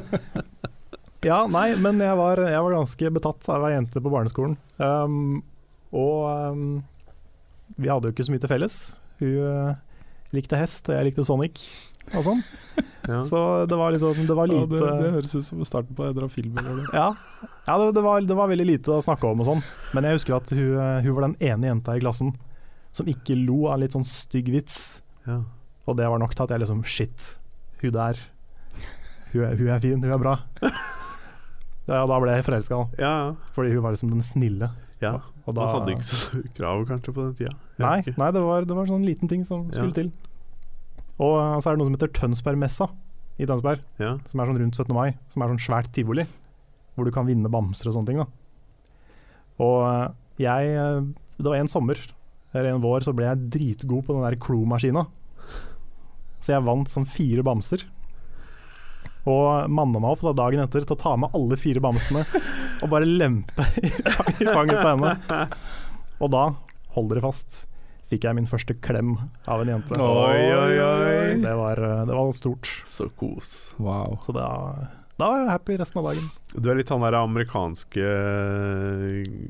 [1.28, 4.58] ja, nei, men jeg var, jeg var ganske betatt av ei jente på barneskolen.
[4.78, 5.42] Um,
[5.94, 6.68] og um,
[7.78, 8.78] vi hadde jo ikke så mye til felles.
[9.22, 9.82] Hun uh,
[10.36, 11.66] likte hest, og jeg likte Sonic
[12.14, 12.44] og sånn.
[13.04, 13.18] Ja.
[13.28, 13.38] Så
[13.68, 16.14] det var liksom Det var Ja, lite det, det høres ut som starten på en
[16.14, 16.60] eller annen film.
[16.96, 17.10] Ja,
[17.68, 19.64] ja det, det, var, det var veldig lite å snakke om og sånn.
[19.92, 22.32] Men jeg husker at hun, uh, hun var den ene jenta i klassen
[22.96, 24.78] som ikke lo av en litt sånn stygg vits.
[25.28, 25.42] Ja.
[25.84, 27.28] Og det var nok til at jeg liksom Shit,
[27.84, 28.24] hun der.
[29.34, 30.38] Hun er, hun er fin, hun er bra.
[31.88, 33.14] Ja, da ble jeg forelska, ja.
[33.56, 34.70] fordi hun var liksom den snille.
[35.04, 35.18] ja.
[35.44, 37.52] Og Man da, hadde ikke så krav kanskje på den tida.
[37.84, 39.98] Nei, nei det, var, det var sånn liten ting som skulle Ja.
[39.98, 40.12] til.
[41.20, 42.88] Og uh, så er det noe som heter Tønsbergmessa
[43.44, 44.14] i Tønsberg, Ja.
[44.30, 44.94] som er sånn rundt 17.
[44.96, 45.18] mai.
[45.34, 46.24] Som er sånn svært tivoli,
[46.96, 48.22] hvor du kan vinne bamser og sånne ting.
[48.24, 48.30] da
[49.60, 51.04] Og uh, jeg uh,
[51.38, 52.00] Det var en sommer,
[52.54, 55.04] eller en vår, så ble jeg dritgod på den der klomaskina.
[56.40, 57.84] Så jeg vant som fire bamser.
[59.30, 62.26] Og manna meg opp da dagen etter til å ta med alle fire bamsene
[62.84, 65.14] og bare lempe i i fanget på henne.
[66.24, 66.48] Og da,
[66.96, 67.64] hold dere fast,
[68.12, 69.16] fikk jeg min første klem
[69.48, 69.96] av en jente.
[69.96, 71.38] Oi, oi, oi.
[71.44, 72.70] Det var, eh, det var stort.
[72.90, 73.74] Så kos.
[73.80, 74.20] Wow.
[74.26, 74.48] Så da,
[75.24, 76.26] da var jeg happy resten av dagen.
[76.54, 78.08] Du er litt han der amerikanske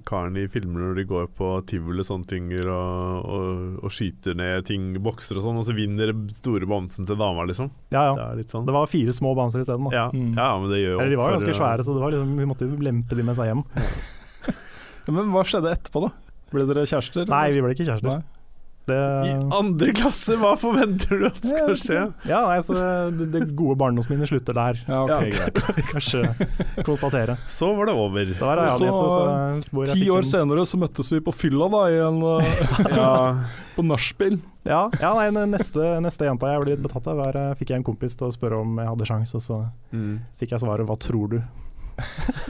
[0.08, 4.38] karen i filmer når de går på tivoli og sånne ting og, og, og skyter
[4.40, 7.72] ned ting, bokser og sånn, og så vinner store bamsen til dama, liksom.
[7.94, 8.28] Ja, Det ja.
[8.30, 8.68] er litt sånn.
[8.70, 9.90] Det var fire små bamser isteden.
[9.90, 9.96] da.
[9.98, 10.36] Ja, Mm.
[10.38, 12.38] ja, men det gjør jo Eller de var ganske uh, svære, så det var liksom,
[12.38, 13.64] vi måtte jo lempe de med seg hjem.
[15.14, 16.12] Men hva skjedde etterpå, da?
[16.54, 17.28] Ble dere kjærester?
[17.28, 18.08] Nei, vi ble ikke kjærester.
[18.08, 18.43] Nei.
[18.84, 18.96] Det,
[19.30, 22.00] I andre klasse, hva forventer du at skal skje?
[22.28, 25.20] ja, nei, så det, det gode barndomsminnet slutter der, Ja, ok, Ja.
[25.38, 25.60] greit.
[25.64, 27.38] kan vi kanskje konstatere.
[27.48, 28.26] Så var det over.
[28.34, 31.70] Det var Og så, annen så- Ti år en- senere så møttes vi på fylla,
[31.72, 32.44] da, i en, uh,
[32.98, 33.46] Ja,
[33.78, 34.40] på nachspiel.
[34.68, 37.80] Ja, ja nei, neste, neste jenta jeg ble litt betatt av, var, eh, fikk jeg
[37.80, 40.20] en kompis til å spørre om jeg hadde sjans, og så mm.
[40.40, 41.44] fikk jeg svaret 'hva tror du'?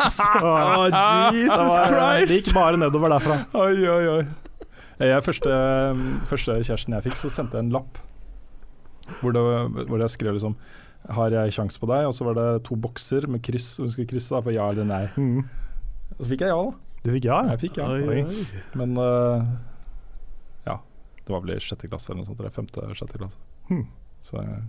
[0.10, 0.88] så, oh,
[1.35, 2.30] Jesus Christ!
[2.31, 3.43] det gikk bare nedover derfra.
[3.53, 4.23] Oi, oi, oi.
[5.01, 5.53] Jeg, første,
[6.29, 7.97] første kjæresten jeg fikk, så sendte jeg en lapp
[9.19, 9.41] hvor, det,
[9.89, 10.53] hvor jeg skrev liksom
[11.11, 12.05] Har jeg sjans på deg?
[12.07, 14.69] Og så var det to bokser med kryss, og hun skulle krysse da, for ja
[14.71, 15.03] eller nei.
[15.19, 15.41] Mm.
[16.15, 16.93] Så fikk jeg ja, da.
[17.03, 17.39] Du fikk ja?
[17.51, 17.89] Jeg fikk ja.
[17.91, 18.61] Oi, Oi.
[18.79, 19.43] Men uh,
[20.69, 20.77] ja,
[21.19, 22.39] det var vel i sjette klasse eller noe sånt.
[22.39, 23.41] Eller femte-sjette klasse.
[23.67, 23.83] Hmm.
[24.23, 24.61] Så jeg,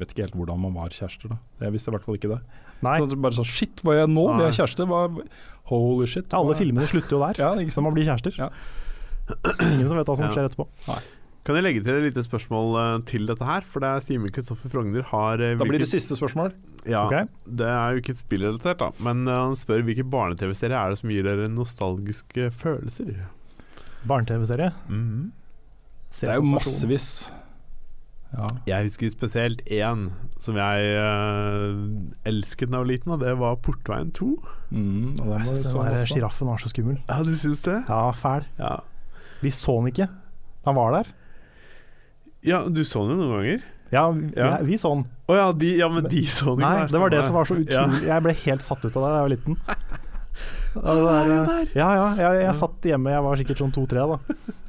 [0.00, 1.38] vet ikke helt hvordan man var kjærester da.
[1.62, 2.40] Jeg visste i hvert fall ikke det.
[2.84, 4.26] Nei, Så bare sånn Shit, var jeg nå?
[4.34, 4.88] Blir jeg kjæreste?
[4.90, 5.04] Hva,
[5.70, 6.34] holy shit.
[6.36, 7.86] alle filmene slutter jo der, Ja, ikke sant.
[7.86, 8.34] man blir kjærester.
[8.42, 8.50] Ja.
[9.72, 10.68] Ingen som vet hva som skjer etterpå.
[11.46, 13.62] Kan jeg legge til et lite spørsmål eh, til dette her?
[13.62, 16.50] For det er Simen Kristoffer Frogner har eh, Da blir det siste spørsmål.
[16.86, 17.28] Ja, okay.
[17.46, 18.90] det er jo ikke et spillrelatert, da.
[19.02, 23.28] Men eh, han spør hvilke barne-TV-serier er det som gir dere nostalgiske følelser?
[24.10, 24.72] Barne-TV-serie.
[24.90, 25.28] Mhm.
[26.16, 27.08] Det er jo massevis.
[28.32, 28.48] Ja.
[28.66, 30.08] Jeg husker spesielt én
[30.42, 30.98] som jeg
[32.26, 34.28] elsket da jeg var liten, og det var Portveien 2.
[34.70, 35.46] Mm, og den
[35.76, 36.98] var sjiraffen var så skummel.
[37.06, 37.78] Ja, du syns det?
[37.86, 38.48] Ja, fæl.
[38.58, 38.74] Ja.
[39.46, 40.10] Vi så han ikke.
[40.66, 41.14] Han var der.
[42.46, 43.64] ja, du så han jo noen ganger?
[43.94, 44.48] Ja, vi, Ja.
[44.66, 45.04] vi så han.
[45.30, 46.66] Å ja, de, ja, men de så han ikke.
[46.66, 49.06] Nei, det var det som var så utrolig Jeg ble helt satt ut av det
[49.06, 49.58] da jeg var liten.
[50.76, 54.18] Er der, ja, ja, jeg, jeg satt hjemme, jeg var sikkert sånn to-tre da,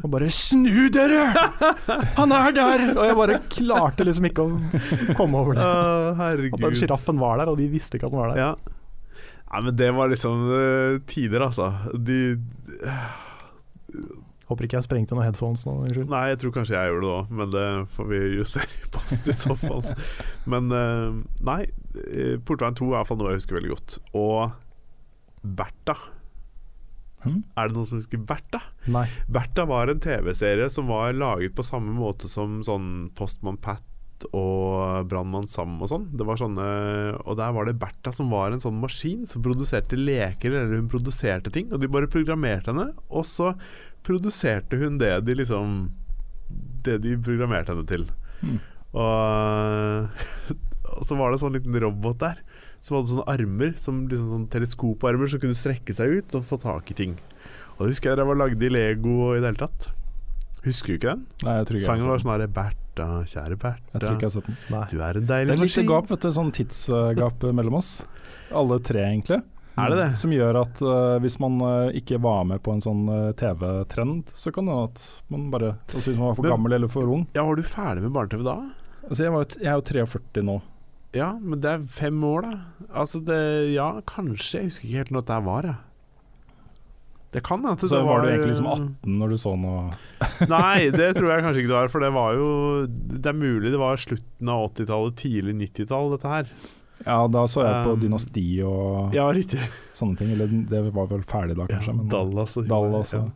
[0.05, 1.25] og bare 'Snu dere!
[2.19, 5.65] Han er der!' Og jeg bare klarte liksom ikke å komme over det.
[5.67, 8.39] Å, At den sjiraffen var der, og de visste ikke at den var der.
[8.39, 8.77] Ja.
[9.51, 11.73] Nei, men det var liksom uh, tider, altså.
[11.99, 12.37] De
[14.47, 15.73] Håper ikke jeg sprengte noen headphones nå.
[15.83, 16.11] Unnskyld.
[16.11, 17.65] Nei, jeg tror kanskje jeg gjorde det òg, men det
[17.97, 19.83] får vi justere i post i så fall.
[20.51, 21.17] Men eh,
[21.47, 21.61] nei,
[22.05, 23.97] eh, Portveien 2 er i hvert fall noe jeg husker veldig godt.
[24.15, 24.55] Og
[25.57, 25.97] Bertha.
[27.25, 27.41] Hmm?
[27.57, 28.61] Er det noen som husker Bertha?
[28.87, 29.03] Nei.
[29.27, 33.83] Bertha var en TV-serie som var laget på samme måte som sånn Postmann Pat
[34.33, 36.07] og Brannmann Sam og sånn.
[36.17, 36.67] Det var sånne
[37.21, 40.89] Og der var det Bertha som var en sånn maskin som produserte leker, eller hun
[40.91, 43.53] produserte ting, og de bare programmerte henne, og så
[44.05, 45.77] produserte hun det de liksom
[46.85, 48.05] Det de programmerte henne til.
[48.41, 48.59] Mm.
[48.95, 50.21] Og,
[50.97, 52.39] og så var det sånn liten robot der
[52.79, 56.59] som hadde sånne armer, som liksom sånn teleskoparmer som kunne strekke seg ut og få
[56.61, 57.15] tak i ting.
[57.77, 59.89] Og det husker jeg det var lagd i Lego i det hele tatt.
[60.65, 61.25] Husker du ikke den?
[61.45, 64.29] Nei, jeg tror ikke Sangen var sånn herre Bertha, kjære Jeg tror Bertha, ikke jeg
[64.29, 64.57] har sett den.
[64.73, 64.85] Nei.
[64.91, 65.89] du er en Det deilig er litt maskin.
[65.91, 67.91] gap, vet du, sånn tidsgap mellom oss.
[68.61, 69.41] Alle tre, egentlig.
[69.77, 70.07] Er det det?
[70.17, 74.31] Som gjør at uh, hvis man uh, ikke var med på en sånn uh, TV-trend,
[74.33, 75.01] så kan det at
[75.33, 77.27] man bare Altså hvis man var for Men- gammel eller for ung.
[77.37, 78.57] Ja, Var du ferdig med barne-TV da?
[79.07, 80.57] Altså jeg, var, jeg er jo 43 nå.
[81.15, 82.87] Ja, men det er fem år, da.
[83.03, 83.37] Altså det
[83.75, 84.59] Ja, kanskje.
[84.59, 85.77] Jeg husker ikke helt når det var, jeg.
[87.35, 89.81] Det kan at det Så var du egentlig liksom 18 når du så noe
[90.53, 91.89] Nei, det tror jeg kanskje ikke du var.
[91.91, 92.47] For det var jo
[92.87, 96.51] Det er mulig det var slutten av 80-tallet, tidlig 90-tall, dette her.
[97.05, 99.27] Ja, da så jeg på Um, Dynasti og Ja,
[99.97, 100.31] sånne ting.
[100.33, 101.93] Eller det var vel ferdig da, kanskje.
[101.97, 103.29] Men Dallas og Dallas og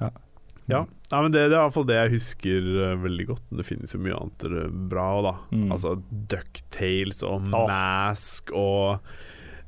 [0.00, 0.10] Ja.
[0.66, 0.84] ja.
[1.12, 1.20] ja.
[1.22, 3.44] men det, det er iallfall det jeg husker uh, veldig godt.
[3.60, 5.34] Det finnes jo mye annet eh, bra òg, da.
[5.54, 5.68] Mm.
[5.76, 7.68] Altså Ducktales og Åh.
[7.70, 8.98] Mask og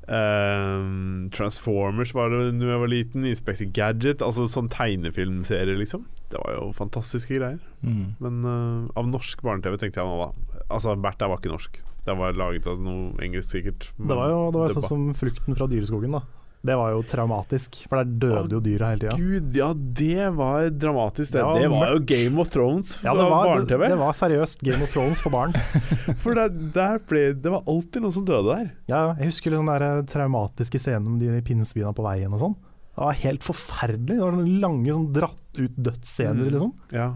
[0.08, 3.26] um, Transformers var det da jeg var liten.
[3.28, 4.24] Inspector Gadget.
[4.24, 6.06] Altså sånn tegnefilmserie, liksom.
[6.32, 7.60] Det var jo fantastiske greier.
[7.84, 8.04] mm.
[8.24, 10.61] Men uh, av norsk barne-TV tenkte jeg nå, da.
[10.72, 11.80] Altså Bertha var ikke norsk.
[12.02, 13.90] Det var laget av noe engelsk, sikkert.
[13.98, 16.22] Det var jo det var sånn som flukten fra dyreskogen, da.
[16.62, 19.14] Det var jo traumatisk, for der døde jo dyra hele tida.
[19.18, 21.32] Gud, ja, det var dramatisk.
[21.34, 22.02] Det, Det var det var jo.
[22.06, 23.88] Game of Thrones for ja, barne-TV.
[23.90, 25.50] det var seriøst Game of Thrones for barn.
[26.22, 28.68] For der, der ble, det var alltid noen som døde der.
[28.92, 32.54] Ja, jeg husker liksom den der traumatiske scenen med de pinnsvina på veien og sånn.
[32.94, 34.14] Det var helt forferdelig.
[34.20, 36.50] Det var noen lange sånn dratt ut dødsscener, Mm.
[36.54, 36.72] liksom.
[36.94, 37.08] Ja.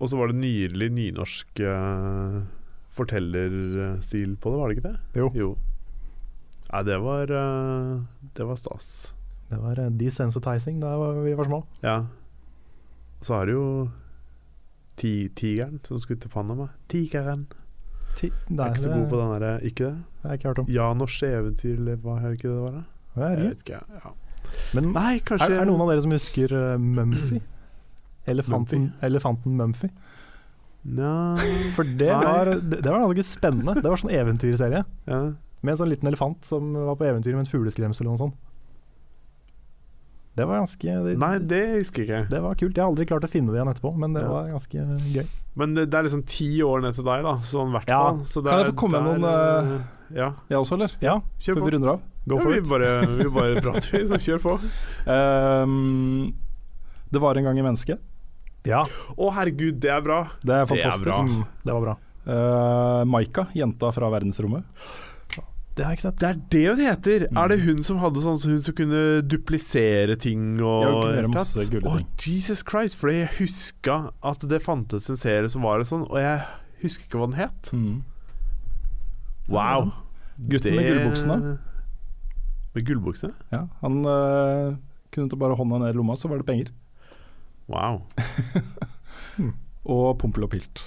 [0.00, 2.40] Og så var det nydelig nynorsk uh,
[2.94, 5.26] fortellerstil på det, var det ikke det?
[5.38, 5.50] Jo.
[6.70, 7.98] Nei, det var eh,
[8.36, 8.88] Det var stas.
[9.50, 11.64] Det var eh, desensitizing da vi var små.
[11.82, 12.04] Ja.
[13.22, 13.66] Så har du jo
[14.96, 16.68] ti, Tigeren som skulle til Panama.
[16.88, 17.46] Tigeren.
[18.14, 19.94] Ti, nei, er ikke så god på den derre Ikke det?
[20.22, 20.68] Jeg har ikke hørt om.
[20.70, 22.76] Janors eventyr, hva er det ikke det var?
[22.76, 22.82] da?
[23.14, 23.80] Det Jeg vet ikke.
[24.04, 24.12] Ja.
[24.74, 27.40] Men Nei, kanskje er, er noen av dere som husker uh, Mumphy?
[28.30, 29.90] Elefanten, elefanten Mumphy?
[30.84, 31.36] Nja
[31.72, 33.78] For det var, det, var ganske spennende.
[33.80, 35.20] Det var sånn eventyrserie ja.
[35.64, 38.42] med en sånn liten elefant som var på eventyr med en fugleskremsel eller noe sånt.
[40.34, 42.30] Det var ganske det, Nei, det husker jeg ikke.
[42.32, 42.74] det var kult.
[42.74, 44.32] Jeg har aldri klart å finne det igjen etterpå, men det Ja.
[44.32, 45.26] var ganske gøy.
[45.54, 47.34] Men det, det er liksom ti år ned til deg, da.
[47.46, 48.00] Sånn i hvert Ja.
[48.26, 49.80] Så Kan jeg få komme med noen, uh,
[50.10, 50.90] Ja, Jeg også, eller?
[51.00, 52.00] Ja, kjør Før vi runder av.
[52.26, 54.58] go Ja, for vi, bare, vi bare prater, vi, så kjør på.
[55.06, 56.34] Um,
[57.12, 58.00] det var en gang i mennesket.
[58.64, 58.84] Ja,
[59.16, 60.22] Å, herregud, det er bra.
[60.40, 61.10] Det er Det er fantastisk.
[61.10, 61.22] bra.
[61.22, 61.96] mm, det var bra.
[62.24, 64.64] Uh, Maika, jenta fra verdensrommet.
[65.74, 66.16] Det sett.
[66.22, 67.24] Det er det hun heter.
[67.32, 67.38] Mm.
[67.42, 71.00] Er det hun som hadde sånn så hun som kunne duplisere ting og Ja, hun
[71.02, 71.70] kunne gjøre masse tatt?
[71.74, 71.82] ting.
[71.90, 71.98] Å.
[72.22, 76.14] Jesus Christ, for jeg huska at det fantes en serie som var det sånn, og
[76.22, 76.44] jeg
[76.84, 77.72] husker ikke hva den het.
[77.74, 78.04] Mm.
[79.50, 79.90] Wow.
[80.38, 81.58] Gutten med gullbuksene.
[82.74, 83.34] Med gullbuksene?
[83.52, 84.76] Ja, han eh,
[85.14, 86.70] kunne ta bare hånda ned i lomma, så var det penger.
[87.68, 88.02] Wow.
[89.94, 90.82] Og Pompel og Pilt.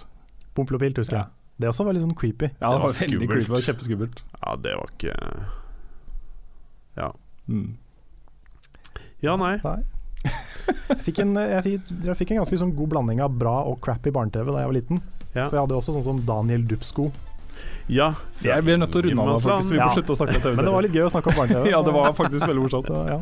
[0.58, 1.24] Pompel og pilt, husker Ja.
[1.24, 1.34] jeg.
[1.62, 2.48] Det også var litt sånn creepy.
[2.62, 3.44] Ja, det var var veldig creepy.
[3.46, 4.22] Det var kjempeskummelt.
[4.44, 5.14] Ja, det var ikke
[7.48, 7.78] Mm.
[9.24, 9.54] Ja, nei.
[9.64, 9.78] Nei.
[10.90, 13.80] Jeg fikk, en, jeg, fikk, jeg fikk en ganske sånn god blanding av bra og
[13.86, 15.00] crappy barne-TV da jeg var liten.
[15.34, 15.46] Ja.
[15.48, 17.06] For jeg hadde jo også sånn som Daniel Dupsko.
[17.88, 18.10] Ja.
[18.44, 19.72] Jeg blir nødt til å runde av, faktisk.
[19.72, 19.94] Vi må Ja.
[19.96, 20.56] slutte å snakke om TV.
[20.58, 21.70] Men det var litt gøy å snakke om barne-TV.
[21.74, 22.90] Ja, det var faktisk veldig morsomt.
[22.92, 23.22] Ja.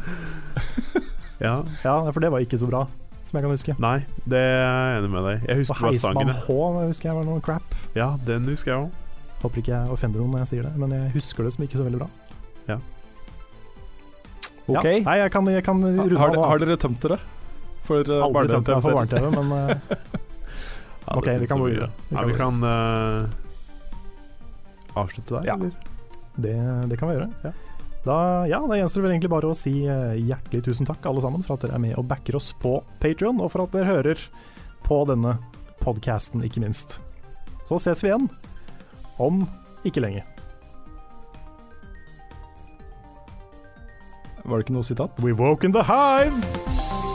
[1.40, 1.56] Ja.
[1.84, 2.88] ja, for det var ikke så bra.
[3.26, 3.76] Som jeg kan huske.
[3.82, 3.98] Nei,
[4.30, 4.54] det er
[4.94, 5.46] jeg enig med deg.
[5.50, 6.30] Jeg husker bare Heismann.
[6.46, 6.58] H
[6.88, 7.76] husker jeg var noe crap.
[7.98, 8.90] Ja, den husker jeg òg.
[9.42, 11.78] Håper ikke jeg offender noen når jeg sier det, men jeg husker det som ikke
[11.82, 12.10] så veldig bra.
[12.70, 12.78] Ja.
[14.66, 14.86] Ok.
[14.86, 16.42] Ja, nei, jeg kan, jeg kan runde Har, av nå.
[16.46, 16.66] har altså.
[16.66, 17.18] dere tømt dere?
[17.86, 19.60] For uh, Aldri tømt meg for barne-TV, men uh,
[21.06, 21.92] Ja, Ok, vi kan gå videre.
[22.10, 23.30] Vi Ja, kan vi kan uh,
[25.04, 25.58] avslutte der, Ja.
[25.60, 25.72] eller?
[26.42, 26.56] det,
[26.90, 27.54] det kan vi gjøre.
[28.06, 31.24] Da, ja, da gjenstår det vel egentlig bare å si eh, hjertelig tusen takk alle
[31.26, 33.90] sammen for at dere er med og backer oss på Patrion, og for at dere
[33.90, 34.22] hører
[34.86, 35.40] på denne
[35.82, 37.00] podcasten, ikke minst.
[37.66, 38.30] Så ses vi igjen
[39.18, 39.42] om
[39.90, 40.22] ikke lenge.
[44.46, 45.26] Var det ikke noe sitat?
[45.26, 47.15] We woke in the hive!